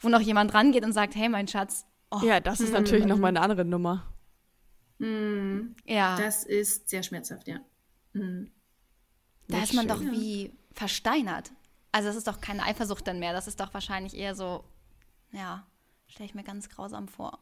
wo 0.00 0.08
noch 0.08 0.20
jemand 0.20 0.54
rangeht 0.54 0.84
und 0.84 0.92
sagt, 0.92 1.16
hey, 1.16 1.28
mein 1.28 1.48
Schatz, 1.48 1.84
oh, 2.10 2.20
ja, 2.22 2.40
das 2.40 2.60
ist 2.60 2.72
natürlich 2.72 3.06
nochmal 3.06 3.30
eine 3.30 3.40
andere 3.40 3.64
Nummer. 3.64 4.06
Mhm. 4.98 5.76
ja, 5.84 6.16
Das 6.16 6.44
ist 6.44 6.88
sehr 6.88 7.02
schmerzhaft, 7.02 7.46
ja. 7.48 7.60
Mhm. 8.12 8.50
da 9.48 9.58
nicht 9.58 9.70
ist 9.70 9.76
man 9.76 9.88
doch 9.88 9.98
schön. 9.98 10.12
wie 10.12 10.52
versteinert. 10.72 11.52
Also 11.92 12.08
es 12.08 12.16
ist 12.16 12.26
doch 12.26 12.40
keine 12.40 12.64
Eifersucht 12.64 13.06
dann 13.06 13.18
mehr, 13.18 13.32
das 13.32 13.48
ist 13.48 13.60
doch 13.60 13.72
wahrscheinlich 13.74 14.16
eher 14.16 14.34
so, 14.34 14.64
ja, 15.32 15.66
stelle 16.06 16.28
ich 16.28 16.34
mir 16.34 16.44
ganz 16.44 16.68
grausam 16.68 17.08
vor. 17.08 17.38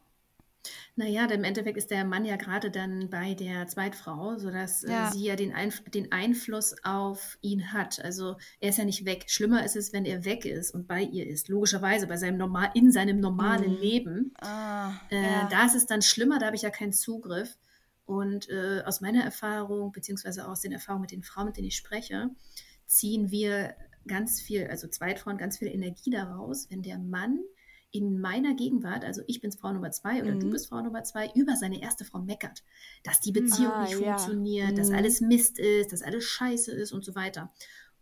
Naja, 0.96 1.26
denn 1.26 1.40
im 1.40 1.44
Endeffekt 1.44 1.76
ist 1.76 1.90
der 1.90 2.04
Mann 2.04 2.24
ja 2.24 2.36
gerade 2.36 2.70
dann 2.70 3.10
bei 3.10 3.34
der 3.34 3.66
Zweitfrau, 3.66 4.38
sodass 4.38 4.82
Ja. 4.82 5.08
äh, 5.08 5.12
sie 5.12 5.24
ja 5.24 5.36
den, 5.36 5.52
Einf 5.54 5.82
den 5.90 6.12
Einfluss 6.12 6.74
auf 6.84 7.38
ihn 7.42 7.72
hat. 7.72 8.02
Also 8.04 8.36
er 8.60 8.70
ist 8.70 8.78
ja 8.78 8.84
nicht 8.84 9.04
weg. 9.04 9.24
Schlimmer 9.28 9.64
ist 9.64 9.76
es, 9.76 9.92
wenn 9.92 10.04
er 10.04 10.24
weg 10.24 10.44
ist 10.44 10.72
und 10.72 10.86
bei 10.88 11.02
ihr 11.02 11.26
ist. 11.26 11.48
Logischerweise 11.48 12.06
bei 12.06 12.16
seinem 12.16 12.38
normal 12.38 12.70
in 12.74 12.90
seinem 12.92 13.20
normalen 13.20 13.78
Leben. 13.80 14.32
Ah, 14.40 14.92
Äh, 15.10 15.22
ja. 15.22 15.48
Da 15.50 15.66
ist 15.66 15.74
es 15.74 15.86
dann 15.86 16.02
schlimmer, 16.02 16.38
da 16.38 16.46
habe 16.46 16.56
ich 16.56 16.62
ja 16.62 16.70
keinen 16.70 16.92
Zugriff. 16.92 17.56
Und 18.04 18.48
äh, 18.48 18.82
aus 18.84 19.00
meiner 19.00 19.24
Erfahrung, 19.24 19.90
beziehungsweise 19.92 20.46
aus 20.46 20.60
den 20.60 20.70
Erfahrungen 20.72 21.02
mit 21.02 21.10
den 21.10 21.22
Frauen, 21.24 21.46
mit 21.46 21.56
denen 21.56 21.66
ich 21.66 21.76
spreche, 21.76 22.30
ziehen 22.86 23.30
wir 23.32 23.74
ganz 24.06 24.40
viel, 24.40 24.68
also 24.68 24.86
Zweitfrauen, 24.86 25.38
ganz 25.38 25.58
viel 25.58 25.66
Energie 25.68 26.10
daraus, 26.10 26.70
wenn 26.70 26.82
der 26.82 26.98
Mann 26.98 27.40
in 27.96 28.20
meiner 28.20 28.54
Gegenwart, 28.54 29.04
also 29.04 29.22
ich 29.26 29.40
bin's 29.40 29.56
Frau 29.56 29.72
Nummer 29.72 29.90
zwei 29.90 30.22
oder 30.22 30.34
du 30.36 30.46
Mhm. 30.46 30.50
bist 30.50 30.68
Frau 30.68 30.80
Nummer 30.82 31.02
zwei, 31.04 31.30
über 31.34 31.56
seine 31.56 31.80
erste 31.80 32.04
Frau 32.04 32.20
meckert, 32.20 32.62
dass 33.04 33.20
die 33.20 33.32
Beziehung 33.32 33.72
Ah, 33.72 33.82
nicht 33.82 33.98
ja. 33.98 34.16
funktioniert, 34.18 34.78
dass 34.78 34.90
Mhm. 34.90 34.94
alles 34.96 35.20
Mist 35.20 35.58
ist, 35.58 35.92
dass 35.92 36.02
alles 36.02 36.24
scheiße 36.24 36.72
ist 36.72 36.92
und 36.92 37.04
so 37.04 37.14
weiter. 37.14 37.52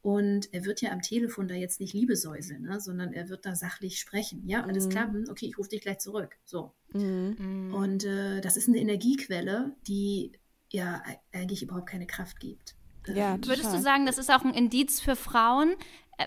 Und 0.03 0.53
er 0.53 0.67
wird 0.67 0.83
ja 0.83 0.93
am 0.93 1.01
Telefon 1.01 1.49
da 1.49 1.55
jetzt 1.55 1.81
nicht 1.81 1.95
Liebe 1.95 2.15
säuseln, 2.15 2.63
ne, 2.65 2.79
sondern 2.79 3.15
er 3.15 3.31
wird 3.31 3.47
da 3.47 3.55
sachlich 3.55 3.99
sprechen. 3.99 4.43
Ja, 4.47 4.65
alles 4.65 4.85
Mhm. 4.87 4.91
klar, 4.91 5.07
hm, 5.13 5.25
okay, 5.31 5.47
ich 5.47 5.57
rufe 5.57 5.71
dich 5.71 5.81
gleich 5.81 5.99
zurück. 5.99 6.37
So. 6.45 6.73
Mhm. 6.93 7.37
Mhm. 7.39 7.75
Und 7.75 8.05
äh, 8.05 8.43
das 8.43 8.59
ist 8.59 8.69
eine 8.69 8.79
Energiequelle, 8.79 9.75
die 9.87 10.33
ja 10.71 11.03
eigentlich 11.33 11.63
überhaupt 11.63 11.89
keine 11.89 12.07
Kraft 12.07 12.39
gibt. 12.41 12.75
Ja, 13.07 13.35
Ähm, 13.35 13.47
Würdest 13.47 13.73
du 13.73 13.79
sagen, 13.81 14.07
das 14.07 14.19
ist 14.19 14.31
auch 14.31 14.45
ein 14.45 14.55
Indiz 14.55 15.01
für 15.01 15.15
Frauen, 15.17 15.75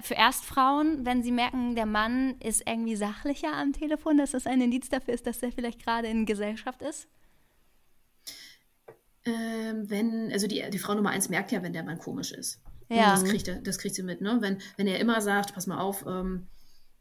für 0.02 0.15
Erstfrauen, 0.15 1.06
wenn 1.06 1.23
sie 1.23 1.32
merken, 1.32 1.76
der 1.76 1.86
Mann 1.86 2.36
ist 2.39 2.63
irgendwie 2.67 2.95
sachlicher 2.95 3.54
am 3.54 3.73
Telefon, 3.73 4.17
dass 4.17 4.32
das 4.32 4.47
ein 4.47 4.62
Indiz 4.62 4.89
dafür 4.89 5.13
ist, 5.13 5.28
dass 5.28 5.41
er 5.41 5.52
vielleicht 5.52 5.84
gerade 5.84 6.08
in 6.08 6.26
Gesellschaft 6.26 6.82
ist? 6.82 7.08
ähm, 9.28 9.89
wenn, 9.89 10.32
also 10.32 10.47
die, 10.47 10.63
die 10.71 10.80
Frau 10.80 10.93
Nummer 10.93 11.10
eins 11.10 11.30
merkt 11.30 11.52
ja, 11.52 11.62
wenn 11.62 11.73
der 11.73 11.84
Mann 11.84 12.00
komisch 12.00 12.32
ist. 12.32 12.62
Ja. 12.89 13.12
Das 13.12 13.26
kriegt, 13.26 13.47
er, 13.47 13.56
das 13.56 13.78
kriegt 13.78 13.95
sie 13.95 14.04
mit. 14.04 14.21
Ne? 14.21 14.38
Wenn, 14.39 14.60
wenn 14.78 14.88
er 14.88 15.00
immer 15.00 15.21
sagt, 15.21 15.54
pass 15.54 15.67
mal 15.67 15.80
auf, 15.80 16.06
ähm, 16.08 16.47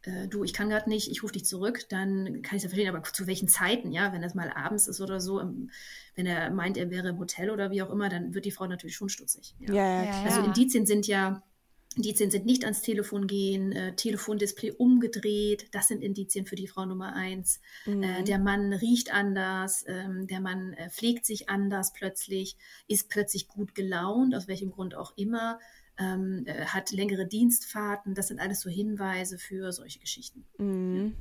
äh, 0.02 0.26
du, 0.26 0.42
ich 0.42 0.52
kann 0.52 0.68
gerade 0.68 0.88
nicht, 0.88 1.10
ich 1.10 1.22
rufe 1.22 1.32
dich 1.32 1.44
zurück, 1.44 1.88
dann 1.88 2.42
kann 2.42 2.56
ich 2.56 2.58
es 2.58 2.62
ja 2.64 2.68
verstehen, 2.68 2.94
aber 2.94 3.04
zu 3.04 3.26
welchen 3.28 3.48
Zeiten, 3.48 3.92
ja, 3.92 4.12
wenn 4.12 4.22
das 4.22 4.34
mal 4.34 4.50
abends 4.50 4.88
ist 4.88 5.00
oder 5.00 5.20
so, 5.20 5.40
ähm, 5.40 5.70
wenn 6.16 6.26
er 6.26 6.50
meint, 6.50 6.76
er 6.76 6.90
wäre 6.90 7.10
im 7.10 7.18
Hotel 7.18 7.50
oder 7.50 7.70
wie 7.70 7.82
auch 7.82 7.90
immer, 7.90 8.08
dann 8.08 8.34
wird 8.34 8.44
die 8.44 8.50
Frau 8.50 8.66
natürlich 8.66 8.96
schon 8.96 9.08
stutzig. 9.08 9.54
Ja, 9.60 9.74
ja, 9.74 10.04
Ja, 10.04 10.10
klar. 10.10 10.24
Also 10.24 10.40
Ja. 10.40 10.46
Indizien 10.46 10.86
sind 10.86 11.06
ja, 11.06 11.42
Indizien 11.96 12.30
sind 12.30 12.44
nicht 12.44 12.64
ans 12.64 12.82
Telefon 12.82 13.26
gehen, 13.26 13.72
äh, 13.72 13.96
Telefondisplay 13.96 14.70
umgedreht, 14.70 15.68
das 15.72 15.88
sind 15.88 16.02
Indizien 16.02 16.44
für 16.46 16.54
die 16.54 16.68
Frau 16.68 16.84
Nummer 16.84 17.14
eins. 17.14 17.60
Mhm. 17.86 18.02
Äh, 18.02 18.22
der 18.22 18.38
Mann 18.38 18.74
riecht 18.74 19.12
anders, 19.12 19.82
ähm, 19.88 20.26
der 20.26 20.40
Mann 20.40 20.74
äh, 20.74 20.90
pflegt 20.90 21.24
sich 21.24 21.48
anders 21.48 21.94
plötzlich, 21.94 22.56
ist 22.86 23.08
plötzlich 23.08 23.48
gut 23.48 23.74
gelaunt, 23.74 24.34
aus 24.34 24.46
welchem 24.46 24.70
Grund 24.70 24.94
auch 24.94 25.16
immer, 25.16 25.58
ähm, 25.98 26.44
äh, 26.46 26.66
hat 26.66 26.90
längere 26.90 27.26
Dienstfahrten, 27.26 28.14
das 28.14 28.28
sind 28.28 28.40
alles 28.40 28.60
so 28.60 28.68
Hinweise 28.68 29.38
für 29.38 29.72
solche 29.72 29.98
Geschichten. 29.98 30.44
Mhm. 30.58 31.16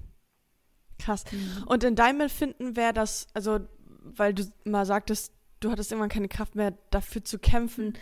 Krass. 0.99 1.23
Und 1.65 1.83
in 1.83 1.95
deinem 1.95 2.21
Empfinden 2.21 2.75
wäre 2.75 2.93
das, 2.93 3.27
also, 3.33 3.59
weil 4.03 4.33
du 4.33 4.43
mal 4.65 4.85
sagtest, 4.85 5.33
du 5.61 5.71
hattest 5.71 5.91
irgendwann 5.91 6.09
keine 6.09 6.27
Kraft 6.27 6.55
mehr 6.55 6.77
dafür 6.89 7.23
zu 7.23 7.39
kämpfen. 7.39 7.93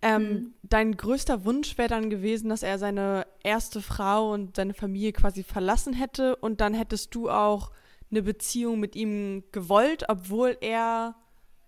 Ähm, 0.00 0.22
Mhm. 0.22 0.54
Dein 0.62 0.96
größter 0.96 1.44
Wunsch 1.44 1.76
wäre 1.78 1.88
dann 1.88 2.08
gewesen, 2.10 2.48
dass 2.50 2.62
er 2.62 2.78
seine 2.78 3.26
erste 3.42 3.80
Frau 3.82 4.32
und 4.32 4.56
seine 4.56 4.74
Familie 4.74 5.12
quasi 5.12 5.42
verlassen 5.42 5.92
hätte 5.92 6.36
und 6.36 6.60
dann 6.60 6.74
hättest 6.74 7.14
du 7.14 7.30
auch 7.30 7.72
eine 8.10 8.22
Beziehung 8.22 8.78
mit 8.80 8.94
ihm 8.96 9.42
gewollt, 9.52 10.04
obwohl 10.08 10.56
er 10.60 11.16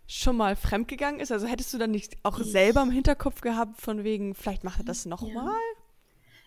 schon 0.07 0.37
mal 0.37 0.55
fremdgegangen 0.57 1.21
ist. 1.21 1.33
Also 1.33 1.47
hättest 1.47 1.73
du 1.75 1.79
dann 1.79 1.91
nicht 1.91 2.17
auch 2.23 2.39
Ich- 2.41 2.47
selber 2.51 2.83
im 2.83 2.91
Hinterkopf 2.91 3.41
gehabt, 3.41 3.81
von 3.81 4.05
wegen, 4.05 4.35
vielleicht 4.35 4.65
macht 4.65 4.81
er 4.81 4.85
das 4.85 5.07
nochmal? 5.07 5.47
Ja. 5.47 5.53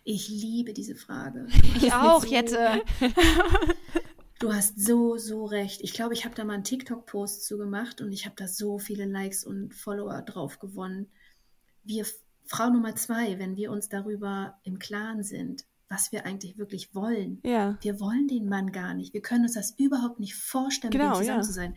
Ich 0.06 0.28
liebe 0.30 0.74
diese 0.74 0.96
Frage. 0.96 1.48
Ich 1.78 1.94
auch, 1.94 2.22
so- 2.24 2.28
Jette. 2.28 2.82
Du 4.40 4.52
hast 4.54 4.78
so, 4.84 5.16
so 5.18 5.46
recht. 5.46 5.80
Ich 5.82 5.94
glaube, 5.94 6.14
ich 6.14 6.26
habe 6.26 6.36
da 6.36 6.44
mal 6.44 6.56
einen 6.56 6.66
TikTok-Post 6.66 7.46
zu 7.46 7.58
gemacht 7.58 8.02
und 8.02 8.12
ich 8.12 8.26
habe 8.26 8.36
da 8.38 8.48
so 8.48 8.78
viele 8.78 9.06
Likes 9.06 9.46
und 9.46 9.74
Follower 9.74 10.22
drauf 10.22 10.60
gewonnen. 10.60 11.08
Wir, 11.84 12.06
Frau 12.46 12.70
Nummer 12.70 12.96
zwei, 12.96 13.40
wenn 13.40 13.56
wir 13.56 13.72
uns 13.72 13.90
darüber 13.90 14.60
im 14.64 14.80
Klaren 14.80 15.24
sind, 15.24 15.66
was 15.90 16.12
wir 16.12 16.26
eigentlich 16.26 16.58
wirklich 16.58 16.96
wollen. 16.96 17.40
Ja. 17.44 17.78
Wir 17.82 18.00
wollen 18.00 18.28
den 18.28 18.50
Mann 18.50 18.72
gar 18.72 18.94
nicht. 18.94 19.14
Wir 19.14 19.22
können 19.22 19.44
uns 19.44 19.54
das 19.54 19.76
überhaupt 19.78 20.20
nicht 20.20 20.36
vorstellen, 20.36 20.92
Genau, 20.92 21.10
mit 21.10 21.16
ihm 21.16 21.20
zusammen 21.20 21.40
ja. 21.40 21.44
zu 21.44 21.54
sein. 21.54 21.76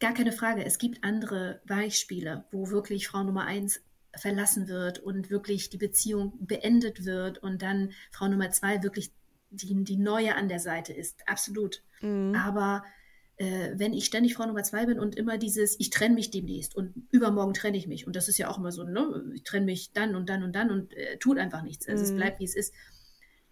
Gar 0.00 0.14
keine 0.14 0.32
Frage. 0.32 0.64
Es 0.64 0.78
gibt 0.78 1.04
andere 1.04 1.62
Beispiele, 1.66 2.44
wo 2.50 2.70
wirklich 2.70 3.06
Frau 3.06 3.22
Nummer 3.22 3.44
eins 3.44 3.80
verlassen 4.16 4.68
wird 4.68 4.98
und 4.98 5.30
wirklich 5.30 5.70
die 5.70 5.78
Beziehung 5.78 6.32
beendet 6.40 7.04
wird 7.04 7.38
und 7.38 7.62
dann 7.62 7.92
Frau 8.10 8.28
Nummer 8.28 8.50
zwei 8.50 8.82
wirklich 8.82 9.12
die, 9.50 9.84
die 9.84 9.96
neue 9.96 10.34
an 10.34 10.48
der 10.48 10.60
Seite 10.60 10.92
ist. 10.92 11.28
Absolut. 11.28 11.82
Mhm. 12.00 12.34
Aber 12.34 12.84
äh, 13.36 13.72
wenn 13.76 13.92
ich 13.92 14.04
ständig 14.06 14.34
Frau 14.34 14.46
Nummer 14.46 14.62
zwei 14.62 14.86
bin 14.86 14.98
und 14.98 15.16
immer 15.16 15.38
dieses, 15.38 15.78
ich 15.80 15.90
trenne 15.90 16.14
mich 16.14 16.30
demnächst 16.30 16.74
und 16.76 16.94
übermorgen 17.10 17.54
trenne 17.54 17.76
ich 17.76 17.86
mich, 17.86 18.06
und 18.06 18.16
das 18.16 18.28
ist 18.28 18.38
ja 18.38 18.48
auch 18.48 18.58
immer 18.58 18.72
so, 18.72 18.84
ne, 18.84 19.32
ich 19.34 19.42
trenne 19.44 19.66
mich 19.66 19.92
dann 19.92 20.14
und 20.16 20.28
dann 20.28 20.42
und 20.42 20.52
dann 20.54 20.70
und 20.70 20.92
äh, 20.94 21.18
tut 21.18 21.38
einfach 21.38 21.62
nichts. 21.62 21.88
Also 21.88 22.04
es 22.04 22.12
Mhm. 22.12 22.16
bleibt, 22.16 22.40
wie 22.40 22.44
es 22.44 22.54
ist. 22.56 22.74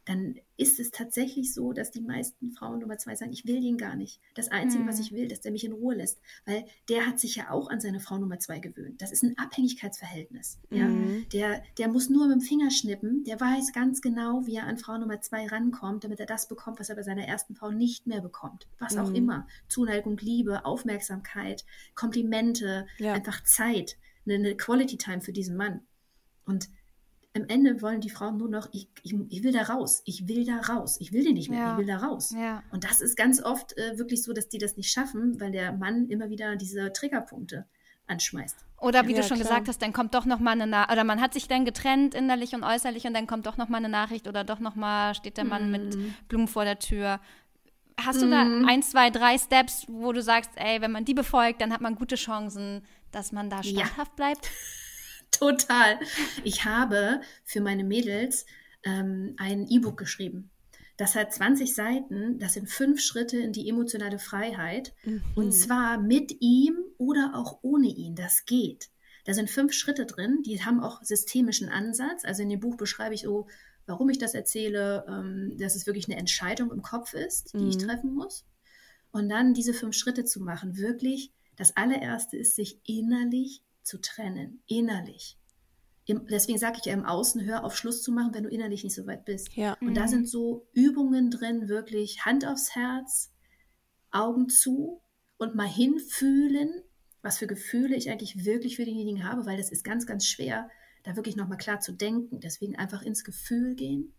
Dann 0.05 0.35
ist 0.57 0.81
es 0.81 0.91
tatsächlich 0.91 1.55
so, 1.55 1.73
dass 1.73 1.93
die 1.93 2.01
meisten 2.01 2.51
Frauen 2.51 2.81
Nummer 2.81 2.99
zwei 2.99 3.15
sagen, 3.15 3.33
ich 3.33 3.47
will 3.47 3.61
den 3.61 3.77
gar 3.79 3.95
nicht. 3.95 4.21
Das 4.35 4.49
Einzige, 4.51 4.83
Mhm. 4.83 4.89
was 4.89 4.99
ich 4.99 5.13
will, 5.13 5.29
dass 5.29 5.41
der 5.41 5.53
mich 5.53 5.65
in 5.65 5.73
Ruhe 5.73 5.95
lässt. 5.95 6.21
Weil 6.45 6.65
der 6.89 7.07
hat 7.07 7.21
sich 7.21 7.37
ja 7.37 7.51
auch 7.51 7.71
an 7.71 7.81
seine 7.81 8.01
Frau 8.01 8.19
Nummer 8.19 8.39
zwei 8.41 8.59
gewöhnt. 8.59 9.01
Das 9.01 9.13
ist 9.13 9.23
ein 9.23 9.39
Abhängigkeitsverhältnis. 9.39 10.59
Ja? 10.71 10.89
Mhm. 10.89 11.27
Der, 11.33 11.63
der 11.79 11.89
muss 11.89 12.09
nur 12.11 12.27
mit 12.27 12.35
dem 12.37 12.41
Finger 12.41 12.71
schnippen, 12.73 13.23
der 13.25 13.41
weiß 13.41 13.73
ganz 13.73 14.01
genau, 14.01 14.45
wie 14.47 14.57
er 14.57 14.67
an 14.67 14.79
Frau 14.79 14.99
Nummer 14.99 15.21
zwei 15.21 15.47
rankommt, 15.47 16.05
damit 16.05 16.19
er 16.21 16.27
das 16.27 16.49
bekommt, 16.49 16.81
was 16.81 16.89
er 16.89 16.97
bei 16.97 17.03
seiner 17.03 17.27
ersten 17.27 17.55
Frau 17.55 17.71
nicht 17.71 18.07
mehr 18.09 18.21
bekommt. 18.21 18.67
Was 18.81 18.97
auch 18.97 19.09
Mhm. 19.11 19.15
immer. 19.17 19.49
Zuneigung, 19.69 20.17
Liebe, 20.19 20.65
Aufmerksamkeit, 20.65 21.65
Komplimente, 21.95 22.87
Ja. 22.99 23.13
einfach 23.15 23.43
Zeit, 23.45 23.97
eine, 24.27 24.35
eine 24.35 24.57
Quality 24.57 24.97
Time 24.99 25.21
für 25.21 25.33
diesen 25.33 25.57
Mann. 25.57 25.81
Und 26.45 26.69
am 27.35 27.45
Ende 27.49 27.81
wollen 27.81 28.01
die 28.01 28.11
Frauen 28.11 28.37
nur 28.37 28.49
noch, 28.51 28.69
ich, 28.73 28.89
ich, 29.03 29.15
ich 29.31 29.43
will 29.43 29.53
da 29.53 29.63
raus, 29.63 30.03
ich 30.05 30.29
will 30.29 30.45
da 30.45 30.57
raus, 30.73 30.99
ich 31.01 31.13
will 31.13 31.25
den 31.25 31.35
nicht 31.35 31.49
mehr, 31.51 31.59
Ja. 31.61 31.73
ich 31.73 31.79
will 31.79 31.87
da 31.87 31.97
raus. 31.99 32.35
Ja. 32.37 32.63
Und 32.71 32.85
das 32.85 33.01
ist 33.01 33.17
ganz 33.17 33.43
oft 33.43 33.77
äh, 33.79 33.97
wirklich 33.99 34.23
so, 34.23 34.33
dass 34.33 34.49
die 34.49 34.59
das 34.59 34.77
nicht 34.77 34.91
schaffen, 34.93 35.41
weil 35.41 35.51
der 35.51 35.73
Mann 35.73 36.09
immer 36.09 36.29
wieder 36.29 36.57
diese 36.57 36.93
Triggerpunkte 36.93 37.67
anschmeißt. 38.07 38.67
Oder 38.81 39.07
wie 39.07 39.13
Ja, 39.13 39.19
du 39.19 39.23
schon 39.23 39.37
klar. 39.39 39.49
gesagt 39.49 39.69
hast, 39.69 39.81
dann 39.81 39.93
kommt 39.95 40.15
doch 40.15 40.27
noch 40.27 40.41
mal 40.41 40.51
eine 40.51 40.67
Nachricht, 40.67 40.93
oder 40.93 41.05
man 41.05 41.21
hat 41.23 41.33
sich 41.33 41.49
dann 41.49 41.65
getrennt 41.65 42.15
innerlich 42.15 42.55
und 42.55 42.65
äußerlich 42.65 43.07
und 43.07 43.15
dann 43.15 43.27
kommt 43.27 43.47
doch 43.47 43.57
noch 43.57 43.69
mal 43.69 43.79
eine 43.79 43.89
Nachricht 43.89 44.27
oder 44.29 44.45
doch 44.45 44.59
noch 44.59 44.75
mal 44.75 45.15
steht 45.15 45.37
der 45.39 45.45
Mann 45.45 45.71
mit 45.71 45.97
Blumen 46.29 46.49
vor 46.49 46.65
der 46.65 46.79
Tür. 46.81 47.21
Hast 47.99 48.21
du 48.21 48.29
da 48.29 48.45
Mhm. 48.45 48.67
ein, 48.69 48.83
zwei, 48.83 49.11
drei 49.11 49.39
Steps, 49.39 49.85
wo 49.89 50.13
du 50.13 50.21
sagst, 50.21 50.51
ey, 50.57 50.81
wenn 50.81 50.91
man 50.93 51.05
die 51.05 51.15
befolgt, 51.15 51.61
dann 51.63 51.73
hat 51.73 51.81
man 51.81 51.95
gute 51.95 52.17
Chancen, 52.17 52.85
dass 53.11 53.33
man 53.33 53.49
da 53.49 53.61
Ja. 53.61 53.87
standhaft 53.87 54.17
bleibt? 54.17 54.51
Total. 55.33 55.99
Ich 56.45 56.65
habe 56.65 57.21
für 57.45 57.61
meine 57.61 57.85
Mädels 57.85 58.47
ähm, 58.85 59.35
ein 59.39 59.67
E-Book 59.67 59.97
geschrieben. 59.99 60.51
Das 60.97 61.15
hat 61.17 61.33
20 61.33 61.75
Seiten, 61.75 62.39
das 62.39 62.53
sind 62.53 62.69
fünf 62.69 63.01
Schritte 63.01 63.39
in 63.39 63.53
die 63.53 63.69
emotionale 63.69 64.19
Freiheit. 64.19 64.95
Mhm. 65.05 65.23
Und 65.35 65.53
zwar 65.53 65.99
mit 65.99 66.37
ihm 66.41 66.77
oder 66.99 67.33
auch 67.35 67.59
ohne 67.63 67.89
ihn. 67.89 68.15
Das 68.15 68.45
geht. 68.45 68.91
Da 69.25 69.35
sind 69.35 69.51
fünf 69.51 69.73
Schritte 69.73 70.05
drin, 70.07 70.43
die 70.45 70.65
haben 70.65 70.81
auch 70.81 71.03
systemischen 71.03 71.69
Ansatz. 71.69 72.25
Also 72.25 72.43
in 72.43 72.51
dem 72.51 72.61
Buch 72.61 72.77
beschreibe 72.77 73.15
ich 73.15 73.23
so, 73.23 73.47
warum 73.87 74.11
ich 74.11 74.19
das 74.19 74.35
erzähle, 74.35 75.05
ähm, 75.09 75.57
dass 75.59 75.75
es 75.77 75.87
wirklich 75.87 76.07
eine 76.09 76.19
Entscheidung 76.19 76.71
im 76.71 76.83
Kopf 76.83 77.15
ist, 77.15 77.53
die 77.55 77.69
ich 77.69 77.77
Mhm. 77.77 77.81
treffen 77.81 78.15
muss. 78.15 78.45
Und 79.13 79.29
dann 79.29 79.55
diese 79.55 79.75
fünf 79.75 79.97
Schritte 79.97 80.25
zu 80.25 80.41
machen, 80.41 80.77
wirklich. 80.77 81.33
Das 81.57 81.77
allererste 81.77 82.37
ist, 82.37 82.57
sich 82.57 82.81
innerlich 82.87 83.63
zu 83.85 84.01
trennen. 84.01 84.63
Innerlich. 84.67 85.39
Im, 86.05 86.27
deswegen 86.27 86.59
sage 86.59 86.79
ich 86.81 86.87
ja 86.87 86.93
im 86.95 87.05
Außen, 87.05 87.45
hör 87.45 87.65
auf 87.65 87.77
Schluss 87.77 88.03
zu 88.03 88.11
machen, 88.11 88.35
wenn 88.35 88.43
du 88.43 88.49
innerlich 88.49 88.83
nicht 88.83 88.95
so 88.95 89.07
weit 89.07 89.25
bist. 89.25 89.55
Ja. 89.55 89.77
Und 89.81 89.95
da 89.95 90.03
Mhm. 90.05 90.09
sind 90.09 90.29
so 90.29 90.67
Übungen 90.73 91.31
drin, 91.31 91.69
wirklich 91.69 92.25
Hand 92.25 92.45
aufs 92.47 92.75
Herz, 92.75 93.33
Augen 94.11 94.49
zu 94.49 95.01
und 95.39 95.55
mal 95.55 95.69
hinfühlen, 95.69 96.83
was 97.23 97.39
für 97.39 97.47
Gefühle 97.47 97.95
ich 97.97 98.11
eigentlich 98.11 98.45
wirklich 98.45 98.77
für 98.77 98.85
denjenigen 98.85 99.25
habe, 99.25 99.47
weil 99.47 99.57
das 99.57 99.71
ist 99.71 99.85
ganz, 99.85 100.07
ganz 100.07 100.27
schwer, 100.27 100.69
da 101.05 101.15
wirklich 101.17 101.37
nochmal 101.37 101.59
klar 101.59 101.79
zu 101.81 101.93
denken. 101.93 102.41
Deswegen 102.41 102.77
einfach 102.77 103.03
ins 103.03 103.23
Gefühl 103.25 103.77
gehen 103.77 104.13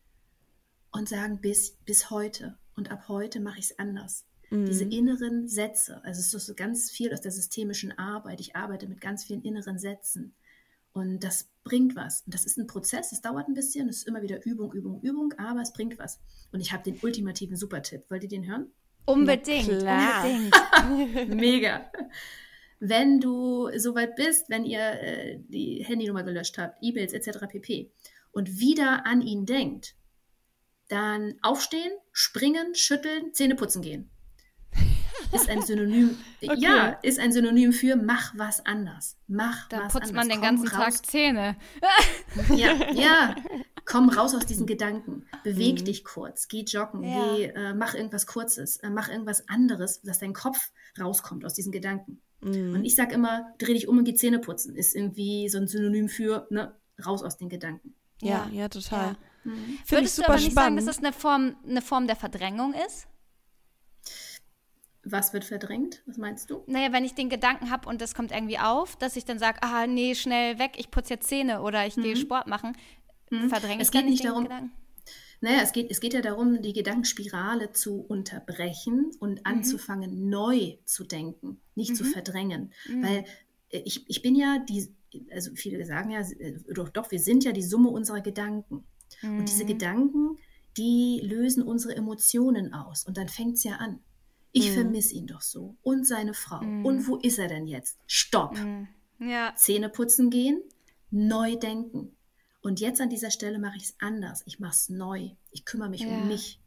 und 0.91 1.10
sagen, 1.10 1.41
bis, 1.41 1.78
bis 1.86 2.10
heute. 2.10 2.58
Und 2.76 2.91
ab 2.91 3.08
heute 3.10 3.39
mache 3.41 3.60
ich 3.60 3.65
es 3.65 3.80
anders. 3.80 4.26
Mhm. 4.54 4.66
Diese 4.66 4.84
inneren 4.84 5.48
Sätze, 5.48 6.00
also 6.04 6.20
es 6.20 6.32
ist 6.32 6.46
so 6.46 6.54
ganz 6.54 6.92
viel 6.92 7.12
aus 7.12 7.22
der 7.22 7.32
systemischen 7.32 7.98
Arbeit. 7.98 8.39
Ich 8.39 8.56
arbeite 8.56 8.88
mit 8.88 9.02
ganz 9.02 9.24
vielen 9.24 9.42
inneren 9.42 9.80
Sätzen. 9.80 10.36
Und 10.92 11.24
das 11.24 11.50
bringt 11.63 11.96
was. 11.96 12.22
Und 12.22 12.36
das 12.36 12.46
ist 12.46 12.58
ein 12.58 12.68
Prozess, 12.68 13.12
es 13.12 13.22
dauert 13.22 13.48
ein 13.48 13.56
bisschen, 13.56 13.89
es 13.89 13.98
ist 13.98 14.08
immer 14.08 14.22
wieder 14.22 14.46
Übung, 14.46 14.72
Übung, 14.72 15.02
Übung, 15.02 15.34
aber 15.39 15.62
es 15.62 15.74
bringt 15.74 15.98
was. 15.98 16.20
Und 16.52 16.60
ich 16.60 16.72
habe 16.72 16.84
den 16.84 17.00
ultimativen 17.02 17.58
Supertipp. 17.58 18.04
Wollt 18.10 18.22
ihr 18.22 18.30
den 18.30 18.48
hören? 18.48 18.68
Unbedingt, 19.06 19.80
klar. 19.80 20.24
unbedingt. 20.24 21.36
Mega. 21.36 21.92
Wenn 22.80 23.20
du 23.20 23.72
soweit 23.78 24.16
bist, 24.16 24.52
wenn 24.52 24.66
ihr 24.66 24.82
äh, 24.82 25.39
die 25.48 25.84
Handynummer 25.84 26.22
gelöscht 26.22 26.60
habt, 26.60 26.78
E-Mails 26.82 27.13
etc. 27.13 27.48
pp. 27.48 27.92
und 28.32 28.60
wieder 28.60 29.08
an 29.08 29.22
ihn 29.22 29.48
denkt, 29.48 29.96
dann 30.89 31.39
aufstehen, 31.42 31.92
springen, 32.12 32.76
schütteln, 32.76 33.34
Zähne 33.34 33.56
putzen 33.56 33.82
gehen. 33.82 34.12
Ist 35.34 35.50
ein 35.50 35.62
Synonym, 35.62 36.17
Okay. 36.43 36.56
ja, 36.60 36.88
ist 37.02 37.19
ein 37.19 37.32
Synonym 37.32 37.74
für 37.74 37.96
mach 37.96 38.34
was 38.38 38.65
anders. 38.65 39.17
Mach 39.28 39.67
Da 39.69 39.84
was 39.86 39.93
putzt 39.93 40.10
anders. 40.10 40.12
man 40.13 40.30
den 40.30 40.39
Komm 40.39 40.58
ganzen 40.63 40.67
raus. 40.67 40.96
Tag 41.02 41.06
Zähne. 41.06 41.56
Ja, 42.56 42.91
ja. 42.93 43.36
Komm 43.86 44.08
raus 44.10 44.34
aus 44.34 44.46
diesen 44.46 44.65
Gedanken. 44.65 45.26
Beweg 45.43 45.82
Mhm. 45.82 45.86
dich 45.86 46.04
kurz. 46.06 46.48
Geh 46.48 46.63
joggen. 46.63 47.04
Ja. 47.04 47.36
Geh, 47.36 47.43
äh, 47.48 47.74
mach 47.74 47.93
irgendwas 47.96 48.28
Kurzes. 48.28 48.78
Äh, 48.78 48.89
mach 48.89 49.10
irgendwas 49.10 49.48
anderes, 49.50 50.02
dass 50.04 50.19
dein 50.19 50.34
Kopf 50.34 50.72
rauskommt 51.00 51.43
aus 51.43 51.54
diesen 51.54 51.72
Gedanken. 51.74 52.22
Mhm. 52.41 52.74
Und 52.76 52.86
ich 52.86 52.96
sag 52.96 53.12
immer, 53.12 53.53
dreh 53.58 53.74
dich 53.74 53.88
um 53.89 53.97
und 53.97 54.05
geh 54.05 54.14
Zähne 54.14 54.39
putzen. 54.39 54.76
Ist 54.76 54.95
irgendwie 54.95 55.49
so 55.49 55.58
ein 55.58 55.68
Synonym 55.68 56.08
für, 56.08 56.47
ne, 56.49 56.74
raus 57.05 57.24
aus 57.24 57.38
den 57.38 57.49
Gedanken. 57.49 57.95
ja, 58.22 58.47
ja, 58.53 58.70
total. 58.70 59.18
Ja. 59.45 59.51
Ich 59.84 59.91
Würdest 59.91 60.18
du 60.18 60.22
super 60.22 60.34
aber 60.34 60.41
nicht 60.41 60.53
sagen, 60.53 60.66
spannend. 60.78 60.78
dass 60.80 60.86
das 60.86 60.99
eine 60.99 61.12
Form, 61.12 61.55
eine 61.68 61.82
Form 61.82 62.08
der 62.08 62.16
Verdrängung 62.16 62.74
ist? 62.88 63.08
Was 65.06 65.34
wird 65.34 65.43
verdrängt? 65.43 66.01
Was 66.06 66.18
meinst 66.18 66.49
du? 66.49 66.64
Naja, 66.68 66.93
wenn 66.93 67.04
ich 67.04 67.14
den 67.14 67.30
Gedanken 67.30 67.70
habe 67.70 67.89
und 67.89 68.01
das 68.01 68.16
kommt 68.16 68.32
irgendwie 68.32 68.60
auf, 68.60 68.95
dass 68.95 69.16
ich 69.16 69.26
dann 69.26 69.38
sage, 69.39 69.60
ah, 69.62 69.86
nee, 69.86 70.16
schnell 70.16 70.60
weg, 70.60 70.74
ich 70.78 70.91
putze 70.91 71.16
jetzt 71.16 71.28
Zähne 71.28 71.62
oder 71.62 71.86
ich 71.86 71.95
gehe 71.95 72.16
Sport 72.16 72.47
machen, 72.47 72.78
verdränge 73.49 73.76
Mhm. 73.76 73.82
Es 73.82 73.88
ich 73.88 73.91
geht 73.91 74.06
nicht 74.06 74.24
den 74.24 74.30
darum- 74.30 74.43
Gedanken? 74.43 74.72
Naja, 75.41 75.60
es 75.62 75.74
geht, 75.74 75.91
es 75.91 75.99
geht 75.99 76.14
ja 76.14 76.22
darum, 76.22 76.62
die 76.62 76.72
Gedankenspirale 76.72 77.74
zu 77.74 77.99
unterbrechen 77.99 79.12
und 79.20 79.45
anzufangen, 79.45 80.30
neu 80.30 80.78
zu 80.86 81.04
denken, 81.04 81.60
nicht 81.76 81.97
zu 81.97 82.06
verdrängen. 82.06 82.72
Weil 83.01 83.26
ich, 83.68 84.10
ich 84.10 84.22
bin 84.22 84.36
ja 84.36 84.60
die, 84.60 84.88
also 85.32 85.51
viele 85.54 85.84
sagen 85.86 86.12
ja, 86.12 86.22
äh, 86.22 86.60
doch, 86.74 86.88
doch, 86.88 87.12
wir 87.12 87.20
sind 87.20 87.43
ja 87.43 87.51
die 87.51 87.62
Summe 87.62 87.89
unserer 87.89 88.22
Gedanken. 88.22 88.86
Mhm. 89.22 89.39
Und 89.39 89.49
diese 89.49 89.66
mhm. 89.66 89.68
Gedanken, 89.68 90.38
die 90.78 91.20
lösen 91.22 91.62
unsere 91.62 91.93
Emotionen 91.95 92.74
aus. 92.74 93.06
Und 93.06 93.18
dann 93.18 93.28
fängt 93.28 93.56
es 93.58 93.66
ja 93.66 93.76
an. 93.76 93.99
Ich 94.54 94.70
mhm. 94.70 94.74
vermisse 94.76 95.16
ihn 95.16 95.28
doch 95.28 95.41
so. 95.41 95.76
Und 95.82 96.08
seine 96.08 96.34
Frau. 96.34 96.62
Mhm. 96.62 96.86
Und 96.86 97.08
wo 97.08 97.18
ist 97.18 97.39
er 97.39 97.49
denn 97.49 97.68
jetzt? 97.68 97.97
Stopp. 98.08 98.58
Mhm. 98.58 98.88
Ja. 99.20 99.54
Zähne 99.56 99.89
putzen 99.89 100.30
gehen, 100.30 100.62
neu 101.12 101.56
denken. 101.56 102.16
Und 102.62 102.80
jetzt 102.80 103.01
an 103.01 103.10
dieser 103.10 103.32
Stelle 103.32 103.60
mache 103.60 103.76
ich 103.78 103.84
es 103.84 103.95
anders. 103.99 104.43
Ich 104.45 104.60
mache 104.60 104.74
es 104.74 104.89
neu. 104.89 105.32
Ich 105.51 105.66
kümmere 105.66 105.89
mich 105.89 106.01
ja. 106.01 106.08
um 106.08 106.28
mich. 106.28 106.60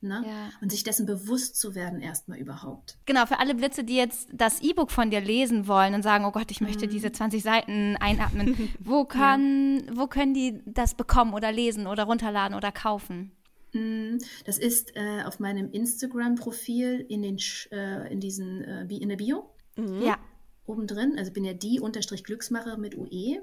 Ne? 0.00 0.22
Ja. 0.26 0.50
Und 0.60 0.70
sich 0.70 0.84
dessen 0.84 1.06
bewusst 1.06 1.56
zu 1.56 1.74
werden, 1.74 2.00
erstmal 2.00 2.38
überhaupt. 2.38 2.98
Genau, 3.06 3.24
für 3.24 3.38
alle 3.38 3.54
Blitze, 3.54 3.84
die 3.84 3.96
jetzt 3.96 4.28
das 4.32 4.60
E-Book 4.60 4.90
von 4.90 5.10
dir 5.10 5.20
lesen 5.20 5.66
wollen 5.66 5.94
und 5.94 6.02
sagen, 6.02 6.26
oh 6.26 6.30
Gott, 6.30 6.50
ich 6.50 6.60
möchte 6.60 6.86
mhm. 6.86 6.90
diese 6.90 7.10
20 7.10 7.42
Seiten 7.42 7.96
einatmen, 7.96 8.70
wo, 8.80 9.04
kann, 9.04 9.80
ja. 9.86 9.96
wo 9.96 10.06
können 10.06 10.34
die 10.34 10.60
das 10.66 10.94
bekommen 10.94 11.32
oder 11.32 11.52
lesen 11.52 11.86
oder 11.86 12.04
runterladen 12.04 12.54
oder 12.54 12.70
kaufen? 12.70 13.32
Mhm. 13.74 14.18
Das 14.44 14.58
ist 14.58 14.96
äh, 14.96 15.22
auf 15.24 15.40
meinem 15.40 15.70
Instagram-Profil 15.70 17.04
in, 17.08 17.22
den, 17.22 17.38
äh, 17.70 18.12
in 18.12 18.20
diesen, 18.20 18.62
äh, 18.62 18.86
in 18.86 19.08
der 19.08 19.16
Bio. 19.16 19.50
Mhm. 19.76 20.02
Ja. 20.02 20.18
Oben 20.66 20.86
drin, 20.86 21.18
also 21.18 21.30
bin 21.30 21.44
ja 21.44 21.52
die 21.52 21.80
unterstrich 21.80 22.24
Glücksmacher 22.24 22.78
mit 22.78 22.96
UE. 22.96 23.42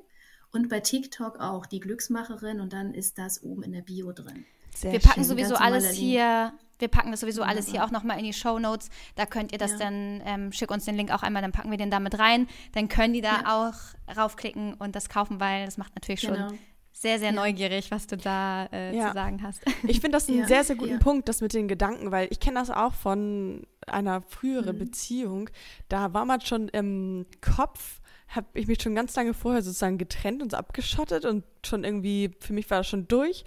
Und 0.54 0.70
bei 0.70 0.80
TikTok 0.80 1.40
auch 1.40 1.66
die 1.66 1.80
Glücksmacherin 1.80 2.60
und 2.60 2.74
dann 2.74 2.94
ist 2.94 3.18
das 3.18 3.44
oben 3.44 3.64
in 3.64 3.72
der 3.72 3.82
Bio 3.82 4.12
drin. 4.12 4.46
Sehr 4.76 4.92
wir 4.92 5.00
packen 5.00 5.22
schön, 5.22 5.38
sowieso 5.38 5.56
alles 5.56 5.92
hier, 5.92 6.54
wir 6.80 6.88
packen 6.88 7.12
das 7.12 7.20
sowieso 7.22 7.44
alles 7.44 7.68
hier 7.68 7.86
auch 7.86 7.92
nochmal 7.92 8.18
in 8.18 8.26
die 8.26 8.34
Show 8.34 8.60
Notes. 8.60 8.90
Da 9.16 9.26
könnt 9.26 9.52
ihr 9.52 9.58
das 9.58 9.72
ja. 9.72 9.78
dann, 9.78 10.22
ähm, 10.26 10.52
schick 10.52 10.72
uns 10.72 10.86
den 10.86 10.96
Link 10.96 11.12
auch 11.12 11.24
einmal, 11.24 11.42
dann 11.42 11.52
packen 11.52 11.72
wir 11.72 11.78
den 11.78 11.92
da 11.92 12.00
mit 12.00 12.18
rein. 12.20 12.48
Dann 12.74 12.90
können 12.90 13.14
die 13.14 13.22
da 13.22 13.42
ja. 13.42 13.70
auch 13.70 14.18
raufklicken 14.18 14.74
und 14.74 14.96
das 14.96 15.08
kaufen, 15.08 15.40
weil 15.40 15.66
das 15.66 15.78
macht 15.78 15.96
natürlich 15.96 16.22
genau. 16.22 16.50
schon 16.50 16.60
sehr, 17.02 17.18
sehr 17.18 17.32
neugierig, 17.32 17.90
was 17.90 18.06
du 18.06 18.16
da 18.16 18.68
äh, 18.72 18.96
ja. 18.96 19.08
zu 19.08 19.14
sagen 19.16 19.42
hast. 19.42 19.62
Ich 19.88 20.02
finde 20.02 20.18
das 20.18 20.30
einen 20.30 20.46
sehr, 20.46 20.64
sehr 20.64 20.76
guten 20.76 21.00
Punkt, 21.00 21.28
das 21.30 21.42
mit 21.42 21.54
den 21.54 21.68
Gedanken, 21.68 22.12
weil 22.12 22.28
ich 22.30 22.40
kenne 22.40 22.60
das 22.60 22.70
auch 22.70 22.94
von 22.94 23.66
einer 23.88 24.22
früheren 24.22 24.76
mhm. 24.76 24.80
Beziehung. 24.80 25.50
Da 25.90 26.14
war 26.14 26.26
man 26.26 26.42
schon 26.42 26.68
im 26.68 27.26
Kopf 27.42 28.02
habe 28.28 28.48
ich 28.54 28.68
mich 28.68 28.82
schon 28.82 28.96
ganz 28.96 29.14
lange 29.16 29.34
vorher 29.34 29.62
sozusagen 29.62 29.98
getrennt 29.98 30.42
und 30.42 30.52
so 30.52 30.58
abgeschottet 30.58 31.26
und 31.26 31.44
schon 31.66 31.84
irgendwie, 31.84 32.32
für 32.40 32.54
mich 32.54 32.70
war 32.70 32.78
das 32.78 32.88
schon 32.88 33.08
durch. 33.10 33.44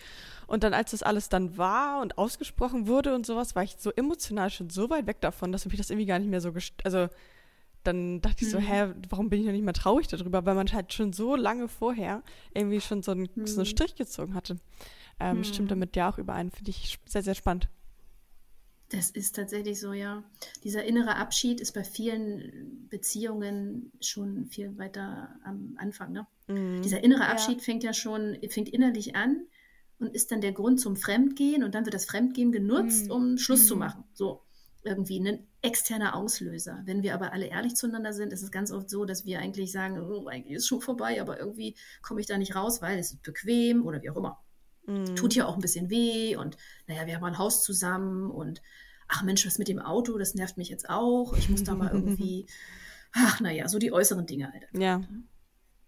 Und 0.46 0.62
dann, 0.62 0.74
als 0.74 0.90
das 0.90 1.02
alles 1.02 1.30
dann 1.30 1.56
war 1.56 2.02
und 2.02 2.18
ausgesprochen 2.18 2.86
wurde 2.86 3.14
und 3.14 3.24
sowas, 3.24 3.56
war 3.56 3.62
ich 3.62 3.76
so 3.78 3.90
emotional 3.92 4.50
schon 4.50 4.68
so 4.68 4.90
weit 4.90 5.06
weg 5.06 5.22
davon, 5.22 5.52
dass 5.52 5.64
mich 5.64 5.78
das 5.78 5.88
irgendwie 5.88 6.06
gar 6.06 6.18
nicht 6.18 6.28
mehr 6.28 6.42
so, 6.42 6.52
also 6.84 7.08
dann 7.84 8.20
dachte 8.20 8.44
ich 8.44 8.50
so, 8.50 8.58
mhm. 8.58 8.64
hä, 8.64 8.94
warum 9.08 9.28
bin 9.28 9.40
ich 9.40 9.46
noch 9.46 9.52
nicht 9.52 9.64
mehr 9.64 9.74
traurig 9.74 10.08
darüber? 10.08 10.44
Weil 10.44 10.54
man 10.54 10.72
halt 10.72 10.92
schon 10.92 11.12
so 11.12 11.36
lange 11.36 11.68
vorher 11.68 12.22
irgendwie 12.54 12.80
schon 12.80 13.02
so 13.02 13.12
einen, 13.12 13.28
mhm. 13.34 13.46
so 13.46 13.60
einen 13.60 13.66
Strich 13.66 13.94
gezogen 13.94 14.34
hatte. 14.34 14.56
Ähm, 15.20 15.38
mhm. 15.38 15.44
Stimmt 15.44 15.70
damit 15.70 15.94
ja 15.96 16.10
auch 16.10 16.18
überein, 16.18 16.50
finde 16.50 16.70
ich 16.70 16.98
sehr, 17.06 17.22
sehr 17.22 17.34
spannend. 17.34 17.68
Das 18.90 19.10
ist 19.10 19.34
tatsächlich 19.34 19.80
so, 19.80 19.92
ja. 19.92 20.22
Dieser 20.62 20.84
innere 20.84 21.16
Abschied 21.16 21.60
ist 21.60 21.72
bei 21.72 21.84
vielen 21.84 22.86
Beziehungen 22.90 23.90
schon 24.00 24.46
viel 24.46 24.76
weiter 24.78 25.34
am 25.44 25.74
Anfang. 25.78 26.12
Ne? 26.12 26.26
Mhm. 26.46 26.82
Dieser 26.82 27.02
innere 27.02 27.26
Abschied 27.26 27.58
ja. 27.58 27.62
fängt 27.62 27.82
ja 27.82 27.92
schon, 27.92 28.36
fängt 28.48 28.68
innerlich 28.68 29.16
an 29.16 29.46
und 29.98 30.14
ist 30.14 30.30
dann 30.30 30.40
der 30.40 30.52
Grund 30.52 30.80
zum 30.80 30.96
Fremdgehen 30.96 31.64
und 31.64 31.74
dann 31.74 31.86
wird 31.86 31.94
das 31.94 32.04
Fremdgehen 32.04 32.52
genutzt, 32.52 33.06
mhm. 33.06 33.12
um 33.12 33.38
Schluss 33.38 33.62
mhm. 33.62 33.66
zu 33.66 33.76
machen. 33.76 34.04
So 34.12 34.43
irgendwie 34.84 35.20
ein 35.20 35.46
externer 35.62 36.14
Auslöser. 36.14 36.82
Wenn 36.84 37.02
wir 37.02 37.14
aber 37.14 37.32
alle 37.32 37.46
ehrlich 37.46 37.74
zueinander 37.74 38.12
sind, 38.12 38.32
ist 38.32 38.42
es 38.42 38.50
ganz 38.50 38.70
oft 38.70 38.90
so, 38.90 39.04
dass 39.04 39.24
wir 39.24 39.38
eigentlich 39.38 39.72
sagen, 39.72 40.00
oh, 40.00 40.26
eigentlich 40.28 40.56
ist 40.56 40.68
schon 40.68 40.80
vorbei, 40.80 41.20
aber 41.20 41.38
irgendwie 41.38 41.76
komme 42.02 42.20
ich 42.20 42.26
da 42.26 42.38
nicht 42.38 42.54
raus, 42.54 42.82
weil 42.82 42.98
es 42.98 43.12
ist 43.12 43.22
bequem 43.22 43.84
oder 43.86 44.02
wie 44.02 44.10
auch 44.10 44.16
immer. 44.16 44.42
Mhm. 44.86 45.16
Tut 45.16 45.34
ja 45.34 45.46
auch 45.46 45.54
ein 45.54 45.62
bisschen 45.62 45.90
weh 45.90 46.36
und 46.36 46.56
naja, 46.86 47.06
wir 47.06 47.16
haben 47.16 47.24
ein 47.24 47.38
Haus 47.38 47.62
zusammen 47.62 48.30
und 48.30 48.60
ach 49.08 49.22
Mensch, 49.22 49.46
was 49.46 49.58
mit 49.58 49.68
dem 49.68 49.78
Auto, 49.78 50.18
das 50.18 50.34
nervt 50.34 50.58
mich 50.58 50.68
jetzt 50.68 50.88
auch. 50.90 51.34
Ich 51.36 51.48
muss 51.48 51.64
da 51.64 51.74
mal 51.74 51.90
irgendwie, 51.90 52.46
ach 53.12 53.40
naja, 53.40 53.68
so 53.68 53.78
die 53.78 53.92
äußeren 53.92 54.26
Dinge 54.26 54.52
halt. 54.52 54.68
Ja. 54.72 55.02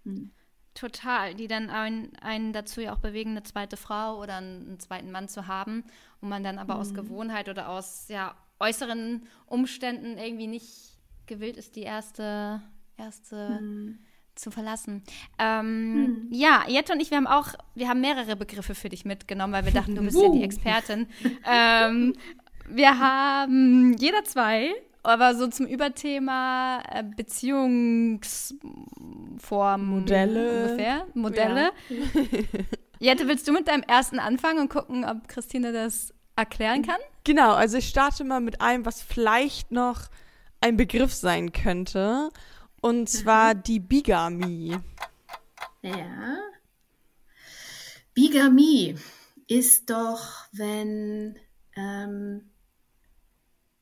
Mhm. 0.04 0.32
Total, 0.74 1.34
die 1.34 1.48
dann 1.48 1.70
einen, 1.70 2.14
einen 2.16 2.52
dazu 2.52 2.82
ja 2.82 2.92
auch 2.92 2.98
bewegen, 2.98 3.30
eine 3.30 3.42
zweite 3.42 3.78
Frau 3.78 4.20
oder 4.20 4.36
einen, 4.36 4.78
zweiten 4.78 5.10
Mann 5.10 5.26
zu 5.26 5.46
haben 5.46 5.84
und 6.20 6.28
man 6.28 6.44
dann 6.44 6.58
aber 6.58 6.74
mhm. 6.74 6.80
aus 6.80 6.94
Gewohnheit 6.94 7.48
oder 7.48 7.70
aus 7.70 8.08
ja, 8.08 8.36
äußeren 8.58 9.26
Umständen 9.46 10.18
irgendwie 10.18 10.46
nicht 10.46 10.98
gewillt 11.26 11.56
ist, 11.56 11.76
die 11.76 11.82
erste, 11.82 12.62
erste 12.96 13.60
mhm 13.60 13.98
zu 14.36 14.50
verlassen. 14.50 15.02
Ähm, 15.38 15.94
hm. 15.94 16.28
Ja, 16.30 16.64
Jette 16.68 16.92
und 16.92 17.00
ich, 17.00 17.10
wir 17.10 17.16
haben 17.16 17.26
auch, 17.26 17.48
wir 17.74 17.88
haben 17.88 18.00
mehrere 18.00 18.36
Begriffe 18.36 18.74
für 18.74 18.88
dich 18.88 19.04
mitgenommen, 19.04 19.52
weil 19.52 19.64
wir 19.64 19.72
dachten, 19.72 19.96
du 19.96 20.02
bist 20.02 20.20
ja 20.20 20.28
die 20.28 20.44
Expertin. 20.44 21.08
ähm, 21.50 22.14
wir 22.68 22.98
haben 22.98 23.96
jeder 23.98 24.24
zwei, 24.24 24.70
aber 25.02 25.34
so 25.34 25.48
zum 25.48 25.66
Überthema 25.66 26.82
äh, 26.90 27.02
Beziehungsform 27.02 29.86
Modelle. 29.86 30.64
Ungefähr. 30.64 31.06
Modelle. 31.14 31.70
Ja. 31.88 31.98
Jette, 32.98 33.28
willst 33.28 33.46
du 33.46 33.52
mit 33.52 33.68
deinem 33.68 33.82
ersten 33.82 34.18
anfangen 34.18 34.60
und 34.60 34.70
gucken, 34.70 35.04
ob 35.04 35.28
Christine 35.28 35.70
das 35.72 36.14
erklären 36.36 36.82
kann? 36.82 37.00
Genau, 37.24 37.54
also 37.54 37.78
ich 37.78 37.88
starte 37.88 38.24
mal 38.24 38.40
mit 38.40 38.60
einem, 38.60 38.84
was 38.86 39.02
vielleicht 39.02 39.72
noch 39.72 40.08
ein 40.60 40.76
Begriff 40.76 41.12
sein 41.12 41.52
könnte. 41.52 42.30
Und 42.80 43.08
zwar 43.08 43.54
mhm. 43.54 43.62
die 43.64 43.80
Bigamie. 43.80 44.76
Ja. 45.82 46.38
Bigamie 48.14 48.96
ist 49.48 49.90
doch, 49.90 50.46
wenn 50.52 51.36
ähm, 51.76 52.50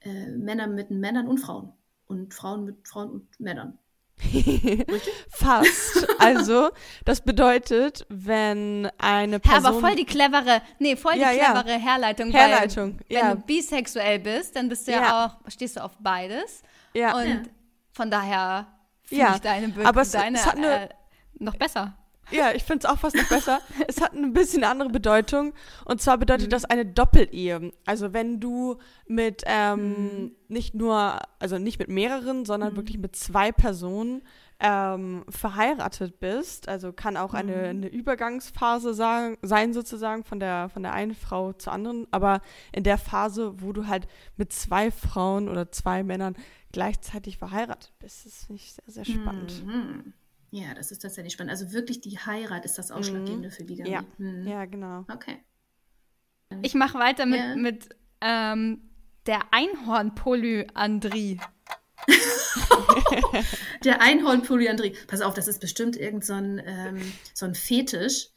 äh, 0.00 0.28
Männer 0.28 0.66
mit 0.66 0.90
Männern 0.90 1.28
und 1.28 1.38
Frauen 1.38 1.72
und 2.06 2.34
Frauen 2.34 2.64
mit 2.64 2.86
Frauen 2.86 3.10
und 3.10 3.40
Männern. 3.40 3.78
Fast. 5.28 6.06
Also, 6.18 6.70
das 7.04 7.20
bedeutet, 7.20 8.06
wenn 8.08 8.90
eine 8.98 9.40
Person. 9.40 9.62
Ja, 9.62 9.68
aber 9.68 9.80
voll 9.80 9.96
die 9.96 10.04
clevere, 10.04 10.62
nee, 10.78 10.96
voll 10.96 11.14
die 11.14 11.20
ja, 11.20 11.30
clevere 11.30 11.72
ja. 11.72 11.78
Herleitung. 11.78 12.30
Herleitung, 12.30 12.98
weil, 13.08 13.16
ja. 13.16 13.30
Wenn 13.30 13.36
du 13.38 13.46
bisexuell 13.46 14.18
bist, 14.20 14.56
dann 14.56 14.68
bist 14.68 14.86
du 14.86 14.92
ja, 14.92 15.00
ja 15.00 15.26
auch, 15.26 15.50
stehst 15.50 15.76
du 15.76 15.84
auf 15.84 15.92
beides. 15.98 16.62
Ja. 16.94 17.16
Und 17.16 17.50
von 17.92 18.10
daher 18.10 18.66
finde 19.02 19.24
ja, 19.24 19.34
ich 19.34 19.40
deine, 19.40 19.68
Be 19.68 19.84
aber 19.84 20.02
es, 20.02 20.10
deine 20.10 20.38
es 20.38 20.48
eine, 20.48 20.84
äh, 20.84 20.88
noch 21.38 21.56
besser. 21.56 21.94
Ja, 22.30 22.52
ich 22.52 22.64
finde 22.64 22.86
es 22.86 22.92
auch 22.92 22.98
fast 22.98 23.16
noch 23.16 23.28
besser. 23.28 23.60
es 23.88 24.00
hat 24.00 24.14
ein 24.14 24.32
bisschen 24.32 24.64
andere 24.64 24.88
Bedeutung. 24.88 25.52
Und 25.84 26.00
zwar 26.00 26.18
bedeutet 26.18 26.46
mhm. 26.46 26.50
das 26.50 26.64
eine 26.64 26.86
Doppelehe. 26.86 27.72
Also 27.86 28.12
wenn 28.12 28.40
du 28.40 28.78
mit 29.06 29.42
ähm, 29.46 29.88
mhm. 29.88 30.32
nicht 30.48 30.74
nur, 30.74 31.18
also 31.38 31.58
nicht 31.58 31.78
mit 31.78 31.88
mehreren, 31.88 32.44
sondern 32.44 32.72
mhm. 32.72 32.76
wirklich 32.76 32.98
mit 32.98 33.16
zwei 33.16 33.52
Personen 33.52 34.22
ähm, 34.60 35.24
verheiratet 35.28 36.20
bist, 36.20 36.68
also 36.68 36.92
kann 36.92 37.16
auch 37.16 37.34
eine, 37.34 37.56
mhm. 37.56 37.62
eine 37.64 37.88
Übergangsphase 37.88 38.94
sagen, 38.94 39.36
sein 39.42 39.72
sozusagen 39.72 40.24
von 40.24 40.40
der, 40.40 40.68
von 40.68 40.82
der 40.82 40.92
einen 40.92 41.14
Frau 41.14 41.52
zur 41.52 41.72
anderen, 41.72 42.06
aber 42.12 42.40
in 42.72 42.84
der 42.84 42.98
Phase, 42.98 43.60
wo 43.60 43.72
du 43.72 43.86
halt 43.88 44.06
mit 44.36 44.52
zwei 44.52 44.90
Frauen 44.90 45.48
oder 45.48 45.70
zwei 45.72 46.02
Männern 46.02 46.36
gleichzeitig 46.72 47.38
verheiratet 47.38 47.92
bist. 47.98 48.26
Das 48.26 48.44
finde 48.46 48.62
ich 48.62 48.72
sehr, 48.72 48.84
sehr 48.86 49.04
spannend. 49.04 49.62
Ja, 50.54 50.72
das 50.72 50.92
ist 50.92 51.00
tatsächlich 51.00 51.32
spannend. 51.32 51.50
Also 51.50 51.72
wirklich 51.72 52.00
die 52.00 52.16
Heirat 52.16 52.64
ist 52.64 52.78
das. 52.78 52.92
Ausschlaggebende 52.92 53.48
mhm. 53.48 53.52
für 53.52 53.64
Bigamie. 53.64 53.90
Ja. 53.90 54.04
Mhm. 54.18 54.46
ja, 54.46 54.64
genau. 54.66 55.04
Okay. 55.12 55.42
Ich 56.62 56.74
mache 56.74 56.96
weiter 56.96 57.26
mit, 57.26 57.40
ja. 57.40 57.56
mit 57.56 57.88
ähm, 58.20 58.88
der 59.26 59.52
Einhorn-Polyandrie. 59.52 61.40
der 63.84 64.00
Einhorn-Polyandrie. 64.00 64.94
Pass 65.08 65.22
auf, 65.22 65.34
das 65.34 65.48
ist 65.48 65.60
bestimmt 65.60 65.96
irgend 65.96 66.24
so 66.24 66.34
ein, 66.34 66.62
ähm, 66.64 67.12
so 67.32 67.46
ein 67.46 67.56
Fetisch, 67.56 68.28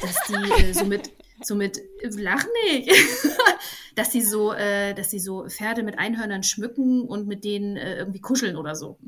dass 0.00 0.16
die 0.28 0.62
äh, 0.62 0.72
so 0.72 0.86
mit 0.86 1.10
so 1.42 1.54
mit, 1.54 1.78
lach 2.02 2.46
nicht, 2.64 2.90
dass 3.94 4.12
sie 4.12 4.22
so, 4.22 4.54
äh, 4.54 4.94
dass 4.94 5.10
sie 5.10 5.18
so 5.18 5.46
Pferde 5.46 5.82
mit 5.82 5.98
Einhörnern 5.98 6.42
schmücken 6.42 7.02
und 7.02 7.26
mit 7.26 7.44
denen 7.44 7.76
äh, 7.76 7.98
irgendwie 7.98 8.22
kuscheln 8.22 8.56
oder 8.56 8.74
so. 8.74 8.98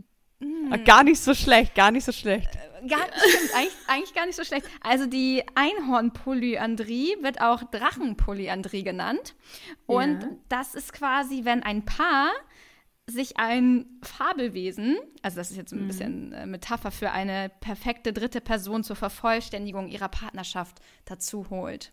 Mm. 0.40 0.72
Gar 0.84 1.04
nicht 1.04 1.20
so 1.20 1.34
schlecht, 1.34 1.74
gar 1.74 1.90
nicht 1.90 2.04
so 2.04 2.12
schlecht. 2.12 2.48
Äh, 2.54 2.86
gar, 2.86 3.00
stimmt, 3.00 3.54
eigentlich, 3.54 3.76
eigentlich 3.88 4.14
gar 4.14 4.26
nicht 4.26 4.36
so 4.36 4.44
schlecht. 4.44 4.66
Also 4.82 5.06
die 5.06 5.42
Einhornpolyandrie 5.54 7.16
wird 7.22 7.40
auch 7.40 7.64
Drachenpolyandrie 7.64 8.84
genannt. 8.84 9.34
Und 9.86 10.22
ja. 10.22 10.28
das 10.48 10.74
ist 10.74 10.92
quasi, 10.92 11.44
wenn 11.44 11.62
ein 11.62 11.84
Paar 11.84 12.30
sich 13.10 13.38
ein 13.38 13.86
Fabelwesen, 14.02 14.98
also 15.22 15.38
das 15.38 15.50
ist 15.50 15.56
jetzt 15.56 15.72
ein 15.72 15.84
mhm. 15.84 15.86
bisschen 15.88 16.32
äh, 16.32 16.46
Metapher 16.46 16.90
für 16.90 17.10
eine 17.10 17.50
perfekte 17.60 18.12
dritte 18.12 18.40
Person 18.40 18.84
zur 18.84 18.96
Vervollständigung 18.96 19.88
ihrer 19.88 20.08
Partnerschaft 20.08 20.78
dazu 21.06 21.48
holt. 21.50 21.92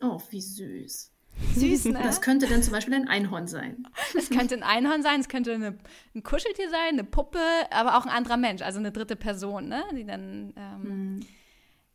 Oh, 0.00 0.20
wie 0.30 0.40
süß. 0.40 1.12
Süß, 1.54 1.86
ne? 1.86 2.00
Das 2.02 2.20
könnte 2.20 2.46
dann 2.46 2.62
zum 2.62 2.72
Beispiel 2.72 2.94
ein 2.94 3.08
Einhorn 3.08 3.46
sein. 3.46 3.86
Es 4.16 4.30
könnte 4.30 4.54
ein 4.54 4.62
Einhorn 4.62 5.02
sein, 5.02 5.20
es 5.20 5.28
könnte 5.28 5.52
eine, 5.54 5.78
ein 6.14 6.22
Kuscheltier 6.22 6.70
sein, 6.70 6.94
eine 6.94 7.04
Puppe, 7.04 7.40
aber 7.70 7.96
auch 7.98 8.04
ein 8.04 8.10
anderer 8.10 8.36
Mensch, 8.36 8.62
also 8.62 8.78
eine 8.78 8.92
dritte 8.92 9.16
Person, 9.16 9.68
ne? 9.68 9.84
Die 9.92 10.04
dann, 10.04 10.52
ähm, 10.56 11.20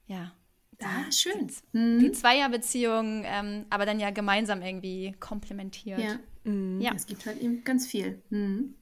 ja. 0.08 0.32
Ah, 0.82 1.10
schön. 1.12 1.48
Die 1.72 1.78
Mhm. 1.78 2.14
Zweierbeziehung, 2.14 3.24
ähm, 3.26 3.66
aber 3.70 3.86
dann 3.86 4.00
ja 4.00 4.10
gemeinsam 4.12 4.62
irgendwie 4.62 5.16
komplementiert. 5.20 6.00
Ja. 6.00 6.20
Ja. 6.80 6.91
Es 6.94 7.06
gibt 7.06 7.26
halt 7.26 7.39
eben 7.41 7.64
ganz 7.64 7.88
viel. 7.88 8.22
Mhm. 8.30 8.76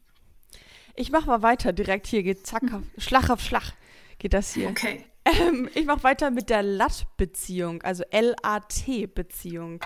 Ich 0.96 1.12
mach 1.12 1.26
mal 1.28 1.44
weiter 1.44 1.74
direkt. 1.74 2.08
Hier 2.08 2.24
geht 2.24 2.48
zack, 2.48 2.64
auf, 2.74 2.82
Schlag 2.98 3.30
auf 3.30 3.40
Schlag 3.42 3.74
geht 4.18 4.34
das 4.34 4.54
hier. 4.54 4.68
Okay. 4.70 5.06
Ähm, 5.26 5.70
ich 5.76 5.86
mach 5.86 6.04
weiter 6.04 6.32
mit 6.32 6.50
der 6.50 6.64
LAT-Beziehung, 6.64 7.84
also 7.84 8.04
L-A-T-Beziehung. 8.10 9.80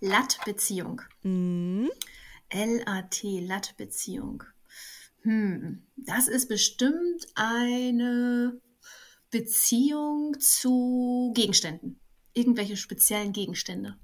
Lat-Beziehung. 0.00 1.02
Mhm. 1.22 1.90
L-A-T, 2.48 3.40
Lat-Beziehung. 3.40 4.42
Hm, 5.22 5.86
das 5.96 6.28
ist 6.28 6.48
bestimmt 6.48 7.26
eine 7.34 8.60
Beziehung 9.30 10.36
zu 10.40 11.32
Gegenständen. 11.34 12.00
Irgendwelche 12.32 12.76
speziellen 12.76 13.32
Gegenstände. 13.32 13.96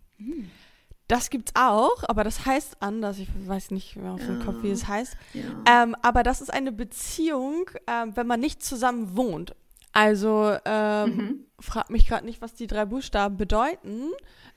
Das 1.08 1.30
gibt's 1.30 1.52
auch, 1.54 2.02
aber 2.08 2.24
das 2.24 2.44
heißt 2.44 2.76
anders. 2.80 3.18
Ich 3.18 3.28
weiß 3.46 3.70
nicht 3.70 3.96
mehr 3.96 4.12
auf 4.12 4.20
dem 4.24 4.40
Kopf, 4.44 4.62
wie 4.62 4.70
es 4.70 4.86
heißt. 4.88 5.16
Ja. 5.34 5.82
Ähm, 5.84 5.94
aber 6.02 6.22
das 6.22 6.40
ist 6.40 6.52
eine 6.52 6.72
Beziehung, 6.72 7.70
ähm, 7.86 8.16
wenn 8.16 8.26
man 8.26 8.40
nicht 8.40 8.62
zusammen 8.62 9.16
wohnt. 9.16 9.54
Also 9.92 10.56
ähm, 10.64 11.16
Mhm. 11.16 11.46
frag 11.60 11.88
mich 11.90 12.06
gerade 12.06 12.26
nicht, 12.26 12.42
was 12.42 12.54
die 12.54 12.66
drei 12.66 12.84
Buchstaben 12.84 13.36
bedeuten. 13.36 14.10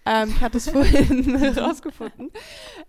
Ähm, 0.05 0.29
ich 0.35 0.41
hatte 0.41 0.57
es 0.57 0.69
vorhin 0.71 1.35
rausgefunden. 1.57 2.31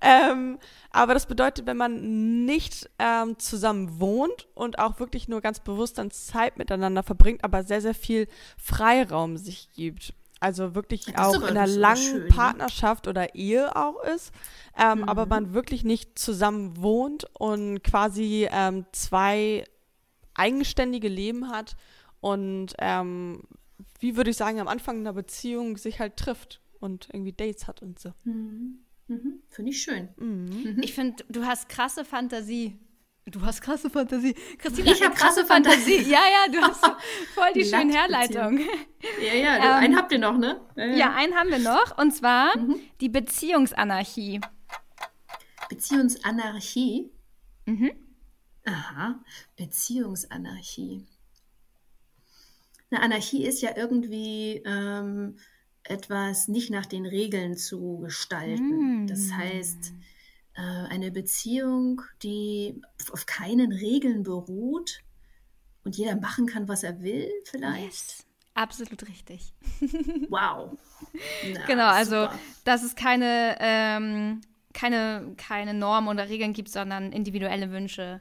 Ähm, 0.00 0.58
aber 0.90 1.14
das 1.14 1.26
bedeutet, 1.26 1.66
wenn 1.66 1.76
man 1.76 2.44
nicht 2.46 2.88
ähm, 2.98 3.38
zusammen 3.38 4.00
wohnt 4.00 4.48
und 4.54 4.78
auch 4.78 4.98
wirklich 5.00 5.28
nur 5.28 5.40
ganz 5.40 5.60
bewusst 5.60 5.98
dann 5.98 6.10
Zeit 6.10 6.56
miteinander 6.56 7.02
verbringt, 7.02 7.44
aber 7.44 7.62
sehr, 7.64 7.80
sehr 7.80 7.94
viel 7.94 8.26
Freiraum 8.56 9.36
sich 9.36 9.68
gibt. 9.74 10.14
Also 10.42 10.74
wirklich 10.74 11.18
auch 11.18 11.34
in 11.42 11.48
einer 11.48 11.66
langen 11.66 11.96
schön, 12.02 12.22
ne? 12.22 12.28
Partnerschaft 12.28 13.06
oder 13.06 13.34
Ehe 13.34 13.76
auch 13.76 14.02
ist, 14.04 14.32
ähm, 14.78 15.00
Mhm. 15.00 15.04
aber 15.04 15.26
man 15.26 15.52
wirklich 15.52 15.84
nicht 15.84 16.18
zusammen 16.18 16.80
wohnt 16.80 17.26
und 17.38 17.82
quasi 17.82 18.48
ähm, 18.50 18.86
zwei 18.92 19.64
eigenständige 20.34 21.08
Leben 21.08 21.50
hat 21.50 21.76
und 22.20 22.68
ähm, 22.78 23.42
wie 23.98 24.16
würde 24.16 24.30
ich 24.30 24.36
sagen, 24.38 24.60
am 24.60 24.68
Anfang 24.68 25.00
einer 25.00 25.12
Beziehung 25.12 25.76
sich 25.76 26.00
halt 26.00 26.16
trifft 26.16 26.59
und 26.80 27.08
irgendwie 27.12 27.32
Dates 27.32 27.66
hat 27.68 27.82
und 27.82 27.98
so. 27.98 28.12
Mhm. 28.24 28.80
Mhm. 29.06 29.42
Finde 29.48 29.70
ich 29.70 29.82
schön. 29.82 30.08
Mhm. 30.16 30.80
Ich 30.82 30.94
finde, 30.94 31.24
du 31.28 31.44
hast 31.44 31.68
krasse 31.68 32.04
Fantasie. 32.04 32.78
Du 33.26 33.42
hast 33.42 33.60
krasse 33.60 33.90
Fantasie. 33.90 34.34
Christina, 34.58 34.90
Ich 34.90 35.02
hat 35.02 35.10
hab 35.10 35.16
krasse 35.16 35.44
Fantasie. 35.44 35.98
Ja, 36.02 36.20
ja, 36.20 36.52
du 36.52 36.58
hast 36.60 36.84
voll 37.34 37.52
die 37.54 37.64
schöne. 37.64 37.92
Herleitung. 37.92 38.58
Ja, 39.20 39.34
ja, 39.34 39.58
du, 39.58 39.64
Ähm, 39.66 39.72
einen 39.74 39.96
habt 39.96 40.10
ihr 40.12 40.18
noch, 40.18 40.36
ne? 40.38 40.60
Ja, 40.76 41.14
einen 41.14 41.34
haben 41.34 41.50
wir 41.50 41.58
noch, 41.58 41.96
und 41.98 42.12
zwar 42.12 42.52
die 43.00 43.08
Beziehungsanarchie. 43.08 44.40
Beziehungsanarchie. 45.68 47.10
Mhm. 47.66 47.92
Aha, 48.64 49.22
Beziehungsanarchie. 49.56 51.06
Eine 52.90 53.02
Anarchie 53.02 53.44
ist 53.44 53.60
ja 53.62 53.76
irgendwie 53.76 54.62
ähm, 54.66 55.36
etwas 55.84 56.48
nicht 56.48 56.70
nach 56.70 56.86
den 56.86 57.06
Regeln 57.06 57.56
zu 57.56 57.98
gestalten. 57.98 59.04
Mm. 59.04 59.06
Das 59.06 59.32
heißt, 59.32 59.92
äh, 60.54 60.60
eine 60.60 61.10
Beziehung, 61.10 62.02
die 62.22 62.80
auf 63.12 63.26
keinen 63.26 63.72
Regeln 63.72 64.22
beruht 64.22 65.02
und 65.84 65.96
jeder 65.96 66.16
machen 66.16 66.46
kann, 66.46 66.68
was 66.68 66.82
er 66.82 67.00
will, 67.02 67.30
vielleicht. 67.44 67.84
Yes. 68.08 68.26
Absolut 68.54 69.08
richtig. 69.08 69.54
Wow. 70.28 70.76
Na, 71.54 71.66
Genau, 71.66 71.86
also 71.86 72.22
super. 72.24 72.38
dass 72.64 72.82
es 72.82 72.94
keine, 72.94 73.56
ähm, 73.60 74.40
keine, 74.74 75.34
keine 75.36 75.72
Normen 75.72 76.08
oder 76.08 76.28
Regeln 76.28 76.52
gibt, 76.52 76.68
sondern 76.68 77.12
individuelle 77.12 77.70
Wünsche 77.70 78.20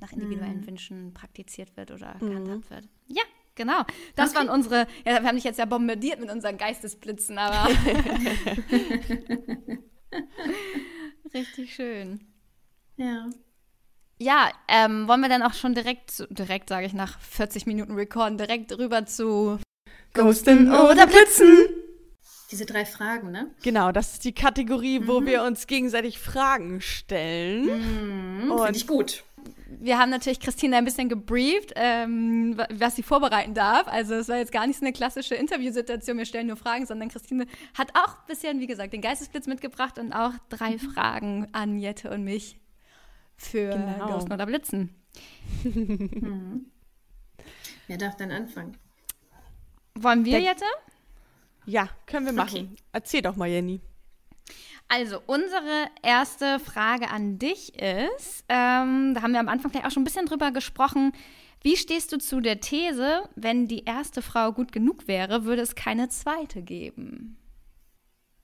nach 0.00 0.12
individuellen 0.12 0.60
Mhm. 0.60 0.66
Wünschen 0.66 1.14
praktiziert 1.14 1.76
wird 1.76 1.90
oder 1.90 2.16
gehandhabt 2.20 2.70
wird. 2.70 2.88
Ja, 3.08 3.22
genau. 3.54 3.84
Das 4.16 4.34
waren 4.34 4.48
unsere, 4.48 4.86
ja, 5.04 5.20
wir 5.20 5.28
haben 5.28 5.36
dich 5.36 5.44
jetzt 5.44 5.58
ja 5.58 5.64
bombardiert 5.64 6.20
mit 6.20 6.30
unseren 6.30 6.56
Geistesblitzen, 6.58 7.38
aber 7.38 7.68
richtig 11.34 11.74
schön. 11.74 12.20
Ja. 12.96 13.28
Ja, 14.18 14.50
ähm, 14.68 15.08
wollen 15.08 15.20
wir 15.20 15.28
dann 15.28 15.42
auch 15.42 15.54
schon 15.54 15.74
direkt, 15.74 16.10
zu, 16.10 16.26
direkt 16.28 16.68
sage 16.68 16.86
ich 16.86 16.92
nach 16.92 17.18
40 17.20 17.66
Minuten 17.66 17.94
Recorden, 17.94 18.38
direkt 18.38 18.76
rüber 18.78 19.06
zu 19.06 19.58
Ghosten 20.14 20.72
oder 20.72 21.06
Blitzen? 21.06 21.68
Diese 22.50 22.66
drei 22.66 22.84
Fragen, 22.84 23.32
ne? 23.32 23.50
Genau, 23.62 23.90
das 23.90 24.12
ist 24.12 24.24
die 24.24 24.34
Kategorie, 24.34 25.08
wo 25.08 25.26
wir 25.26 25.42
uns 25.42 25.66
gegenseitig 25.66 26.20
Fragen 26.20 26.80
stellen. 26.80 28.44
Mhm, 28.46 28.56
Finde 28.56 28.76
ich 28.76 28.86
gut. 28.86 29.24
Wir 29.84 29.98
haben 29.98 30.08
natürlich 30.10 30.40
Christine 30.40 30.76
ein 30.78 30.84
bisschen 30.86 31.08
gebrieft, 31.10 31.72
ähm, 31.76 32.56
wa- 32.56 32.66
was 32.72 32.96
sie 32.96 33.02
vorbereiten 33.02 33.52
darf. 33.52 33.86
Also 33.86 34.14
es 34.14 34.28
war 34.28 34.38
jetzt 34.38 34.50
gar 34.50 34.66
nicht 34.66 34.78
so 34.78 34.84
eine 34.86 34.92
klassische 34.94 35.34
Interviewsituation, 35.34 36.16
wir 36.16 36.24
stellen 36.24 36.46
nur 36.46 36.56
Fragen, 36.56 36.86
sondern 36.86 37.10
Christine 37.10 37.46
hat 37.76 37.90
auch 37.94 38.18
ein 38.20 38.26
bisschen, 38.26 38.60
wie 38.60 38.66
gesagt, 38.66 38.94
den 38.94 39.02
Geistesblitz 39.02 39.46
mitgebracht 39.46 39.98
und 39.98 40.12
auch 40.14 40.32
drei 40.48 40.78
Fragen 40.78 41.48
an 41.52 41.78
Jette 41.78 42.10
und 42.10 42.24
mich 42.24 42.58
für 43.36 43.70
Genau. 43.70 44.06
Ghosten 44.06 44.32
oder 44.32 44.46
Blitzen. 44.46 44.94
Wer 47.86 47.98
darf 47.98 48.16
dann 48.16 48.30
anfangen? 48.30 48.76
Wollen 49.94 50.24
wir, 50.24 50.32
Der- 50.32 50.40
Jette? 50.40 50.64
Ja, 51.66 51.88
können 52.06 52.26
wir 52.26 52.32
machen. 52.32 52.76
Erzähl 52.92 53.22
doch 53.22 53.36
mal, 53.36 53.48
Jenny. 53.48 53.80
Also, 54.96 55.20
unsere 55.26 55.88
erste 56.04 56.60
Frage 56.60 57.10
an 57.10 57.36
dich 57.40 57.74
ist, 57.74 58.44
ähm, 58.48 59.12
da 59.12 59.22
haben 59.22 59.32
wir 59.32 59.40
am 59.40 59.48
Anfang 59.48 59.72
gleich 59.72 59.84
auch 59.84 59.90
schon 59.90 60.02
ein 60.02 60.04
bisschen 60.04 60.26
drüber 60.26 60.52
gesprochen, 60.52 61.12
wie 61.62 61.76
stehst 61.76 62.12
du 62.12 62.18
zu 62.18 62.40
der 62.40 62.60
These, 62.60 63.28
wenn 63.34 63.66
die 63.66 63.86
erste 63.86 64.22
Frau 64.22 64.52
gut 64.52 64.70
genug 64.70 65.08
wäre, 65.08 65.46
würde 65.46 65.62
es 65.62 65.74
keine 65.74 66.10
zweite 66.10 66.62
geben? 66.62 67.36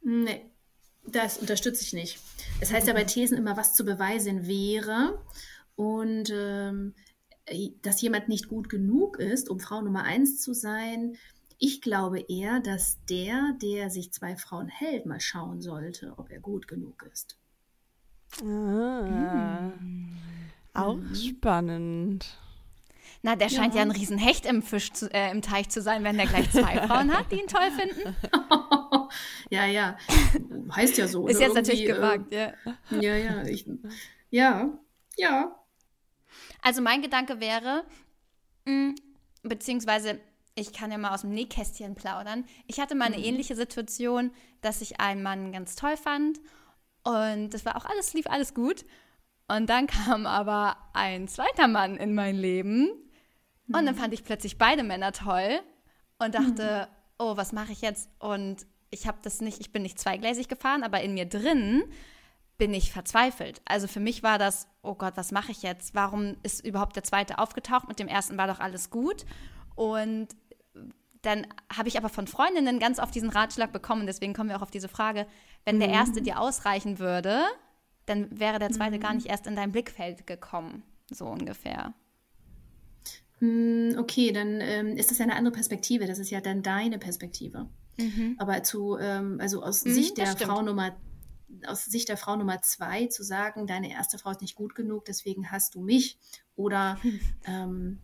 Nee, 0.03 0.45
das 1.07 1.39
unterstütze 1.39 1.85
ich 1.85 1.93
nicht. 1.93 2.19
Es 2.61 2.73
heißt 2.73 2.89
ja 2.89 2.95
bei 2.95 3.05
Thesen 3.05 3.39
immer, 3.39 3.57
was 3.57 3.75
zu 3.75 3.85
beweisen 3.85 4.49
wäre. 4.49 5.23
Und 5.77 6.33
ähm, 6.35 6.95
dass 7.83 8.03
jemand 8.03 8.29
nicht 8.29 8.49
gut 8.49 8.69
genug 8.69 9.21
ist, 9.21 9.49
um 9.51 9.61
Frau 9.61 9.83
Nummer 9.83 10.03
eins 10.03 10.41
zu 10.41 10.53
sein. 10.53 11.17
Ich 11.63 11.83
glaube 11.83 12.21
eher, 12.21 12.61
dass 12.61 13.05
der, 13.05 13.55
der 13.61 13.91
sich 13.91 14.13
zwei 14.13 14.35
Frauen 14.35 14.69
hält, 14.69 15.05
mal 15.05 15.21
schauen 15.21 15.61
sollte, 15.61 16.15
ob 16.17 16.31
er 16.31 16.41
gut 16.41 16.67
genug 16.67 17.05
ist. 17.13 17.37
Ah, 18.43 19.71
Auch 20.73 20.99
spannend. 21.15 22.39
Na, 23.21 23.37
der 23.37 23.51
scheint 23.51 23.75
ja, 23.75 23.83
ein 23.83 23.91
Riesenhecht 23.91 24.47
im, 24.47 24.63
Fisch 24.63 24.91
zu, 24.93 25.13
äh, 25.13 25.31
im 25.31 25.43
Teich 25.43 25.69
zu 25.69 25.83
sein, 25.83 26.03
wenn 26.03 26.17
der 26.17 26.27
gleich 26.27 26.51
zwei 26.51 26.81
Frauen 26.87 27.15
hat, 27.15 27.31
die 27.31 27.41
ihn 27.41 27.47
toll 27.47 27.71
finden. 27.71 28.17
ja, 29.51 29.67
ja, 29.67 29.99
heißt 30.75 30.97
ja 30.97 31.07
so. 31.07 31.29
Ist 31.29 31.41
ne? 31.41 31.45
jetzt 31.45 31.55
natürlich 31.55 31.83
Irgendwie, 31.83 32.01
gewagt, 32.01 32.33
ja. 32.33 32.55
Äh, 32.91 33.05
ja, 33.05 33.17
ja, 33.17 33.43
ich, 33.45 33.67
ja, 34.31 34.79
ja. 35.19 35.55
Also 36.63 36.81
mein 36.81 37.03
Gedanke 37.03 37.39
wäre, 37.41 37.85
mh, 38.65 38.95
beziehungsweise 39.43 40.21
ich 40.61 40.73
kann 40.73 40.93
ja 40.93 40.99
mal 40.99 41.15
aus 41.15 41.23
dem 41.23 41.31
Nähkästchen 41.31 41.95
plaudern. 41.95 42.45
Ich 42.67 42.81
hatte 42.81 42.95
mal 42.95 43.07
eine 43.07 43.19
ähnliche 43.19 43.57
Situation, 43.57 44.31
dass 44.61 44.83
ich 44.83 45.01
einen 45.01 45.23
Mann 45.23 45.53
ganz 45.53 45.75
toll 45.75 45.97
fand 45.97 46.39
und 47.03 47.51
das 47.51 47.65
war 47.65 47.77
auch 47.77 47.87
alles, 47.87 48.13
lief 48.13 48.27
alles 48.27 48.55
gut. 48.55 48.85
Und 49.49 49.69
dann 49.69 49.87
kam 49.87 50.27
aber 50.27 50.77
ein 50.93 51.27
zweiter 51.27 51.67
Mann 51.67 51.97
in 51.97 52.15
mein 52.15 52.37
Leben 52.37 52.91
und 53.73 53.87
dann 53.87 53.95
fand 53.95 54.13
ich 54.13 54.25
plötzlich 54.25 54.59
beide 54.59 54.83
Männer 54.83 55.13
toll 55.13 55.61
und 56.19 56.35
dachte, 56.35 56.89
oh, 57.19 57.37
was 57.37 57.53
mache 57.53 57.73
ich 57.73 57.81
jetzt? 57.81 58.11
Und 58.19 58.67
ich 58.91 59.07
habe 59.07 59.19
das 59.23 59.41
nicht, 59.41 59.61
ich 59.61 59.73
bin 59.73 59.83
nicht 59.83 59.99
zweigleisig 59.99 60.49
gefahren, 60.49 60.83
aber 60.83 61.01
in 61.01 61.15
mir 61.15 61.27
drin 61.27 61.85
bin 62.59 62.75
ich 62.75 62.93
verzweifelt. 62.93 63.63
Also 63.65 63.89
für 63.89 64.01
mich 64.01 64.23
war 64.23 64.39
das, 64.39 64.69
oh 64.83 64.95
Gott, 64.95 65.17
was 65.17 65.33
mache 65.33 65.53
ich 65.53 65.63
jetzt? 65.63 65.95
Warum 65.95 66.37
ist 66.43 66.65
überhaupt 66.65 66.95
der 66.97 67.05
zweite 67.05 67.39
aufgetaucht? 67.39 67.89
Mit 67.89 67.99
dem 67.99 68.09
ersten 68.09 68.37
war 68.37 68.49
doch 68.49 68.61
alles 68.61 68.91
gut. 68.91 69.25
Und 69.77 70.29
dann 71.23 71.47
habe 71.75 71.89
ich 71.89 71.99
aber 71.99 72.09
von 72.09 72.27
Freundinnen 72.27 72.79
ganz 72.79 72.99
oft 72.99 73.15
diesen 73.15 73.31
Ratschlag 73.31 73.73
bekommen, 73.73 74.07
deswegen 74.07 74.33
kommen 74.35 74.49
wir 74.49 74.57
auch 74.57 74.63
auf 74.63 74.71
diese 74.71 74.89
Frage, 74.89 75.27
wenn 75.65 75.79
der 75.81 75.91
erste 75.91 76.23
dir 76.23 76.41
ausreichen 76.41 76.99
würde, 76.99 77.43
dann 78.07 78.29
wäre 78.39 78.59
der 78.59 78.71
zweite 78.71 78.99
gar 78.99 79.15
nicht 79.15 79.27
erst 79.27 79.47
in 79.47 79.55
dein 79.57 79.71
Blickfeld 79.73 80.27
gekommen, 80.27 80.83
so 81.11 81.27
ungefähr. 81.27 81.95
Hm, 83.39 83.97
Okay, 83.99 84.33
dann 84.33 84.61
ähm, 84.61 84.97
ist 84.97 85.11
das 85.11 85.19
ja 85.19 85.25
eine 85.25 85.37
andere 85.37 85.53
Perspektive. 85.55 86.07
Das 86.07 86.19
ist 86.19 86.31
ja 86.31 86.41
dann 86.41 86.63
deine 86.63 86.99
Perspektive. 86.99 87.69
Mhm. 87.99 88.37
Aber 88.39 88.63
zu, 88.63 88.97
ähm, 88.99 89.39
also 89.41 89.63
aus 89.63 89.85
Mhm, 89.85 89.93
Sicht 89.93 90.19
der 90.19 90.27
stimmt. 90.27 90.51
Frau 90.51 90.63
Nummer 90.63 90.97
aus 91.67 91.85
Sicht 91.85 92.09
der 92.09 92.17
Frau 92.17 92.37
Nummer 92.37 92.63
zwei 92.63 93.07
zu 93.07 93.25
sagen, 93.25 93.67
deine 93.67 93.91
erste 93.91 94.19
Frau 94.19 94.31
ist 94.31 94.41
nicht 94.41 94.55
gut 94.55 94.75
genug, 94.77 95.05
deswegen 95.07 95.51
hast 95.51 95.75
du 95.75 95.81
mich. 95.81 96.17
Oder, 96.55 96.97
ähm, 97.45 97.99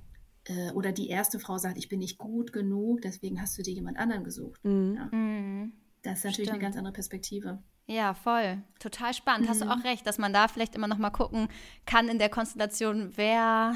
äh, 0.46 0.70
oder 0.72 0.92
die 0.92 1.08
erste 1.08 1.38
Frau 1.38 1.58
sagt, 1.58 1.76
ich 1.78 1.88
bin 1.88 1.98
nicht 2.00 2.18
gut 2.18 2.52
genug, 2.52 3.02
deswegen 3.02 3.40
hast 3.40 3.56
du 3.58 3.62
dir 3.62 3.74
jemand 3.74 3.98
anderen 3.98 4.24
gesucht. 4.24 4.64
Mhm. 4.64 4.94
Ja. 4.96 5.04
Mhm. 5.16 5.72
Das 6.02 6.18
ist 6.18 6.24
natürlich 6.24 6.48
eine 6.50 6.56
Stimmt. 6.58 6.62
ganz 6.62 6.76
andere 6.76 6.92
Perspektive. 6.92 7.58
Ja, 7.88 8.14
voll. 8.14 8.58
Total 8.80 9.14
spannend. 9.14 9.48
Hast 9.48 9.60
du 9.60 9.64
Mhm. 9.66 9.70
auch 9.72 9.84
recht, 9.84 10.06
dass 10.06 10.18
man 10.18 10.32
da 10.32 10.48
vielleicht 10.48 10.74
immer 10.74 10.88
noch 10.88 10.98
mal 10.98 11.10
gucken 11.10 11.48
kann 11.84 12.08
in 12.08 12.18
der 12.18 12.28
Konstellation, 12.28 13.12
wer, 13.16 13.74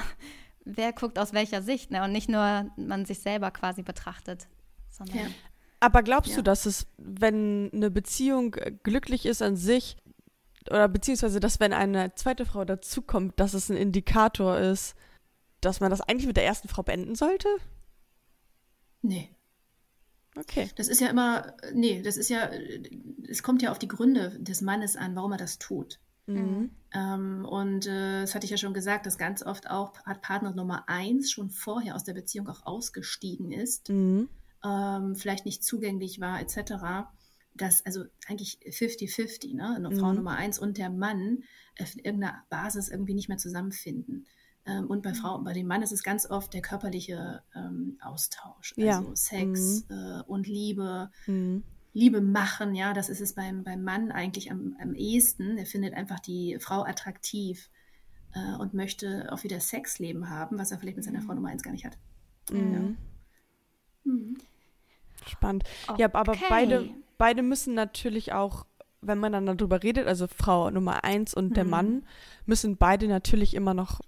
wer 0.64 0.92
guckt 0.92 1.18
aus 1.18 1.32
welcher 1.32 1.62
Sicht, 1.62 1.90
ne? 1.90 2.02
Und 2.04 2.12
nicht 2.12 2.28
nur 2.28 2.70
man 2.76 3.04
sich 3.04 3.20
selber 3.20 3.50
quasi 3.50 3.82
betrachtet, 3.82 4.48
sondern 4.88 5.16
Ja. 5.16 5.26
Aber 5.82 6.02
glaubst 6.02 6.32
Ja. 6.32 6.36
du, 6.38 6.42
dass 6.42 6.66
es, 6.66 6.86
wenn 6.98 7.70
eine 7.72 7.90
Beziehung 7.90 8.54
äh, 8.54 8.72
glücklich 8.82 9.26
ist 9.26 9.42
an 9.42 9.56
sich, 9.56 9.96
oder 10.68 10.88
beziehungsweise, 10.88 11.40
dass 11.40 11.58
wenn 11.58 11.72
eine 11.72 12.14
zweite 12.16 12.44
Frau 12.44 12.64
dazukommt, 12.66 13.40
dass 13.40 13.54
es 13.54 13.70
ein 13.70 13.76
Indikator 13.78 14.58
ist, 14.58 14.94
dass 15.60 15.80
man 15.80 15.90
das 15.90 16.00
eigentlich 16.00 16.26
mit 16.26 16.36
der 16.36 16.44
ersten 16.44 16.68
Frau 16.68 16.82
beenden 16.82 17.14
sollte? 17.14 17.48
Nee. 19.02 19.34
Okay. 20.36 20.68
Das 20.76 20.88
ist 20.88 21.00
ja 21.00 21.08
immer, 21.08 21.54
nee, 21.72 22.02
das 22.02 22.16
ist 22.16 22.30
ja, 22.30 22.50
es 23.28 23.42
kommt 23.42 23.62
ja 23.62 23.72
auf 23.72 23.78
die 23.78 23.88
Gründe 23.88 24.38
des 24.38 24.60
Mannes 24.60 24.96
an, 24.96 25.16
warum 25.16 25.32
er 25.32 25.38
das 25.38 25.58
tut. 25.58 25.98
Mhm. 26.26 26.70
Ähm, 26.94 27.44
und 27.44 27.86
äh, 27.86 28.20
das 28.20 28.34
hatte 28.34 28.44
ich 28.44 28.50
ja 28.50 28.56
schon 28.56 28.74
gesagt, 28.74 29.06
dass 29.06 29.18
ganz 29.18 29.42
oft 29.42 29.68
auch 29.68 29.96
hat 30.04 30.22
Partner 30.22 30.52
Nummer 30.54 30.88
eins 30.88 31.30
schon 31.32 31.50
vorher 31.50 31.96
aus 31.96 32.04
der 32.04 32.14
Beziehung 32.14 32.48
auch 32.48 32.64
ausgestiegen 32.64 33.50
ist, 33.50 33.88
Mhm. 33.88 34.28
ähm, 34.64 35.16
vielleicht 35.16 35.46
nicht 35.46 35.64
zugänglich 35.64 36.20
war, 36.20 36.40
etc. 36.40 37.08
Das, 37.54 37.84
also 37.84 38.04
eigentlich 38.28 38.58
50-50, 38.70 39.54
ne? 39.54 39.74
Eine 39.74 39.90
Frau 39.90 40.10
Mhm. 40.10 40.16
Nummer 40.16 40.36
eins 40.36 40.58
und 40.58 40.78
der 40.78 40.90
Mann 40.90 41.42
auf 41.80 41.96
irgendeiner 41.96 42.44
Basis 42.50 42.88
irgendwie 42.88 43.14
nicht 43.14 43.28
mehr 43.28 43.38
zusammenfinden. 43.38 44.26
Ähm, 44.66 44.86
und 44.88 45.02
bei 45.02 45.14
Frau, 45.14 45.38
bei 45.38 45.52
dem 45.52 45.66
Mann 45.66 45.82
ist 45.82 45.92
es 45.92 46.02
ganz 46.02 46.28
oft 46.28 46.52
der 46.52 46.60
körperliche 46.62 47.42
ähm, 47.54 47.98
Austausch, 48.02 48.74
Ja. 48.76 48.98
also 48.98 49.14
Sex 49.14 49.84
äh, 49.88 50.22
und 50.26 50.46
Liebe, 50.46 51.10
Mhm. 51.26 51.64
Liebe 51.92 52.20
machen, 52.20 52.74
ja, 52.76 52.92
das 52.92 53.08
ist 53.08 53.20
es 53.20 53.32
beim, 53.34 53.64
beim 53.64 53.82
Mann 53.82 54.12
eigentlich 54.12 54.52
am, 54.52 54.76
am 54.80 54.94
ehesten. 54.94 55.58
Er 55.58 55.66
findet 55.66 55.94
einfach 55.94 56.20
die 56.20 56.56
Frau 56.60 56.84
attraktiv 56.84 57.68
äh, 58.32 58.56
und 58.58 58.74
möchte 58.74 59.28
auch 59.32 59.42
wieder 59.42 59.58
Sexleben 59.58 60.30
haben, 60.30 60.56
was 60.58 60.70
er 60.70 60.78
vielleicht 60.78 60.98
mit 60.98 61.04
seiner 61.04 61.20
Frau 61.22 61.34
Nummer 61.34 61.48
eins 61.48 61.64
gar 61.64 61.72
nicht 61.72 61.84
hat. 61.84 61.98
Mhm. 62.52 62.96
Mhm. 64.04 64.36
Spannend. 65.26 65.64
Ja, 65.98 66.14
aber 66.14 66.32
Okay. 66.32 66.44
beide, 66.48 66.88
beide 67.18 67.42
müssen 67.42 67.74
natürlich 67.74 68.32
auch, 68.32 68.66
wenn 69.00 69.18
man 69.18 69.32
dann 69.32 69.46
darüber 69.46 69.82
redet, 69.82 70.06
also 70.06 70.26
Frau 70.28 70.70
Nummer 70.70 71.02
eins 71.04 71.34
und 71.34 71.56
der 71.56 71.64
Mhm. 71.64 71.70
Mann, 71.70 72.06
müssen 72.46 72.76
beide 72.76 73.08
natürlich 73.08 73.54
immer 73.54 73.74
noch 73.74 74.00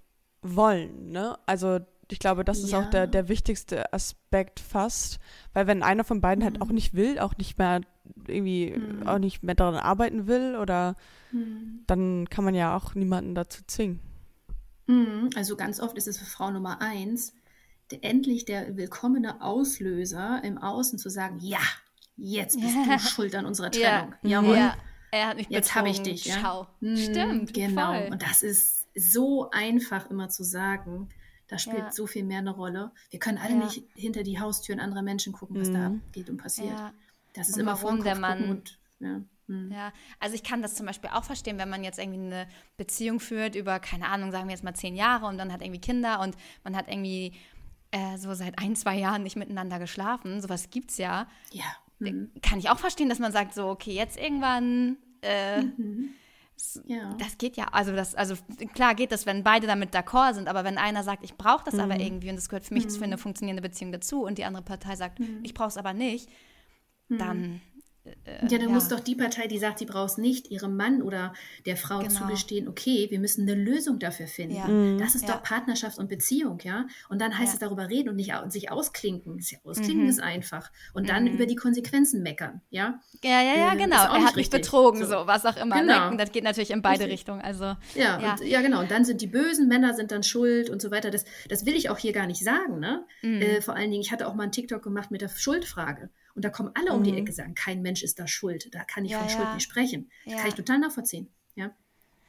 wollen, 0.43 1.11
ne? 1.11 1.37
Also 1.45 1.79
ich 2.11 2.19
glaube, 2.19 2.43
das 2.45 2.59
ist 2.59 2.73
auch 2.73 2.83
Ja. 2.83 2.89
der, 2.89 3.07
der 3.07 3.27
wichtigste 3.29 3.91
Aspekt 3.93 4.59
fast, 4.59 5.19
weil 5.53 5.65
wenn 5.67 5.81
einer 5.81 6.03
von 6.03 6.21
beiden 6.21 6.43
halt 6.43 6.57
Mhm. 6.57 6.61
auch 6.61 6.69
nicht 6.71 6.93
will, 6.93 7.17
auch 7.19 7.35
nicht 7.37 7.57
mehr 7.57 7.81
irgendwie, 8.27 8.71
Mhm. 8.77 9.07
auch 9.07 9.17
nicht 9.17 9.41
mehr 9.41 9.55
daran 9.55 9.75
arbeiten 9.75 10.27
will 10.27 10.55
oder 10.57 10.95
Mhm. 11.31 11.83
dann 11.87 12.29
kann 12.29 12.43
man 12.45 12.53
ja 12.53 12.75
auch 12.77 12.93
niemanden 12.93 13.33
dazu 13.33 13.63
zwingen. 13.65 13.99
Mhm. 14.87 15.29
Also 15.35 15.55
ganz 15.55 15.79
oft 15.79 15.97
ist 15.97 16.07
es 16.07 16.17
für 16.17 16.25
Frau 16.25 16.51
Nummer 16.51 16.81
eins 16.81 17.33
der, 17.91 18.03
endlich 18.03 18.45
der 18.45 18.75
willkommene 18.77 19.41
Auslöser 19.41 20.41
im 20.43 20.57
Außen 20.57 20.99
zu 20.99 21.09
sagen, 21.09 21.39
ja, 21.39 21.59
jetzt 22.17 22.59
bist 22.59 22.75
Ja. 22.75 22.95
du 22.95 22.99
schuld 22.99 23.33
an 23.35 23.45
unserer 23.45 23.73
Ja. 23.73 24.01
Trennung. 24.01 24.13
Jawohl. 24.23 24.55
Ja, 24.57 24.75
er 25.11 25.27
hat 25.29 25.37
mich 25.37 25.47
Jetzt 25.49 25.73
habe 25.75 25.89
ich 25.89 26.01
dich. 26.01 26.25
Ja? 26.25 26.35
Schau. 26.41 26.67
Mm, 26.81 26.95
Stimmt. 26.97 27.53
Genau. 27.53 27.93
Voll. 27.93 28.09
Und 28.11 28.21
das 28.21 28.43
ist 28.43 28.82
so 28.95 29.49
einfach 29.51 30.09
immer 30.09 30.29
zu 30.29 30.43
sagen. 30.43 31.09
Da 31.47 31.57
spielt 31.57 31.77
Ja. 31.77 31.91
so 31.91 32.07
viel 32.07 32.23
mehr 32.23 32.39
eine 32.39 32.51
Rolle. 32.51 32.91
Wir 33.09 33.19
können 33.19 33.37
alle 33.37 33.55
Ja. 33.55 33.65
nicht 33.65 33.83
hinter 33.95 34.23
die 34.23 34.39
Haustüren 34.39 34.79
anderer 34.79 35.01
Menschen 35.01 35.33
gucken, 35.33 35.59
was 35.59 35.71
da 35.71 35.89
Mhm. 35.89 36.01
abgeht 36.07 36.29
und 36.29 36.37
passiert. 36.37 36.69
Ja. 36.77 36.93
Das 37.33 37.49
ist 37.49 37.55
Und 37.55 37.61
immer 37.61 37.75
vor 37.75 37.95
der 37.97 38.13
Kopf 38.13 38.21
Mann- 38.21 38.49
und 38.49 38.79
ja. 38.99 39.21
mm. 39.47 39.71
Ja, 39.71 39.91
also 40.19 40.35
ich 40.35 40.43
kann 40.43 40.61
das 40.61 40.75
zum 40.75 40.85
Beispiel 40.85 41.09
auch 41.11 41.23
verstehen, 41.23 41.57
wenn 41.57 41.69
man 41.69 41.83
jetzt 41.83 41.99
irgendwie 41.99 42.19
eine 42.19 42.47
Beziehung 42.77 43.19
führt 43.19 43.55
über, 43.55 43.79
keine 43.79 44.07
Ahnung, 44.07 44.31
sagen 44.31 44.45
wir 44.47 44.51
jetzt 44.53 44.63
mal 44.63 44.73
zehn 44.75 44.95
Jahre 44.95 45.25
und 45.25 45.37
dann 45.37 45.51
hat 45.51 45.61
irgendwie 45.61 45.81
Kinder 45.81 46.19
und 46.21 46.35
man 46.63 46.75
hat 46.75 46.87
irgendwie 46.87 47.33
äh, 47.91 48.17
so 48.17 48.33
seit 48.33 48.57
ein, 48.57 48.75
zwei 48.75 48.97
Jahren 48.97 49.21
nicht 49.21 49.35
miteinander 49.35 49.77
geschlafen. 49.77 50.41
Sowas 50.41 50.69
gibt's 50.71 50.97
ja. 50.97 51.27
Ja. 51.51 51.65
mm. 51.99 52.31
Kann 52.41 52.57
ich 52.59 52.69
auch 52.69 52.79
verstehen, 52.79 53.09
dass 53.09 53.19
man 53.19 53.31
sagt, 53.31 53.53
so, 53.53 53.67
okay, 53.67 53.93
jetzt 53.93 54.17
irgendwann. 54.17 54.97
Äh, 55.21 55.61
Mhm. 55.63 56.09
Ja. 56.85 57.13
Das 57.15 57.37
geht 57.37 57.57
ja, 57.57 57.65
also 57.71 57.93
das, 57.95 58.15
also 58.15 58.35
klar 58.73 58.95
geht 58.95 59.11
das, 59.11 59.25
wenn 59.25 59.43
beide 59.43 59.67
damit 59.67 59.93
d'accord 59.93 60.33
sind, 60.33 60.47
aber 60.47 60.63
wenn 60.63 60.77
einer 60.77 61.03
sagt, 61.03 61.23
ich 61.23 61.35
brauche 61.35 61.63
das 61.65 61.77
aber 61.79 61.99
irgendwie 61.99 62.29
und 62.29 62.35
das 62.35 62.49
gehört 62.49 62.65
für 62.65 62.73
mich 62.73 62.87
für 62.87 63.03
eine 63.03 63.17
funktionierende 63.17 63.61
Beziehung 63.61 63.91
dazu 63.91 64.23
und 64.23 64.37
die 64.37 64.45
andere 64.45 64.63
Partei 64.63 64.95
sagt, 64.95 65.19
ich 65.43 65.53
brauche 65.53 65.69
es 65.69 65.77
aber 65.77 65.93
nicht, 65.93 66.29
dann 67.09 67.61
äh, 68.05 68.41
Ja, 68.43 68.57
dann 68.57 68.61
ja. 68.61 68.69
muss 68.69 68.87
doch 68.89 68.99
die 68.99 69.15
Partei, 69.15 69.47
die 69.47 69.57
sagt, 69.59 69.79
sie 69.79 69.85
braucht 69.85 70.11
es 70.11 70.17
nicht, 70.17 70.51
ihrem 70.51 70.75
Mann 70.75 71.01
oder 71.01 71.33
der 71.65 71.77
Frau 71.77 71.99
Genau. 71.99 72.09
zugestehen, 72.11 72.67
okay, 72.67 73.07
wir 73.09 73.19
müssen 73.19 73.43
eine 73.49 73.55
Lösung 73.55 73.99
dafür 73.99 74.27
finden. 74.27 74.55
Ja. 74.55 74.67
Mhm. 74.67 74.97
Das 74.99 75.15
ist 75.15 75.27
Ja. 75.27 75.35
doch 75.35 75.43
Partnerschaft 75.43 75.97
und 75.97 76.09
Beziehung, 76.09 76.59
ja. 76.63 76.85
Und 77.09 77.21
dann 77.21 77.31
heißt 77.37 77.49
Ja. 77.49 77.53
es 77.53 77.59
darüber 77.59 77.89
reden 77.89 78.09
und 78.09 78.15
nicht 78.17 78.33
au- 78.33 78.49
sich 78.49 78.71
ausklinken. 78.71 79.37
Das 79.37 79.45
ist 79.45 79.51
ja- 79.51 79.59
Ausklinken 79.63 80.03
Mhm. 80.03 80.09
ist 80.09 80.19
einfach. 80.21 80.71
Und 80.93 81.09
dann 81.09 81.27
über 81.27 81.45
die 81.45 81.55
Konsequenzen 81.55 82.21
meckern, 82.23 82.61
ja. 82.69 82.99
Ja, 83.23 83.41
ja, 83.41 83.55
ja, 83.57 83.73
Äh, 83.73 83.77
genau. 83.77 83.95
Er 83.95 84.11
hat 84.13 84.35
mich 84.35 84.47
richtig. 84.47 84.61
betrogen, 84.61 84.99
so. 85.05 85.05
So. 85.07 85.27
was 85.27 85.45
auch 85.45 85.55
immer. 85.57 85.79
Genau. 85.79 86.05
Ne? 86.05 86.11
Und 86.11 86.17
das 86.19 86.31
geht 86.31 86.43
natürlich 86.43 86.71
in 86.71 86.81
beide 86.81 87.01
Richtig. 87.01 87.13
Richtungen. 87.19 87.41
Also, 87.41 87.63
Ja, 87.95 88.19
Ja. 88.19 88.33
Und, 88.33 88.41
ja, 88.45 88.61
genau. 88.61 88.79
Und 88.81 88.91
dann 88.91 89.05
sind 89.05 89.21
die 89.21 89.27
bösen 89.27 89.67
Männer 89.67 89.93
sind 89.93 90.11
dann 90.11 90.23
schuld 90.23 90.69
und 90.69 90.81
so 90.81 90.91
weiter. 90.91 91.09
Das, 91.11 91.23
das 91.49 91.65
will 91.65 91.75
ich 91.75 91.89
auch 91.89 91.97
hier 91.97 92.11
gar 92.11 92.27
nicht 92.27 92.43
sagen. 92.43 92.79
Ne? 92.79 93.05
Mhm. 93.21 93.41
Äh, 93.41 93.61
vor 93.61 93.75
allen 93.75 93.89
Dingen, 93.91 94.01
ich 94.01 94.11
hatte 94.11 94.27
auch 94.27 94.33
mal 94.33 94.43
einen 94.43 94.51
TikTok 94.51 94.81
gemacht 94.83 95.11
mit 95.11 95.21
der 95.21 95.29
Schuldfrage. 95.29 96.09
Und 96.35 96.43
da 96.45 96.49
kommen 96.49 96.71
alle 96.73 96.93
um 96.93 97.03
die 97.03 97.11
Mhm. 97.11 97.19
Ecke 97.19 97.31
sagen, 97.33 97.53
kein 97.55 97.81
Mensch 97.81 98.01
ist 98.03 98.19
da 98.19 98.27
schuld. 98.27 98.73
Da 98.73 98.83
kann 98.83 99.05
ich 99.05 99.11
Ja, 99.11 99.19
von 99.19 99.27
ja. 99.29 99.35
Schuld 99.35 99.53
nicht 99.53 99.63
sprechen. 99.63 100.09
Ja. 100.25 100.37
Kann 100.37 100.47
ich 100.47 100.55
total 100.55 100.79
nachvollziehen. 100.79 101.29
Ja? 101.55 101.71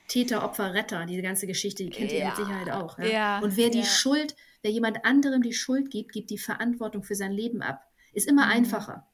Täter, 0.08 0.44
Opfer, 0.44 0.74
Retter, 0.74 1.06
diese 1.06 1.22
ganze 1.22 1.46
Geschichte, 1.46 1.82
die 1.84 1.90
kennt 1.90 2.12
ihr 2.12 2.26
mit 2.26 2.36
Sicherheit 2.36 2.70
auch. 2.70 2.98
Und 3.42 3.56
wer 3.56 3.70
die. 3.70 3.82
Schuld, 3.84 4.36
wer 4.62 4.70
jemand 4.70 5.04
anderem 5.06 5.40
die 5.42 5.54
Schuld 5.54 5.90
gibt, 5.90 6.12
gibt 6.12 6.28
die 6.30 6.36
Verantwortung 6.38 7.02
für 7.02 7.14
sein 7.14 7.32
Leben 7.32 7.62
ab. 7.62 7.90
Ist 8.12 8.28
immer 8.28 8.46
einfacher. 8.46 9.06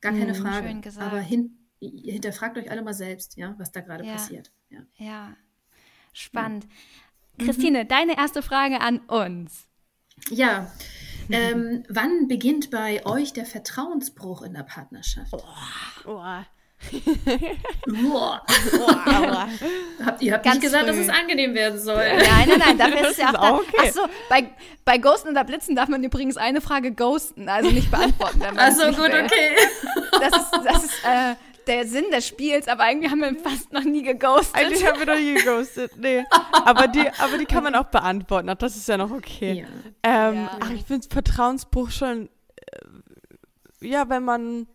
Gar 0.00 0.12
keine 0.12 0.32
Mhm. 0.32 0.36
Frage. 0.36 0.62
Mhm. 0.66 0.70
Schön 0.70 0.82
gesagt. 0.82 1.06
Aber 1.06 1.20
hin, 1.20 1.58
hinterfragt 1.80 2.56
euch 2.56 2.70
alle 2.70 2.82
mal 2.82 2.94
selbst, 2.94 3.36
ja, 3.36 3.54
was 3.58 3.70
da 3.72 3.80
gerade 3.82 4.04
passiert. 4.04 4.50
Ja. 4.70 4.80
ja, 4.96 5.36
spannend. 6.14 6.66
Christine, 7.38 7.84
deine 7.86 8.16
erste 8.16 8.42
Frage 8.42 8.80
an 8.80 8.98
uns. 9.00 9.66
Ja. 10.30 10.72
Ähm, 11.30 11.82
wann 11.88 12.28
beginnt 12.28 12.70
bei 12.70 13.04
euch 13.06 13.32
der 13.32 13.46
Vertrauensbruch 13.46 14.42
in 14.42 14.54
der 14.54 14.62
Partnerschaft? 14.62 15.32
Oh. 15.32 15.42
Boah. 16.04 16.46
aber 19.04 19.48
Habt, 20.04 20.22
ihr 20.22 20.32
habt 20.32 20.44
Ganz 20.44 20.56
nicht 20.56 20.62
gesagt, 20.62 20.88
dass 20.88 20.96
früh. 20.96 21.02
es 21.02 21.08
angenehm 21.08 21.54
werden 21.54 21.78
soll. 21.78 21.96
Nein, 21.96 22.48
nein, 22.48 22.58
nein, 22.58 22.78
dafür 22.78 23.00
ist 23.10 23.10
es 23.12 23.16
ja 23.18 23.36
auch, 23.36 23.60
okay. 23.60 23.88
Achso, 23.88 24.02
bei, 24.28 24.50
bei 24.84 24.98
Ghosten 24.98 25.30
oder 25.30 25.44
Blitzen 25.44 25.74
darf 25.74 25.88
man 25.88 26.04
übrigens 26.04 26.36
eine 26.36 26.60
Frage 26.60 26.92
ghosten, 26.92 27.48
also 27.48 27.70
nicht 27.70 27.90
beantworten. 27.90 28.38
Nicht 28.38 28.96
gut, 28.96 28.98
will. 28.98 29.24
okay. 29.24 29.56
Das 30.12 30.40
ist, 30.40 30.52
das 30.64 30.84
ist 30.84 31.04
äh, 31.04 31.34
der 31.68 31.86
Sinn 31.86 32.04
des 32.10 32.26
Spiels, 32.26 32.66
aber 32.68 32.88
irgendwie 32.88 33.08
haben 33.10 33.20
wir 33.20 33.34
fast 33.36 33.72
noch 33.72 33.84
nie 33.84 34.02
geghostet. 34.02 34.54
eigentlich 34.56 34.86
haben 34.86 34.98
wir 34.98 35.06
doch 35.06 35.14
nie 35.16 35.34
geghostet. 35.34 35.92
Nee. 35.96 36.24
Aber 36.64 36.88
die, 36.88 37.08
aber 37.18 37.38
die 37.38 37.44
kann 37.46 37.62
man 37.62 37.74
auch 37.74 37.86
beantworten. 37.86 38.48
Ach, 38.48 38.54
das 38.56 38.76
ist 38.76 38.88
ja 38.88 38.96
noch 38.96 39.10
okay. 39.10 39.66
Ja. 40.04 40.30
Ähm, 40.30 40.34
Ja. 40.36 40.58
Ach, 40.60 40.70
ich 40.70 40.84
finde 40.84 41.06
Vertrauensbruch 41.08 41.90
schon, 41.90 42.28
äh, 43.80 43.86
ja, 43.88 44.08
wenn 44.08 44.24
man, 44.24 44.66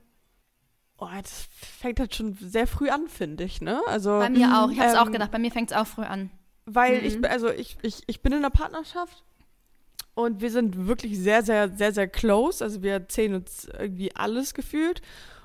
oh, 0.98 1.08
das 1.22 1.48
fängt 1.80 2.00
halt 2.00 2.16
schon 2.16 2.38
sehr 2.40 2.68
früh 2.68 2.90
an, 2.90 3.08
finde 3.08 3.44
ich, 3.44 3.60
ne? 3.62 3.82
Also, 3.88 4.20
Bei 4.20 4.30
mir 4.30 4.48
auch. 4.64 4.70
Ich 4.72 4.80
habe 4.80 4.90
es 4.92 4.96
auch 4.96 5.08
Ähm, 5.08 5.12
gedacht. 5.14 5.32
Bei 5.32 5.40
mir 5.40 5.52
fängt 5.52 5.72
es 5.72 5.78
auch 5.78 5.88
früh 5.88 6.04
an. 6.04 6.30
weil 6.66 7.00
Mhm. 7.02 7.06
ich, 7.08 7.30
also 7.30 7.50
ich, 7.50 7.78
ich, 7.82 8.04
ich 8.08 8.22
bin 8.22 8.32
in 8.32 8.38
einer 8.40 8.50
Partnerschaft 8.50 9.24
und 10.16 10.42
wir 10.42 10.50
sind 10.52 10.88
wirklich 10.88 11.20
sehr, 11.20 11.44
sehr, 11.44 11.70
sehr, 11.70 11.92
sehr 11.92 12.08
close. 12.08 12.64
Also 12.64 12.82
wir 12.84 12.94
erzählen 12.94 13.34
uns 13.36 13.68
irgendwie 13.78 14.16
alles 14.16 14.54
gefühlt 14.54 15.02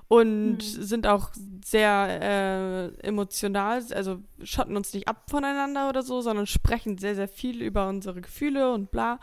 und 0.09 0.57
Mhm. 0.57 0.61
sind 0.83 1.07
auch 1.07 1.31
sehr 1.65 2.93
äh, 3.03 3.07
emotional, 3.07 3.85
also 3.93 4.21
schotten 4.43 4.77
uns 4.77 4.93
nicht 4.95 5.07
ab 5.07 5.25
voneinander 5.31 5.89
oder 5.89 6.03
so, 6.03 6.23
sondern 6.23 6.47
sprechen 6.47 6.97
sehr, 6.99 7.15
sehr 7.15 7.29
viel 7.29 7.63
über 7.63 7.89
unsere 7.89 8.21
Gefühle 8.21 8.73
und 8.73 8.91
bla. 8.91 9.21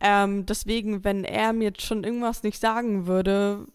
Ähm, 0.00 0.44
deswegen, 0.44 1.04
wenn 1.04 1.24
er 1.24 1.52
mir 1.52 1.66
jetzt 1.68 1.82
schon 1.82 2.04
irgendwas 2.04 2.42
nicht 2.42 2.60
sagen 2.60 3.06
würde, 3.06 3.66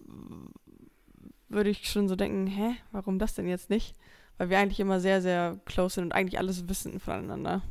würde 1.47 1.69
ich 1.69 1.89
schon 1.89 2.07
so 2.07 2.15
denken, 2.15 2.47
hä, 2.47 2.75
warum 2.91 3.17
das 3.17 3.33
denn 3.33 3.47
jetzt 3.47 3.69
nicht? 3.69 3.95
Weil 4.37 4.49
wir 4.49 4.59
eigentlich 4.59 4.79
immer 4.79 4.99
sehr, 4.99 5.21
sehr 5.21 5.59
close 5.65 5.95
sind 5.95 6.05
und 6.05 6.11
eigentlich 6.11 6.37
alles 6.37 6.67
wissen 6.67 6.99
voneinander. 6.99 7.61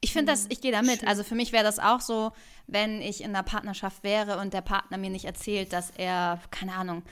Ich 0.00 0.12
finde 0.12 0.32
das, 0.32 0.46
ich 0.48 0.60
gehe 0.60 0.72
da 0.72 0.80
mit. 0.82 1.00
Schön. 1.00 1.08
Also 1.08 1.24
für 1.24 1.34
mich 1.34 1.52
wäre 1.52 1.64
das 1.64 1.78
auch 1.78 2.00
so, 2.00 2.32
wenn 2.66 3.02
ich 3.02 3.22
in 3.22 3.30
einer 3.30 3.42
Partnerschaft 3.42 4.02
wäre 4.02 4.38
und 4.38 4.54
der 4.54 4.62
Partner 4.62 4.96
mir 4.96 5.10
nicht 5.10 5.26
erzählt, 5.26 5.72
dass 5.72 5.90
er, 5.90 6.40
keine 6.50 6.72
Ahnung, 6.74 7.02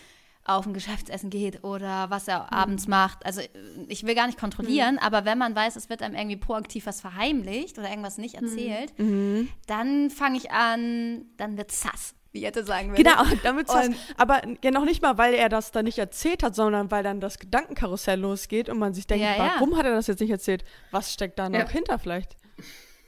auf 0.45 0.67
ein 0.67 0.75
Geschäftsessen 0.75 1.31
geht 1.31 1.63
oder 1.65 2.11
was 2.11 2.27
er 2.29 2.41
mhm. 2.41 2.49
abends 2.51 2.89
macht. 2.89 3.25
Also 3.25 3.41
ich 3.89 4.05
will 4.05 4.15
gar 4.15 4.27
nicht 4.27 4.39
kontrollieren, 4.39 4.95
mhm. 4.95 5.01
aber 5.01 5.25
wenn 5.25 5.39
man 5.39 5.55
weiß, 5.55 5.77
es 5.77 5.89
wird 5.89 6.03
einem 6.03 6.15
irgendwie 6.15 6.37
proaktiv 6.37 6.87
was 6.87 7.01
verheimlicht 7.01 7.79
oder 7.79 7.89
irgendwas 7.89 8.19
nicht 8.19 8.41
mhm. 8.41 8.49
erzählt, 8.49 8.99
mhm. 8.99 9.49
dann 9.67 10.11
fange 10.11 10.39
ich 10.39 10.51
an, 10.51 11.27
dann 11.37 11.57
wird 11.57 11.71
sass 11.71 12.15
wie 12.33 12.41
Jette 12.41 12.65
sagen 12.65 12.91
würde. 12.91 13.03
Genau, 13.03 13.25
damit 13.43 13.69
das, 13.69 13.91
aber 14.17 14.41
ja 14.65 14.71
noch 14.71 14.85
nicht 14.87 15.03
mal, 15.03 15.19
weil 15.19 15.35
er 15.35 15.49
das 15.49 15.71
da 15.71 15.83
nicht 15.83 15.99
erzählt 15.99 16.43
hat, 16.43 16.55
sondern 16.55 16.91
weil 16.91 17.03
dann 17.03 17.21
das 17.21 17.39
Gedankenkarussell 17.39 18.19
losgeht 18.19 18.69
und 18.69 18.79
man 18.79 18.95
sich 18.95 19.07
denkt, 19.07 19.25
ja, 19.25 19.35
warum 19.37 19.73
ja. 19.73 19.77
hat 19.77 19.85
er 19.85 19.95
das 19.95 20.07
jetzt 20.07 20.21
nicht 20.21 20.31
erzählt? 20.31 20.65
Was 20.91 21.13
steckt 21.13 21.39
da 21.39 21.49
noch 21.49 21.59
ja. 21.59 21.69
hinter 21.69 21.99
vielleicht? 21.99 22.37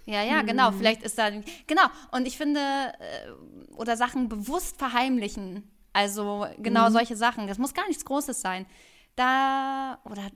Ja, 0.07 0.23
ja, 0.23 0.43
genau. 0.43 0.71
Mhm. 0.71 0.79
Vielleicht 0.79 1.03
ist 1.03 1.19
da. 1.19 1.31
Genau. 1.67 1.83
Und 2.13 2.27
ich 2.27 2.37
finde, 2.37 2.61
äh, 2.61 3.75
oder 3.75 3.97
Sachen 3.97 4.29
bewusst 4.29 4.77
verheimlichen. 4.77 5.71
Also 5.95 6.47
genau 6.59 6.89
mhm. 6.89 6.93
solche 6.93 7.17
Sachen. 7.17 7.47
Das 7.47 7.57
muss 7.57 7.73
gar 7.73 7.87
nichts 7.89 8.05
Großes 8.05 8.41
sein. 8.41 8.67
Da, 9.17 9.99
oder 10.05 10.29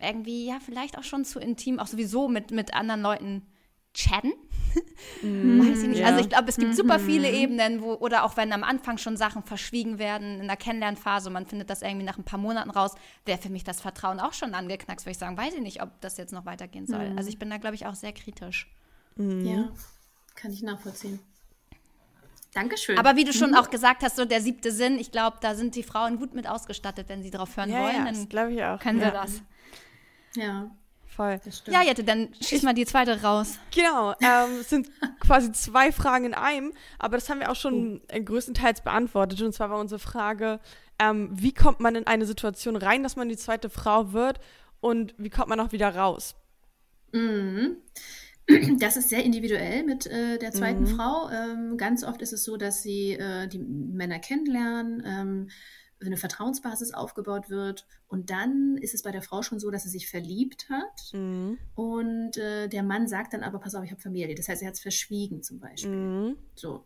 irgendwie, 0.00 0.46
ja, 0.46 0.58
vielleicht 0.58 0.98
auch 0.98 1.04
schon 1.04 1.24
zu 1.24 1.38
intim, 1.38 1.78
auch 1.78 1.86
sowieso 1.86 2.28
mit, 2.28 2.50
mit 2.50 2.74
anderen 2.74 3.02
Leuten 3.02 3.46
chatten. 3.94 4.32
Mm, 5.22 5.60
Weiß 5.60 5.82
ich 5.82 5.88
nicht. 5.88 6.00
Ja. 6.00 6.08
Also 6.08 6.20
ich 6.20 6.28
glaube, 6.28 6.48
es 6.48 6.56
gibt 6.58 6.74
super 6.76 6.98
viele 6.98 7.28
mhm. 7.28 7.34
Ebenen, 7.34 7.82
wo, 7.82 7.94
oder 7.94 8.24
auch 8.24 8.36
wenn 8.36 8.52
am 8.52 8.62
Anfang 8.62 8.98
schon 8.98 9.16
Sachen 9.16 9.42
verschwiegen 9.42 9.98
werden 9.98 10.40
in 10.40 10.46
der 10.48 10.56
Kennenlernphase 10.56 11.28
und 11.28 11.32
man 11.32 11.46
findet 11.46 11.70
das 11.70 11.80
irgendwie 11.80 12.04
nach 12.04 12.18
ein 12.18 12.24
paar 12.24 12.38
Monaten 12.38 12.70
raus, 12.70 12.92
wäre 13.24 13.38
für 13.38 13.48
mich 13.48 13.64
das 13.64 13.80
Vertrauen 13.80 14.20
auch 14.20 14.34
schon 14.34 14.52
angeknackst, 14.54 15.06
würde 15.06 15.12
ich 15.12 15.18
sagen, 15.18 15.38
weiß 15.38 15.54
ich 15.54 15.62
nicht, 15.62 15.82
ob 15.82 15.98
das 16.02 16.18
jetzt 16.18 16.32
noch 16.32 16.44
weitergehen 16.44 16.86
soll. 16.86 17.10
Mm. 17.10 17.18
Also 17.18 17.30
ich 17.30 17.38
bin 17.38 17.48
da, 17.48 17.56
glaube 17.56 17.74
ich, 17.74 17.86
auch 17.86 17.94
sehr 17.94 18.12
kritisch. 18.12 18.70
Mm. 19.16 19.46
Ja, 19.46 19.68
kann 20.34 20.52
ich 20.52 20.62
nachvollziehen. 20.62 21.20
Dankeschön. 22.56 22.98
Aber 22.98 23.16
wie 23.16 23.24
du 23.24 23.32
schon 23.32 23.50
mhm. 23.50 23.56
auch 23.56 23.70
gesagt 23.70 24.02
hast, 24.02 24.16
so 24.16 24.24
der 24.24 24.40
siebte 24.40 24.72
Sinn, 24.72 24.98
ich 24.98 25.12
glaube, 25.12 25.36
da 25.40 25.54
sind 25.54 25.74
die 25.74 25.82
Frauen 25.82 26.18
gut 26.18 26.34
mit 26.34 26.48
ausgestattet, 26.48 27.08
wenn 27.08 27.22
sie 27.22 27.30
darauf 27.30 27.56
hören 27.56 27.70
ja, 27.70 27.82
wollen. 27.82 27.96
Ja, 27.96 28.04
dann 28.04 28.28
glaube 28.28 28.52
ich 28.52 28.64
auch. 28.64 28.80
Können 28.80 29.00
ja. 29.00 29.06
sie 29.06 29.12
das. 29.12 29.42
Ja 30.36 30.70
voll. 31.16 31.40
Ja, 31.68 31.82
Jette, 31.82 32.04
dann 32.04 32.28
schieß 32.40 32.62
mal 32.62 32.74
die 32.74 32.84
zweite 32.84 33.22
raus. 33.22 33.58
Genau, 33.74 34.12
ähm, 34.20 34.60
es 34.60 34.68
sind 34.68 34.88
quasi 35.18 35.50
zwei 35.52 35.90
Fragen 35.90 36.26
in 36.26 36.34
einem, 36.34 36.72
aber 36.98 37.16
das 37.16 37.28
haben 37.28 37.40
wir 37.40 37.50
auch 37.50 37.56
schon 37.56 38.02
oh. 38.12 38.22
größtenteils 38.22 38.82
beantwortet. 38.82 39.40
Und 39.40 39.52
zwar 39.52 39.70
war 39.70 39.78
unsere 39.78 39.98
Frage, 39.98 40.60
ähm, 40.98 41.30
wie 41.32 41.52
kommt 41.52 41.80
man 41.80 41.96
in 41.96 42.06
eine 42.06 42.26
Situation 42.26 42.76
rein, 42.76 43.02
dass 43.02 43.16
man 43.16 43.28
die 43.28 43.36
zweite 43.36 43.70
Frau 43.70 44.12
wird 44.12 44.38
und 44.80 45.14
wie 45.16 45.30
kommt 45.30 45.48
man 45.48 45.58
auch 45.58 45.72
wieder 45.72 45.94
raus? 45.96 46.36
Mhm. 47.12 47.76
Das 48.78 48.96
ist 48.96 49.08
sehr 49.08 49.24
individuell 49.24 49.82
mit 49.82 50.06
äh, 50.06 50.38
der 50.38 50.52
zweiten 50.52 50.82
mhm. 50.82 50.86
Frau. 50.86 51.28
Ähm, 51.30 51.76
ganz 51.76 52.04
oft 52.04 52.22
ist 52.22 52.32
es 52.32 52.44
so, 52.44 52.56
dass 52.56 52.82
sie 52.82 53.12
äh, 53.12 53.48
die 53.48 53.58
Männer 53.58 54.18
kennenlernen 54.18 55.02
ähm, 55.04 55.48
eine 56.04 56.16
Vertrauensbasis 56.16 56.92
aufgebaut 56.92 57.48
wird. 57.48 57.86
Und 58.06 58.30
dann 58.30 58.76
ist 58.76 58.94
es 58.94 59.02
bei 59.02 59.10
der 59.10 59.22
Frau 59.22 59.42
schon 59.42 59.58
so, 59.58 59.70
dass 59.70 59.84
sie 59.84 59.88
sich 59.88 60.08
verliebt 60.08 60.68
hat. 60.68 61.12
Mhm. 61.12 61.58
Und 61.74 62.36
äh, 62.36 62.68
der 62.68 62.82
Mann 62.82 63.08
sagt 63.08 63.32
dann 63.32 63.42
aber, 63.42 63.58
pass 63.58 63.74
auf, 63.74 63.84
ich 63.84 63.90
habe 63.90 64.00
Familie. 64.00 64.34
Das 64.34 64.48
heißt, 64.48 64.62
er 64.62 64.68
hat 64.68 64.74
es 64.74 64.80
verschwiegen 64.80 65.42
zum 65.42 65.58
Beispiel. 65.58 65.90
Mhm. 65.90 66.36
So. 66.54 66.84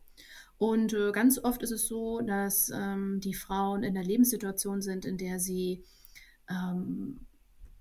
Und 0.59 0.93
äh, 0.93 1.11
ganz 1.13 1.39
oft 1.43 1.63
ist 1.63 1.73
es 1.73 1.87
so, 1.87 2.21
dass 2.21 2.71
ähm, 2.71 3.21
die 3.21 3.35
Frauen 3.35 3.83
in 3.83 3.97
einer 3.97 4.07
Lebenssituation 4.07 4.83
sind, 4.83 5.05
in 5.05 5.17
der 5.17 5.41
sie 5.41 5.85
ähm, 6.49 7.27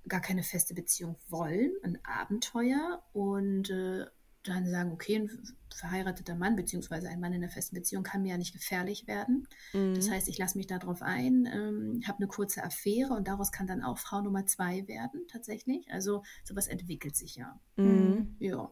gar 0.08 0.22
keine 0.22 0.44
feste 0.44 0.74
Beziehung 0.74 1.18
wollen, 1.30 1.72
ein 1.84 2.00
Abenteuer 2.04 3.04
und 3.14 3.70
äh, 3.70 4.06
dann 4.44 4.70
sagen, 4.70 4.92
okay, 4.92 5.18
ein 5.18 5.56
verheirateter 5.76 6.36
Mann 6.36 6.56
beziehungsweise 6.56 7.10
ein 7.10 7.20
Mann 7.20 7.34
in 7.34 7.44
einer 7.44 7.52
festen 7.52 7.76
Beziehung 7.76 8.04
kann 8.04 8.22
mir 8.22 8.30
ja 8.30 8.38
nicht 8.38 8.54
gefährlich 8.54 9.08
werden. 9.08 9.48
Mhm. 9.74 9.96
Das 9.96 10.10
heißt, 10.10 10.28
ich 10.30 10.38
lasse 10.38 10.58
mich 10.58 10.68
darauf 10.68 11.02
ein, 11.02 11.46
ähm, 11.46 12.02
habe 12.08 12.20
eine 12.20 12.28
kurze 12.28 12.64
Affäre 12.64 13.14
und 13.14 13.28
daraus 13.28 13.52
kann 13.52 13.68
dann 13.68 13.84
auch 13.84 13.98
Frau 13.98 14.22
Nummer 14.22 14.46
zwei 14.46 14.88
werden, 14.88 15.28
tatsächlich. 15.28 15.92
Also 15.92 16.24
sowas 16.44 16.68
entwickelt 16.68 17.16
sich 17.16 17.36
ja. 17.36 17.60
Mhm. 17.76 18.36
Ja. 18.40 18.72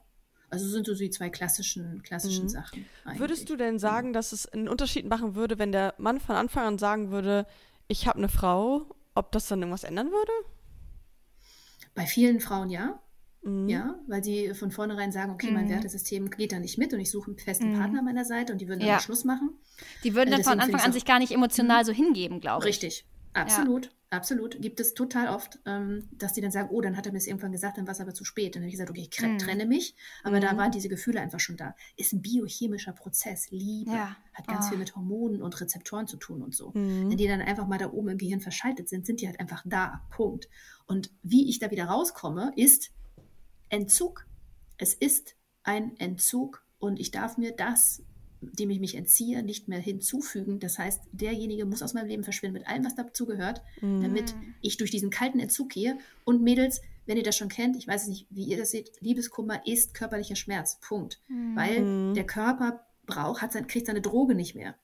Also 0.50 0.68
sind 0.70 0.86
so 0.86 0.96
die 0.96 1.10
zwei 1.10 1.30
klassischen, 1.30 2.02
klassischen 2.04 2.46
mhm. 2.46 2.50
Sachen. 2.50 2.86
Eigentlich. 3.04 3.20
Würdest 3.20 3.50
du 3.50 3.58
denn 3.58 3.80
sagen, 3.80 4.14
dass 4.14 4.32
es 4.32 4.46
einen 4.48 4.70
Unterschied 4.70 5.06
machen 5.06 5.36
würde, 5.36 5.60
wenn 5.60 5.74
der 5.74 5.94
Mann 5.98 6.22
von 6.22 6.36
Anfang 6.36 6.66
an 6.66 6.78
sagen 6.78 7.12
würde, 7.12 7.46
ich 7.90 8.08
habe 8.08 8.18
eine 8.18 8.30
Frau, 8.30 8.86
ob 9.14 9.34
das 9.34 9.48
dann 9.48 9.60
irgendwas 9.60 9.84
ändern 9.84 10.12
würde? 10.12 10.32
Bei 11.98 12.06
vielen 12.06 12.40
Frauen 12.40 12.70
ja. 12.70 13.02
Mhm. 13.42 13.68
Ja, 13.68 14.00
weil 14.08 14.24
sie 14.24 14.54
von 14.54 14.70
vornherein 14.70 15.12
sagen, 15.12 15.32
okay, 15.32 15.50
mein 15.52 15.66
mhm. 15.66 15.72
Wertesystem 15.72 16.30
geht 16.30 16.52
da 16.52 16.60
nicht 16.60 16.78
mit 16.78 16.94
und 16.94 17.00
ich 17.00 17.10
suche 17.10 17.32
einen 17.32 17.40
festen 17.40 17.74
mhm. 17.74 17.80
Partner 17.80 18.00
an 18.00 18.06
meiner 18.06 18.24
Seite 18.24 18.54
und 18.54 18.62
die 18.62 18.68
würden 18.68 18.82
dann 18.82 18.90
ja. 18.90 19.00
Schluss 19.00 19.26
machen. 19.26 19.58
Die 20.04 20.14
würden 20.14 20.30
dann 20.30 20.42
äh, 20.42 20.44
von 20.44 20.60
Anfang 20.60 20.80
an 20.80 20.94
sich 20.94 21.06
gar 21.06 21.18
nicht 21.18 21.32
emotional 21.32 21.82
mhm. 21.82 21.86
so 21.88 21.94
hingeben, 21.94 22.40
glaube 22.40 22.70
ich. 22.70 22.76
Richtig, 22.76 23.06
absolut. 23.34 23.86
Ja. 23.86 23.92
Absolut. 24.10 24.62
Gibt 24.62 24.80
es 24.80 24.94
total 24.94 25.28
oft, 25.28 25.60
ähm, 25.66 26.08
dass 26.14 26.32
die 26.32 26.40
dann 26.40 26.52
sagen, 26.52 26.70
oh, 26.72 26.80
dann 26.80 26.96
hat 26.96 27.06
er 27.06 27.12
mir 27.12 27.18
das 27.18 27.28
irgendwann 27.28 27.52
gesagt, 27.52 27.78
dann 27.78 27.88
war 27.88 27.92
es 27.92 28.00
aber 28.00 28.14
zu 28.14 28.24
spät. 28.24 28.56
Dann 28.56 28.62
habe 28.62 28.70
ich 28.70 28.76
gesagt, 28.76 28.90
okay, 28.90 29.06
ich 29.12 29.22
mhm. 29.22 29.38
trenne 29.38 29.66
mich. 29.66 29.96
Aber 30.24 30.40
da 30.40 30.56
waren 30.56 30.72
diese 30.72 30.88
Gefühle 30.88 31.20
einfach 31.20 31.42
schon 31.42 31.58
da. 31.58 31.76
Ist 31.98 32.14
ein 32.14 32.22
biochemischer 32.22 32.94
Prozess. 32.94 33.50
Liebe 33.52 33.92
ja. 33.92 34.16
hat 34.34 34.48
ganz 34.48 34.68
oh. 34.68 34.70
viel 34.70 34.78
mit 34.78 34.96
Hormonen 34.96 35.42
und 35.42 35.60
Rezeptoren 35.60 36.08
zu 36.08 36.16
tun 36.16 36.42
und 36.42 36.56
so. 36.56 36.72
Wenn 36.74 37.18
die 37.18 37.28
dann 37.28 37.42
einfach 37.42 37.68
mal 37.68 37.78
da 37.78 37.92
oben 37.92 38.08
im 38.08 38.18
Gehirn 38.18 38.40
verschaltet 38.40 38.88
sind, 38.88 39.06
sind 39.06 39.20
die 39.20 39.28
halt 39.28 39.42
einfach 39.42 39.64
da. 39.66 40.06
Punkt. 40.10 40.48
Und 40.88 41.12
wie 41.22 41.50
ich 41.50 41.60
da 41.60 41.70
wieder 41.70 41.86
rauskomme, 41.86 42.54
ist, 42.56 42.92
Entzug. 43.70 44.26
Es 44.78 44.94
ist 44.94 45.36
ein 45.64 45.98
Entzug 45.98 46.64
und 46.80 47.00
ich 47.00 47.12
darf 47.12 47.38
mir 47.38 47.52
das, 47.52 48.02
dem 48.42 48.70
ich 48.70 48.80
mich 48.80 48.96
entziehe, 48.96 49.44
nicht 49.44 49.68
mehr 49.68 49.80
hinzufügen. 49.80 50.60
Das 50.60 50.78
heißt, 50.78 51.02
derjenige 51.12 51.66
muss 51.66 51.82
aus 51.82 51.94
meinem 51.94 52.08
Leben 52.08 52.24
verschwinden 52.24 52.60
mit 52.60 52.68
allem, 52.68 52.86
was 52.86 52.96
dazu 52.96 53.26
gehört, 53.26 53.62
mhm. 53.82 54.02
damit 54.02 54.36
ich 54.62 54.78
durch 54.78 54.92
diesen 54.92 55.10
kalten 55.10 55.40
Entzug 55.40 55.70
gehe. 55.70 55.98
Und 56.24 56.44
Mädels, 56.44 56.82
wenn 57.06 57.18
ihr 57.18 57.24
das 57.24 57.36
schon 57.36 57.50
kennt, 57.50 57.76
ich 57.76 57.88
weiß 57.88 58.04
es 58.04 58.08
nicht, 58.10 58.28
wie 58.30 58.46
ihr 58.46 58.58
das 58.58 58.72
seht, 58.72 58.92
Liebeskummer 59.02 59.66
ist 59.66 59.94
körperlicher 59.94 60.36
Schmerz. 60.36 60.80
Punkt. 60.82 61.20
Mhm. 61.28 61.56
Weil 61.56 62.14
der 62.14 62.26
Körper 62.26 62.86
braucht, 63.06 63.42
hat 63.42 63.54
sein, 63.54 63.68
kriegt 63.68 63.88
seine 63.88 64.02
Droge 64.02 64.36
nicht 64.36 64.56
mehr. 64.56 64.76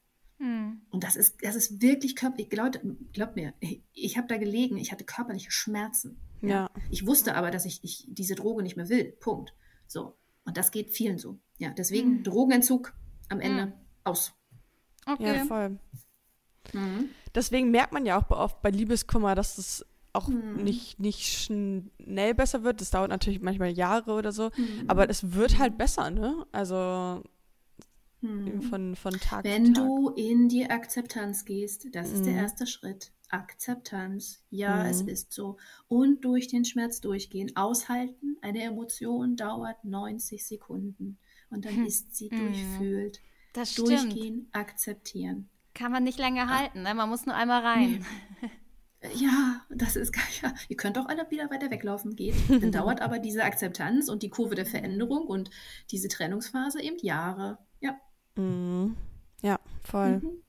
Mhm. 0.43 0.81
Und 0.89 1.03
das 1.05 1.15
ist, 1.15 1.37
das 1.41 1.55
ist 1.55 1.81
wirklich 1.81 2.15
körperlich. 2.17 2.49
Glaubt, 2.49 2.81
glaubt 3.13 3.35
mir, 3.37 3.53
ich, 3.61 3.81
ich 3.93 4.17
habe 4.17 4.27
da 4.27 4.37
gelegen, 4.37 4.77
ich 4.77 4.91
hatte 4.91 5.05
körperliche 5.05 5.51
Schmerzen. 5.51 6.19
Ja. 6.41 6.69
Ich 6.89 7.07
wusste 7.07 7.35
aber, 7.35 7.49
dass 7.49 7.63
ich, 7.65 7.81
ich 7.83 8.05
diese 8.09 8.35
Droge 8.35 8.61
nicht 8.61 8.75
mehr 8.75 8.89
will. 8.89 9.13
Punkt. 9.21 9.53
So. 9.87 10.17
Und 10.43 10.57
das 10.57 10.71
geht 10.71 10.91
vielen 10.91 11.17
so. 11.17 11.39
Ja, 11.57 11.69
deswegen 11.69 12.17
mhm. 12.17 12.23
Drogenentzug 12.23 12.93
am 13.29 13.39
Ende 13.39 13.67
mhm. 13.67 13.73
aus. 14.03 14.33
Okay. 15.05 15.37
Ja, 15.37 15.45
voll. 15.45 15.79
Mhm. 16.73 17.09
Deswegen 17.33 17.71
merkt 17.71 17.93
man 17.93 18.05
ja 18.05 18.21
auch 18.21 18.29
oft 18.29 18.61
bei 18.61 18.69
Liebeskummer, 18.69 19.35
dass 19.35 19.57
es 19.57 19.85
auch 20.11 20.27
mhm. 20.27 20.57
nicht, 20.57 20.99
nicht 20.99 21.25
schnell 21.25 22.35
besser 22.35 22.63
wird. 22.63 22.81
Das 22.81 22.91
dauert 22.91 23.09
natürlich 23.09 23.41
manchmal 23.41 23.71
Jahre 23.71 24.11
oder 24.11 24.33
so. 24.33 24.51
Mhm. 24.57 24.83
Aber 24.87 25.09
es 25.09 25.33
wird 25.33 25.57
halt 25.57 25.77
besser, 25.77 26.09
ne? 26.09 26.45
Also 26.51 27.23
mhm. 28.23 28.61
von, 28.63 28.95
von 28.95 29.13
Tag 29.13 29.43
Wenn 29.43 29.67
zu 29.67 29.73
Tag. 29.73 29.85
du 29.85 30.09
in 30.09 30.49
die 30.49 30.69
Akzeptanz 30.69 31.45
gehst, 31.45 31.87
das 31.91 32.11
ist 32.11 32.25
der 32.25 32.33
erste 32.33 32.65
Schritt. 32.65 33.11
Akzeptanz. 33.29 34.43
Ja, 34.49 34.83
mhm. 34.83 34.89
es 34.89 35.01
ist 35.01 35.33
so. 35.33 35.57
Und 35.87 36.23
durch 36.23 36.47
den 36.47 36.65
Schmerz 36.65 37.01
durchgehen. 37.01 37.55
Aushalten. 37.55 38.37
Eine 38.41 38.63
Emotion 38.63 39.35
dauert 39.35 39.83
90 39.83 40.45
Sekunden. 40.45 41.17
Und 41.49 41.65
dann 41.65 41.75
hm. 41.75 41.85
ist 41.85 42.15
sie 42.15 42.29
mhm. 42.31 42.39
durchfühlt. 42.39 43.21
Das 43.53 43.71
stimmt. 43.73 43.89
Durchgehen, 43.89 44.49
akzeptieren. 44.51 45.49
Kann 45.73 45.91
man 45.91 46.03
nicht 46.03 46.19
länger 46.19 46.43
ah. 46.43 46.59
halten, 46.59 46.83
ne? 46.83 46.93
man 46.93 47.09
muss 47.09 47.25
nur 47.25 47.35
einmal 47.35 47.61
rein. 47.61 48.05
Ja, 49.15 49.61
das 49.69 49.97
ist 49.97 50.13
gar 50.13 50.23
ja. 50.41 50.55
Ihr 50.69 50.77
könnt 50.77 50.97
auch 50.97 51.07
alle 51.07 51.29
wieder 51.29 51.49
weiter 51.49 51.69
weglaufen, 51.69 52.15
geht. 52.15 52.35
Dann 52.47 52.71
dauert 52.71 53.01
aber 53.01 53.19
diese 53.19 53.43
Akzeptanz 53.43 54.07
und 54.07 54.23
die 54.23 54.29
Kurve 54.29 54.55
der 54.55 54.65
Veränderung 54.65 55.27
und 55.27 55.49
diese 55.91 56.07
Trennungsphase 56.07 56.81
eben 56.81 56.97
Jahre. 56.99 57.57
Ja. 57.81 57.99
Mhm. 58.35 58.95
Ja, 59.41 59.59
voll. 59.83 60.19
Mhm. 60.19 60.43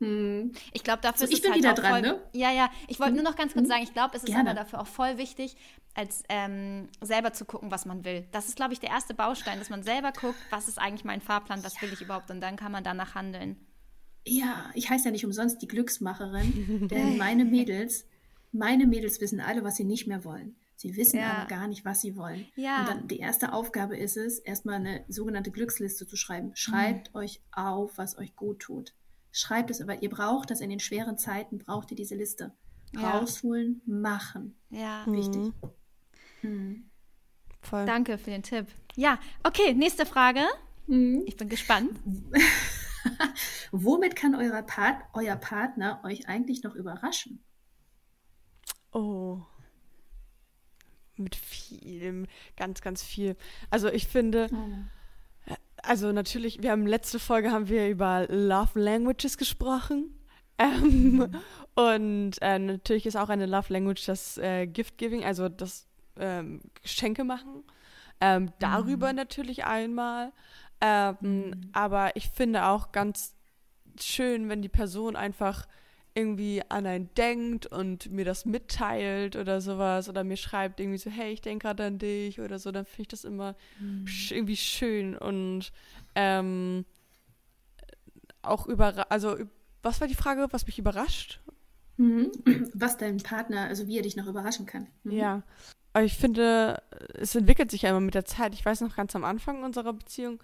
Hm. 0.00 0.52
Ich 0.72 0.82
glaube, 0.82 1.02
dafür 1.02 1.26
so, 1.26 1.32
ist 1.32 1.32
ich 1.34 1.42
bin 1.42 1.52
halt 1.52 1.62
wieder 1.62 1.74
dran, 1.74 1.90
voll, 1.90 2.00
ne? 2.02 2.20
Ja, 2.32 2.50
ja. 2.50 2.70
Ich 2.88 2.98
wollte 3.00 3.14
nur 3.14 3.22
noch 3.22 3.36
ganz 3.36 3.52
kurz 3.52 3.64
hm. 3.64 3.70
sagen, 3.70 3.82
ich 3.82 3.92
glaube, 3.92 4.16
es 4.16 4.22
ist 4.22 4.30
Gerne. 4.30 4.50
aber 4.50 4.58
dafür 4.58 4.80
auch 4.80 4.86
voll 4.86 5.18
wichtig, 5.18 5.56
als 5.94 6.22
ähm, 6.28 6.88
selber 7.02 7.32
zu 7.32 7.44
gucken, 7.44 7.70
was 7.70 7.84
man 7.84 8.04
will. 8.04 8.26
Das 8.32 8.48
ist, 8.48 8.56
glaube 8.56 8.72
ich, 8.72 8.80
der 8.80 8.90
erste 8.90 9.12
Baustein, 9.12 9.58
dass 9.58 9.68
man 9.68 9.82
selber 9.82 10.12
guckt, 10.12 10.38
was 10.48 10.68
ist 10.68 10.78
eigentlich 10.78 11.04
mein 11.04 11.20
Fahrplan, 11.20 11.62
was 11.64 11.76
ja. 11.76 11.82
will 11.82 11.92
ich 11.92 12.00
überhaupt 12.00 12.30
und 12.30 12.40
dann 12.40 12.56
kann 12.56 12.72
man 12.72 12.82
danach 12.82 13.14
handeln. 13.14 13.56
Ja, 14.26 14.70
ich 14.74 14.88
heiße 14.88 15.06
ja 15.06 15.10
nicht 15.10 15.24
umsonst 15.24 15.60
die 15.60 15.68
Glücksmacherin, 15.68 16.88
denn 16.90 17.18
meine 17.18 17.44
Mädels, 17.44 18.06
meine 18.52 18.86
Mädels 18.86 19.20
wissen 19.20 19.40
alle, 19.40 19.64
was 19.64 19.76
sie 19.76 19.84
nicht 19.84 20.06
mehr 20.06 20.24
wollen. 20.24 20.56
Sie 20.80 20.96
wissen 20.96 21.18
ja. 21.18 21.32
aber 21.32 21.46
gar 21.46 21.66
nicht, 21.66 21.84
was 21.84 22.00
sie 22.00 22.16
wollen. 22.16 22.46
Ja. 22.56 22.80
Und 22.80 22.88
dann 22.88 23.06
die 23.06 23.18
erste 23.18 23.52
Aufgabe 23.52 23.98
ist 23.98 24.16
es, 24.16 24.38
erstmal 24.38 24.76
eine 24.76 25.04
sogenannte 25.08 25.50
Glücksliste 25.50 26.06
zu 26.06 26.16
schreiben. 26.16 26.52
Schreibt 26.54 27.12
mhm. 27.12 27.20
euch 27.20 27.42
auf, 27.52 27.98
was 27.98 28.16
euch 28.16 28.34
gut 28.34 28.60
tut. 28.60 28.94
Schreibt 29.30 29.70
es, 29.70 29.82
aber 29.82 30.02
ihr 30.02 30.08
braucht 30.08 30.50
das 30.50 30.62
in 30.62 30.70
den 30.70 30.80
schweren 30.80 31.18
Zeiten, 31.18 31.58
braucht 31.58 31.90
ihr 31.90 31.98
diese 31.98 32.14
Liste. 32.14 32.54
Ja. 32.94 33.10
Rausholen, 33.10 33.82
machen. 33.84 34.56
Ja. 34.70 35.04
Wichtig. 35.06 35.52
Mhm. 36.40 36.50
Mhm. 36.50 36.90
Danke 37.70 38.16
für 38.16 38.30
den 38.30 38.42
Tipp. 38.42 38.66
Ja, 38.96 39.18
okay, 39.42 39.74
nächste 39.74 40.06
Frage. 40.06 40.46
Mhm. 40.86 41.24
Ich 41.26 41.36
bin 41.36 41.50
gespannt. 41.50 41.90
Womit 43.70 44.16
kann 44.16 44.34
euer, 44.34 44.62
Part, 44.62 45.02
euer 45.12 45.36
Partner 45.36 46.00
euch 46.04 46.26
eigentlich 46.26 46.62
noch 46.62 46.74
überraschen? 46.74 47.44
Oh. 48.92 49.42
Mit 51.20 51.36
vielem, 51.36 52.26
ganz, 52.56 52.80
ganz 52.80 53.02
viel. 53.02 53.36
Also 53.70 53.88
ich 53.88 54.06
finde, 54.06 54.48
oh. 54.52 55.54
also 55.82 56.12
natürlich, 56.12 56.62
wir 56.62 56.70
haben 56.70 56.86
letzte 56.86 57.18
Folge 57.18 57.50
haben 57.50 57.68
wir 57.68 57.88
über 57.88 58.26
Love 58.28 58.80
Languages 58.80 59.36
gesprochen. 59.36 60.16
Ähm, 60.58 61.16
mhm. 61.16 61.30
Und 61.74 62.42
äh, 62.42 62.58
natürlich 62.58 63.06
ist 63.06 63.16
auch 63.16 63.28
eine 63.28 63.46
Love 63.46 63.72
Language 63.72 64.04
das 64.06 64.36
äh, 64.38 64.66
Gift 64.66 64.98
Giving, 64.98 65.24
also 65.24 65.48
das 65.48 65.86
ähm, 66.18 66.60
Geschenke 66.82 67.24
machen. 67.24 67.64
Ähm, 68.20 68.52
darüber 68.58 69.10
mhm. 69.10 69.16
natürlich 69.16 69.64
einmal. 69.64 70.32
Ähm, 70.80 71.16
mhm. 71.20 71.70
Aber 71.72 72.16
ich 72.16 72.28
finde 72.28 72.66
auch 72.66 72.92
ganz 72.92 73.34
schön, 73.98 74.48
wenn 74.48 74.62
die 74.62 74.68
Person 74.68 75.16
einfach 75.16 75.66
irgendwie 76.14 76.62
an 76.68 76.86
einen 76.86 77.12
denkt 77.14 77.66
und 77.66 78.10
mir 78.10 78.24
das 78.24 78.44
mitteilt 78.44 79.36
oder 79.36 79.60
sowas 79.60 80.08
oder 80.08 80.24
mir 80.24 80.36
schreibt 80.36 80.80
irgendwie 80.80 80.98
so, 80.98 81.10
hey, 81.10 81.32
ich 81.32 81.40
denke 81.40 81.66
gerade 81.66 81.84
an 81.84 81.98
dich 81.98 82.40
oder 82.40 82.58
so, 82.58 82.72
dann 82.72 82.84
finde 82.84 83.02
ich 83.02 83.08
das 83.08 83.24
immer 83.24 83.54
mhm. 83.78 84.06
sch 84.06 84.32
irgendwie 84.32 84.56
schön 84.56 85.16
und 85.16 85.72
ähm, 86.14 86.84
auch 88.42 88.66
über, 88.66 89.10
also 89.10 89.36
was 89.82 90.00
war 90.00 90.08
die 90.08 90.14
Frage, 90.14 90.48
was 90.50 90.66
mich 90.66 90.78
überrascht? 90.78 91.40
Mhm. 91.96 92.30
Was 92.74 92.96
dein 92.96 93.18
Partner, 93.18 93.64
also 93.64 93.86
wie 93.86 93.98
er 93.98 94.02
dich 94.02 94.16
noch 94.16 94.26
überraschen 94.26 94.64
kann. 94.64 94.86
Mhm. 95.04 95.12
Ja, 95.12 95.42
aber 95.92 96.04
ich 96.04 96.16
finde, 96.16 96.82
es 97.14 97.34
entwickelt 97.34 97.70
sich 97.70 97.82
ja 97.82 97.90
immer 97.90 98.00
mit 98.00 98.14
der 98.14 98.24
Zeit. 98.24 98.54
Ich 98.54 98.64
weiß 98.64 98.80
noch 98.80 98.96
ganz 98.96 99.14
am 99.14 99.24
Anfang 99.24 99.62
unserer 99.64 99.92
Beziehung 99.92 100.40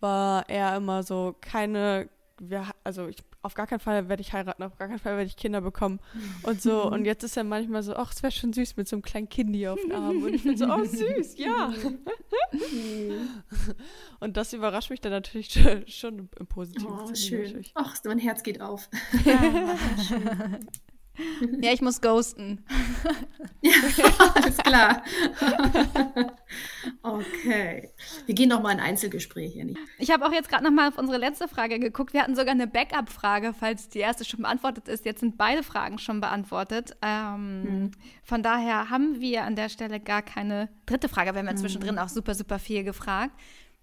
war 0.00 0.48
er 0.48 0.76
immer 0.76 1.02
so 1.02 1.34
keine, 1.40 2.08
wir, 2.38 2.66
also 2.84 3.08
ich, 3.08 3.18
auf 3.42 3.54
gar 3.54 3.66
keinen 3.66 3.80
Fall 3.80 4.08
werde 4.08 4.20
ich 4.20 4.32
heiraten, 4.32 4.62
auf 4.62 4.76
gar 4.76 4.88
keinen 4.88 4.98
Fall 4.98 5.16
werde 5.16 5.28
ich 5.28 5.36
Kinder 5.36 5.60
bekommen 5.60 6.00
und 6.42 6.60
so. 6.60 6.90
Und 6.90 7.04
jetzt 7.04 7.22
ist 7.24 7.36
er 7.36 7.44
manchmal 7.44 7.82
so, 7.82 7.94
ach, 7.94 8.12
es 8.12 8.22
wäre 8.22 8.32
schon 8.32 8.52
süß 8.52 8.76
mit 8.76 8.88
so 8.88 8.96
einem 8.96 9.02
kleinen 9.02 9.28
Kindi 9.28 9.68
auf 9.68 9.80
dem 9.80 9.92
Arm. 9.92 10.22
Und 10.22 10.34
ich 10.34 10.42
bin 10.42 10.56
so, 10.56 10.66
oh, 10.66 10.84
süß, 10.84 11.38
ja. 11.38 11.72
und 14.20 14.36
das 14.36 14.52
überrascht 14.52 14.90
mich 14.90 15.00
dann 15.00 15.12
natürlich 15.12 15.58
schon 15.86 16.28
im 16.38 16.46
Positiven. 16.46 16.90
Oh, 16.90 17.14
schön. 17.14 17.64
Ach, 17.74 17.96
mein 18.04 18.18
Herz 18.18 18.42
geht 18.42 18.60
auf. 18.60 18.88
Ja, 19.24 19.76
schön. 20.08 20.68
Ja, 21.60 21.72
ich 21.72 21.80
muss 21.80 22.00
ghosten. 22.00 22.64
ja, 23.60 23.72
alles 24.34 24.56
klar. 24.58 25.02
okay. 27.02 27.90
Wir 28.26 28.34
gehen 28.34 28.48
noch 28.48 28.62
mal 28.62 28.72
in 28.72 28.80
Einzelgespräche. 28.80 29.74
Ich 29.98 30.10
habe 30.10 30.26
auch 30.26 30.32
jetzt 30.32 30.48
gerade 30.48 30.64
noch 30.64 30.70
mal 30.70 30.88
auf 30.88 30.98
unsere 30.98 31.18
letzte 31.18 31.48
Frage 31.48 31.78
geguckt. 31.78 32.12
Wir 32.12 32.22
hatten 32.22 32.36
sogar 32.36 32.52
eine 32.52 32.66
Backup-Frage, 32.66 33.54
falls 33.58 33.88
die 33.88 33.98
erste 33.98 34.24
schon 34.24 34.42
beantwortet 34.42 34.88
ist. 34.88 35.04
Jetzt 35.04 35.20
sind 35.20 35.36
beide 35.36 35.62
Fragen 35.62 35.98
schon 35.98 36.20
beantwortet. 36.20 36.96
Ähm, 37.02 37.64
hm. 37.66 37.90
Von 38.22 38.42
daher 38.42 38.90
haben 38.90 39.20
wir 39.20 39.44
an 39.44 39.56
der 39.56 39.68
Stelle 39.68 40.00
gar 40.00 40.22
keine 40.22 40.68
dritte 40.86 41.08
Frage. 41.08 41.32
Wir 41.32 41.40
haben 41.40 41.46
ja 41.46 41.52
hm. 41.52 41.58
zwischendrin 41.58 41.98
auch 41.98 42.08
super, 42.08 42.34
super 42.34 42.58
viel 42.58 42.84
gefragt. 42.84 43.32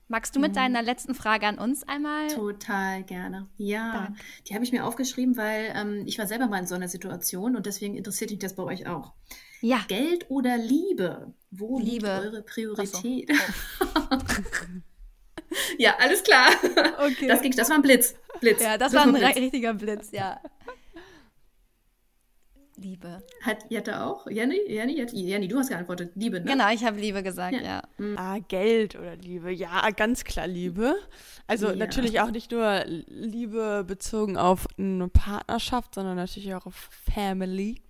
Magst 0.08 0.36
du 0.36 0.40
mit 0.40 0.52
mhm. 0.52 0.56
deiner 0.56 0.84
letzten 0.84 1.16
Frage 1.16 1.48
an 1.48 1.58
uns 1.58 1.88
einmal? 1.88 2.28
Total 2.28 3.04
gerne. 3.04 3.50
Ja, 3.58 3.92
Dank. 3.94 4.18
die 4.48 4.54
habe 4.54 4.64
ich 4.64 4.72
mir 4.72 4.86
aufgeschrieben, 4.86 5.36
weil 5.36 5.74
ähm, 5.76 6.04
ich 6.06 6.20
war 6.20 6.28
selber 6.28 6.48
mal 6.48 6.60
in 6.60 6.68
so 6.68 6.76
einer 6.76 6.88
Situation 6.88 7.56
und 7.56 7.66
deswegen 7.66 7.96
interessiert 7.96 8.30
mich 8.30 8.40
das 8.40 8.56
bei 8.56 8.64
euch 8.64 8.88
auch. 8.88 9.14
Ja. 9.62 9.84
Geld 9.88 10.30
oder 10.30 10.58
Liebe? 10.58 11.34
Wo 11.50 11.80
Liebe. 11.80 11.92
liegt 11.92 12.06
eure 12.06 12.42
Priorität? 12.44 13.32
So. 13.80 13.86
Oh. 14.12 14.18
ja, 15.80 15.96
alles 16.00 16.24
klar. 16.24 16.50
Okay. 17.00 17.28
Das 17.28 17.42
ging, 17.42 17.52
das 17.52 17.70
war 17.70 17.78
ein 17.78 17.82
Blitz. 17.82 18.16
Blitz. 18.40 18.62
Ja, 18.62 18.78
das, 18.78 18.92
das 18.92 19.02
war 19.02 19.08
ein 19.08 19.16
richtiger 19.16 19.74
Blitz, 19.74 20.12
ja. 20.12 20.40
Liebe. 22.78 23.24
Hat 23.42 23.70
Jette 23.70 24.02
auch? 24.02 24.28
Jenny? 24.28 24.60
Jenny? 24.68 25.06
Jenny, 25.12 25.48
du 25.48 25.58
hast 25.58 25.70
geantwortet. 25.70 26.12
Liebe, 26.16 26.40
ne? 26.40 26.46
Genau, 26.46 26.70
ich 26.72 26.84
habe 26.84 27.00
Liebe 27.00 27.24
gesagt, 27.24 27.54
ja. 27.54 27.62
ja. 27.62 27.84
Mhm. 27.98 28.18
Ah, 28.18 28.38
Geld 28.40 28.96
oder 28.96 29.16
Liebe. 29.16 29.52
Ja, 29.52 29.90
ganz 29.92 30.24
klar 30.24 30.48
Liebe. 30.48 30.96
Also 31.48 31.70
ja. 31.70 31.76
natürlich 31.76 32.20
auch 32.20 32.32
nicht 32.32 32.52
nur 32.52 32.84
Liebe 32.86 33.84
bezogen 33.88 34.38
auf 34.38 34.68
eine 34.78 35.08
Partnerschaft, 35.08 35.96
sondern 35.96 36.16
natürlich 36.18 36.54
auch 36.54 36.66
auf 36.66 36.90
Family. 37.14 37.82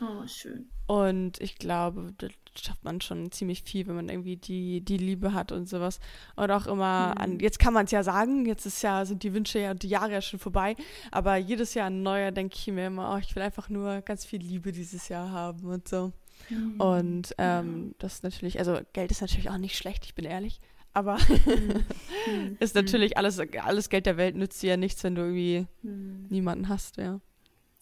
Oh, 0.00 0.26
schön. 0.26 0.68
Und 0.86 1.40
ich 1.40 1.56
glaube, 1.56 2.12
das 2.18 2.32
schafft 2.58 2.84
man 2.84 3.00
schon 3.00 3.32
ziemlich 3.32 3.62
viel, 3.62 3.86
wenn 3.86 3.94
man 3.94 4.08
irgendwie 4.08 4.36
die, 4.36 4.80
die 4.80 4.96
Liebe 4.96 5.32
hat 5.32 5.52
und 5.52 5.68
sowas. 5.68 6.00
Und 6.36 6.50
auch 6.50 6.66
immer 6.66 7.08
mhm. 7.14 7.20
an, 7.20 7.40
jetzt 7.40 7.58
kann 7.58 7.74
man 7.74 7.86
es 7.86 7.90
ja 7.90 8.02
sagen, 8.02 8.46
jetzt 8.46 8.66
ist 8.66 8.82
ja, 8.82 9.04
sind 9.04 9.22
die 9.22 9.34
Wünsche 9.34 9.58
ja 9.58 9.70
und 9.72 9.82
die 9.82 9.88
Jahre 9.88 10.12
ja 10.12 10.20
schon 10.20 10.40
vorbei, 10.40 10.76
aber 11.10 11.36
jedes 11.36 11.74
Jahr 11.74 11.86
ein 11.86 12.02
neuer 12.02 12.30
denke 12.30 12.56
ich 12.56 12.66
mir 12.68 12.86
immer, 12.86 13.14
oh, 13.14 13.18
ich 13.18 13.34
will 13.34 13.42
einfach 13.42 13.68
nur 13.68 14.00
ganz 14.02 14.24
viel 14.24 14.40
Liebe 14.40 14.72
dieses 14.72 15.08
Jahr 15.08 15.30
haben 15.30 15.66
und 15.66 15.88
so. 15.88 16.12
Mhm. 16.48 16.80
Und 16.80 17.34
ähm, 17.38 17.86
ja. 17.88 17.94
das 17.98 18.14
ist 18.14 18.24
natürlich, 18.24 18.58
also 18.58 18.80
Geld 18.92 19.10
ist 19.10 19.20
natürlich 19.20 19.50
auch 19.50 19.58
nicht 19.58 19.76
schlecht, 19.76 20.04
ich 20.04 20.14
bin 20.14 20.24
ehrlich. 20.24 20.60
Aber 20.94 21.16
mhm. 21.28 22.56
ist 22.60 22.74
mhm. 22.74 22.82
natürlich 22.82 23.16
alles, 23.16 23.38
alles 23.38 23.88
Geld 23.88 24.06
der 24.06 24.16
Welt 24.16 24.36
nützt 24.36 24.62
dir 24.62 24.70
ja 24.70 24.76
nichts, 24.76 25.02
wenn 25.04 25.14
du 25.14 25.22
irgendwie 25.22 25.66
mhm. 25.82 26.26
niemanden 26.28 26.68
hast, 26.68 26.96
ja. 26.98 27.20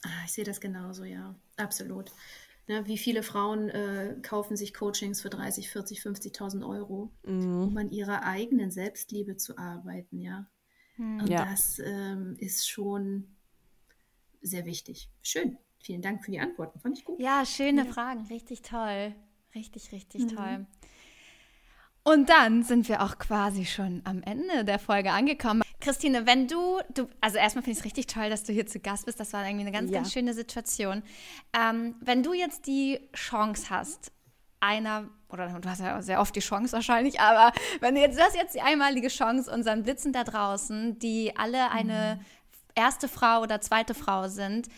Ah, 0.02 0.24
ich 0.24 0.32
sehe 0.32 0.44
das 0.44 0.60
genauso, 0.60 1.04
ja. 1.04 1.34
Absolut. 1.56 2.10
Ne, 2.70 2.86
wie 2.86 2.98
viele 2.98 3.24
Frauen 3.24 3.68
äh, 3.68 4.14
kaufen 4.22 4.56
sich 4.56 4.72
Coachings 4.72 5.20
für 5.20 5.28
30, 5.28 5.70
40, 5.70 6.02
50.000 6.02 6.64
Euro, 6.64 7.10
mhm. 7.24 7.62
um 7.64 7.76
an 7.76 7.90
ihrer 7.90 8.22
eigenen 8.22 8.70
Selbstliebe 8.70 9.36
zu 9.36 9.58
arbeiten, 9.58 10.20
ja. 10.20 10.46
Mhm. 10.96 11.18
Und 11.18 11.28
ja. 11.28 11.46
das 11.46 11.80
ähm, 11.84 12.36
ist 12.38 12.68
schon 12.68 13.34
sehr 14.40 14.66
wichtig. 14.66 15.10
Schön. 15.20 15.58
Vielen 15.80 16.00
Dank 16.00 16.24
für 16.24 16.30
die 16.30 16.38
Antworten. 16.38 16.78
Fand 16.78 16.96
ich 16.96 17.04
gut. 17.04 17.20
Ja, 17.20 17.44
schöne 17.44 17.86
ja. 17.86 17.92
Fragen. 17.92 18.26
Richtig 18.26 18.62
toll. 18.62 19.16
Richtig, 19.52 19.90
richtig 19.90 20.22
mhm. 20.22 20.28
toll. 20.28 20.66
Und 22.04 22.28
dann 22.28 22.62
sind 22.62 22.88
wir 22.88 23.02
auch 23.02 23.18
quasi 23.18 23.64
schon 23.64 24.02
am 24.04 24.22
Ende 24.22 24.64
der 24.64 24.78
Folge 24.78 25.10
angekommen. 25.10 25.62
Christine, 25.80 26.26
wenn 26.26 26.46
du, 26.46 26.80
du 26.94 27.08
also 27.20 27.38
erstmal 27.38 27.62
finde 27.62 27.72
ich 27.72 27.78
es 27.78 27.84
richtig 27.84 28.06
toll, 28.06 28.30
dass 28.30 28.44
du 28.44 28.52
hier 28.52 28.66
zu 28.66 28.80
Gast 28.80 29.06
bist. 29.06 29.18
Das 29.18 29.32
war 29.32 29.44
irgendwie 29.44 29.66
eine 29.66 29.72
ganz, 29.72 29.90
ja. 29.90 29.98
ganz 29.98 30.12
schöne 30.12 30.34
Situation. 30.34 31.02
Ähm, 31.52 31.96
wenn 32.00 32.22
du 32.22 32.32
jetzt 32.32 32.66
die 32.66 33.00
Chance 33.14 33.70
hast, 33.70 34.12
einer, 34.60 35.08
oder 35.30 35.48
du 35.48 35.68
hast 35.68 35.80
ja 35.80 36.00
sehr 36.02 36.20
oft 36.20 36.36
die 36.36 36.40
Chance 36.40 36.72
wahrscheinlich, 36.72 37.18
aber 37.20 37.52
wenn 37.80 37.94
du 37.94 38.00
jetzt, 38.00 38.18
du 38.18 38.22
hast 38.22 38.36
jetzt 38.36 38.54
die 38.54 38.60
einmalige 38.60 39.08
Chance, 39.08 39.50
unseren 39.50 39.82
Blitzen 39.82 40.12
da 40.12 40.22
draußen, 40.22 40.98
die 40.98 41.36
alle 41.36 41.70
eine 41.70 42.18
mhm. 42.20 42.24
erste 42.74 43.08
Frau 43.08 43.40
oder 43.40 43.60
zweite 43.60 43.94
Frau 43.94 44.28
sind, 44.28 44.68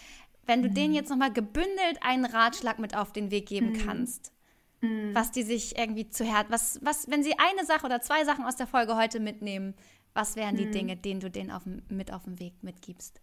wenn 0.47 0.63
du 0.63 0.69
mhm. 0.69 0.75
denen 0.75 0.95
jetzt 0.95 1.11
nochmal 1.11 1.33
gebündelt 1.33 1.99
einen 2.01 2.25
Ratschlag 2.25 2.79
mit 2.79 2.97
auf 2.97 3.13
den 3.13 3.31
Weg 3.31 3.47
geben 3.47 3.73
mhm. 3.73 3.87
kannst, 3.87 4.33
mhm. 4.81 5.15
was 5.15 5.33
die 5.33 5.43
sich 5.43 5.77
irgendwie 5.77 6.09
zu 6.09 6.25
Herz, 6.25 6.47
was, 6.49 6.79
was, 6.83 7.11
wenn 7.11 7.23
sie 7.23 7.35
eine 7.39 7.67
Sache 7.67 7.87
oder 7.87 8.01
zwei 8.01 8.25
Sachen 8.25 8.45
aus 8.45 8.57
der 8.57 8.67
Folge 8.67 8.97
heute 8.97 9.21
mitnehmen, 9.21 9.75
was 10.15 10.37
wären 10.37 10.57
die 10.57 10.65
hm. 10.65 10.73
Dinge, 10.73 10.97
denen 10.97 11.21
du 11.21 11.31
denen 11.31 11.51
auf, 11.51 11.63
mit 11.89 12.13
auf 12.13 12.25
den 12.25 12.39
Weg 12.39 12.63
mitgibst? 12.63 13.21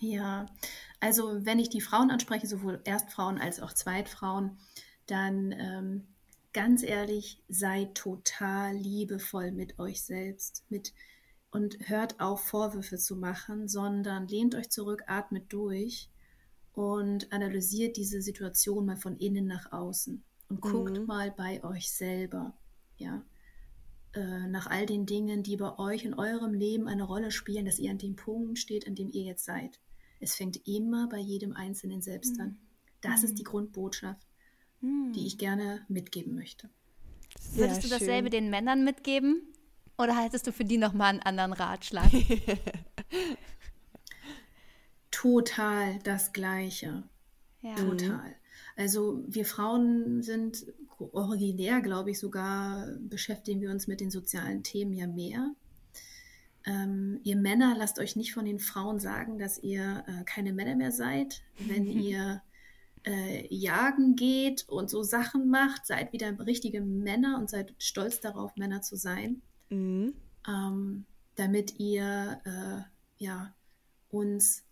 Ja, 0.00 0.46
also 1.00 1.44
wenn 1.44 1.58
ich 1.58 1.70
die 1.70 1.80
Frauen 1.80 2.10
anspreche, 2.10 2.46
sowohl 2.46 2.80
Erstfrauen 2.84 3.38
als 3.38 3.60
auch 3.60 3.72
Zweitfrauen, 3.72 4.58
dann 5.06 5.52
ähm, 5.52 6.06
ganz 6.52 6.82
ehrlich, 6.82 7.42
seid 7.48 7.94
total 7.94 8.74
liebevoll 8.74 9.50
mit 9.52 9.78
euch 9.78 10.02
selbst 10.02 10.64
mit, 10.68 10.92
und 11.50 11.88
hört 11.88 12.20
auf, 12.20 12.44
Vorwürfe 12.44 12.98
zu 12.98 13.16
machen, 13.16 13.68
sondern 13.68 14.28
lehnt 14.28 14.54
euch 14.54 14.70
zurück, 14.70 15.02
atmet 15.06 15.52
durch 15.52 16.10
und 16.74 17.32
analysiert 17.32 17.96
diese 17.96 18.22
Situation 18.22 18.86
mal 18.86 18.96
von 18.96 19.16
innen 19.16 19.46
nach 19.46 19.72
außen 19.72 20.22
und 20.48 20.60
guckt 20.60 20.98
mhm. 20.98 21.06
mal 21.06 21.30
bei 21.30 21.62
euch 21.64 21.90
selber. 21.90 22.54
Ja, 22.96 23.22
äh, 24.18 24.48
nach 24.48 24.66
all 24.66 24.84
den 24.84 25.06
Dingen, 25.06 25.42
die 25.42 25.56
bei 25.56 25.78
euch 25.78 26.04
in 26.04 26.14
eurem 26.14 26.52
Leben 26.52 26.88
eine 26.88 27.04
Rolle 27.04 27.30
spielen, 27.30 27.64
dass 27.64 27.78
ihr 27.78 27.90
an 27.90 27.98
dem 27.98 28.16
Punkt 28.16 28.58
steht, 28.58 28.88
an 28.88 28.94
dem 28.94 29.10
ihr 29.12 29.22
jetzt 29.22 29.44
seid. 29.44 29.80
Es 30.20 30.34
fängt 30.34 30.66
immer 30.66 31.08
bei 31.08 31.18
jedem 31.18 31.52
Einzelnen 31.54 32.02
selbst 32.02 32.36
mhm. 32.36 32.42
an. 32.42 32.58
Das 33.00 33.20
mhm. 33.20 33.24
ist 33.28 33.38
die 33.38 33.44
Grundbotschaft, 33.44 34.26
mhm. 34.80 35.12
die 35.12 35.26
ich 35.26 35.38
gerne 35.38 35.84
mitgeben 35.88 36.34
möchte. 36.34 36.68
Sehr 37.38 37.68
Würdest 37.68 37.84
du 37.84 37.88
dasselbe 37.88 38.30
schön. 38.30 38.44
den 38.44 38.50
Männern 38.50 38.84
mitgeben? 38.84 39.42
Oder 39.96 40.16
haltest 40.16 40.46
du 40.46 40.52
für 40.52 40.64
die 40.64 40.78
nochmal 40.78 41.10
einen 41.10 41.20
anderen 41.20 41.52
Ratschlag? 41.52 42.10
Total 45.10 45.98
das 46.04 46.32
Gleiche. 46.32 47.04
Ja. 47.60 47.74
Total. 47.74 48.34
Also 48.78 49.24
wir 49.26 49.44
Frauen 49.44 50.22
sind 50.22 50.66
originär, 51.12 51.80
glaube 51.80 52.12
ich, 52.12 52.20
sogar 52.20 52.86
beschäftigen 53.00 53.60
wir 53.60 53.70
uns 53.70 53.88
mit 53.88 54.00
den 54.00 54.12
sozialen 54.12 54.62
Themen 54.62 54.92
ja 54.92 55.08
mehr. 55.08 55.52
Ähm, 56.64 57.18
ihr 57.24 57.34
Männer, 57.36 57.74
lasst 57.76 57.98
euch 57.98 58.14
nicht 58.14 58.32
von 58.32 58.44
den 58.44 58.60
Frauen 58.60 59.00
sagen, 59.00 59.36
dass 59.38 59.58
ihr 59.58 60.04
äh, 60.06 60.22
keine 60.24 60.52
Männer 60.52 60.76
mehr 60.76 60.92
seid. 60.92 61.42
Wenn 61.58 61.86
ihr 61.86 62.40
äh, 63.04 63.52
jagen 63.52 64.14
geht 64.14 64.68
und 64.68 64.88
so 64.90 65.02
Sachen 65.02 65.50
macht, 65.50 65.84
seid 65.84 66.12
wieder 66.12 66.38
richtige 66.46 66.80
Männer 66.80 67.38
und 67.40 67.50
seid 67.50 67.74
stolz 67.78 68.20
darauf, 68.20 68.54
Männer 68.54 68.80
zu 68.80 68.94
sein. 68.94 69.42
Mhm. 69.70 70.14
Ähm, 70.46 71.04
damit 71.34 71.80
ihr 71.80 72.40
äh, 72.44 73.22
ja, 73.24 73.52
uns 74.08 74.62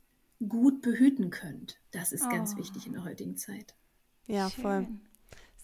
gut 0.48 0.80
behüten 0.80 1.30
könnt. 1.30 1.80
Das 1.90 2.12
ist 2.12 2.24
oh. 2.24 2.28
ganz 2.28 2.56
wichtig 2.56 2.86
in 2.86 2.92
der 2.92 3.04
heutigen 3.04 3.36
Zeit. 3.36 3.74
Ja, 4.26 4.50
schön. 4.50 4.62
voll. 4.62 4.86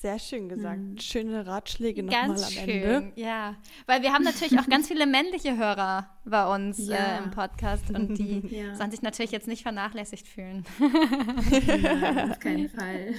Sehr 0.03 0.19
schön 0.19 0.49
gesagt. 0.49 0.81
Mhm. 0.81 0.99
Schöne 0.99 1.47
Ratschläge 1.47 2.03
nochmal 2.03 2.31
am 2.31 2.51
schön, 2.51 2.69
Ende. 2.69 3.13
Ja, 3.15 3.55
weil 3.87 4.03
wir 4.03 4.13
haben 4.13 4.25
natürlich 4.25 4.59
auch 4.59 4.69
ganz 4.69 4.89
viele 4.89 5.07
männliche 5.07 5.57
Hörer 5.57 6.11
bei 6.25 6.53
uns 6.53 6.89
ja. 6.89 6.97
äh, 6.97 7.23
im 7.23 7.31
Podcast 7.31 7.89
und 7.91 8.19
die 8.19 8.41
ja. 8.51 8.75
sollen 8.75 8.91
sich 8.91 9.03
natürlich 9.03 9.31
jetzt 9.31 9.47
nicht 9.47 9.63
vernachlässigt 9.63 10.27
fühlen. 10.27 10.65
ja, 10.81 12.31
auf 12.31 12.41
keinen 12.41 12.69
Fall. 12.69 13.15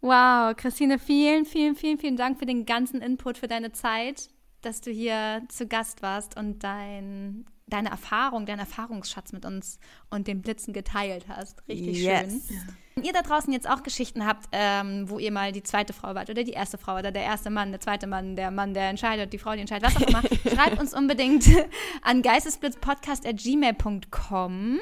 wow, 0.00 0.54
Christine, 0.56 1.00
vielen, 1.00 1.44
vielen, 1.44 1.74
vielen, 1.74 1.98
vielen 1.98 2.16
Dank 2.16 2.38
für 2.38 2.46
den 2.46 2.64
ganzen 2.64 3.02
Input, 3.02 3.36
für 3.36 3.48
deine 3.48 3.72
Zeit, 3.72 4.30
dass 4.60 4.80
du 4.80 4.92
hier 4.92 5.42
zu 5.48 5.66
Gast 5.66 6.02
warst 6.02 6.36
und 6.36 6.62
dein 6.62 7.46
deine 7.66 7.90
Erfahrung, 7.90 8.46
deinen 8.46 8.58
Erfahrungsschatz 8.60 9.32
mit 9.32 9.44
uns 9.44 9.78
und 10.10 10.26
den 10.26 10.42
Blitzen 10.42 10.72
geteilt 10.72 11.26
hast. 11.28 11.66
Richtig 11.68 12.02
yes. 12.02 12.48
schön. 12.48 12.56
Ja. 12.56 12.62
Wenn 12.94 13.04
ihr 13.04 13.12
da 13.12 13.22
draußen 13.22 13.52
jetzt 13.52 13.68
auch 13.68 13.82
Geschichten 13.82 14.26
habt, 14.26 14.48
ähm, 14.52 15.08
wo 15.08 15.18
ihr 15.18 15.30
mal 15.30 15.52
die 15.52 15.62
zweite 15.62 15.92
Frau 15.92 16.14
wart 16.14 16.28
oder 16.28 16.44
die 16.44 16.52
erste 16.52 16.76
Frau 16.76 16.98
oder 16.98 17.12
der 17.12 17.22
erste 17.22 17.50
Mann, 17.50 17.70
der 17.70 17.80
zweite 17.80 18.06
Mann, 18.06 18.36
der 18.36 18.50
Mann, 18.50 18.74
der 18.74 18.88
entscheidet, 18.88 19.32
die 19.32 19.38
Frau, 19.38 19.52
die 19.52 19.60
entscheidet, 19.60 19.86
was 19.86 19.96
auch 19.96 20.08
immer, 20.08 20.22
schreibt 20.54 20.80
uns 20.80 20.92
unbedingt 20.92 21.44
an 22.02 22.22
geistesblitzpodcast.gmail.com 22.22 24.80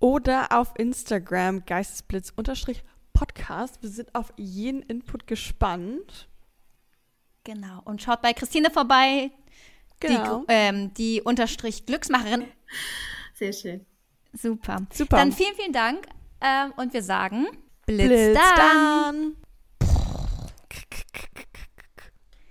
oder 0.00 0.52
auf 0.52 0.74
Instagram 0.78 1.64
geistesblitz-podcast. 1.64 3.82
Wir 3.82 3.90
sind 3.90 4.14
auf 4.14 4.32
jeden 4.36 4.82
Input 4.82 5.26
gespannt. 5.26 6.28
Genau. 7.44 7.80
Und 7.84 8.02
schaut 8.02 8.20
bei 8.20 8.32
Christine 8.32 8.70
vorbei. 8.70 9.30
Genau. 10.00 10.40
Die, 10.40 10.44
ähm, 10.48 10.94
die 10.94 11.22
Unterstrich 11.22 11.86
Glücksmacherin. 11.86 12.44
Sehr 13.34 13.52
schön. 13.52 13.86
Super. 14.32 14.86
Super. 14.92 15.16
Dann 15.16 15.32
vielen, 15.32 15.54
vielen 15.56 15.72
Dank. 15.72 16.06
Ähm, 16.40 16.72
und 16.76 16.92
wir 16.92 17.02
sagen 17.02 17.46
Blitz, 17.86 18.06
Blitz 18.06 18.38
dann. 18.56 18.56
dann. 18.56 19.36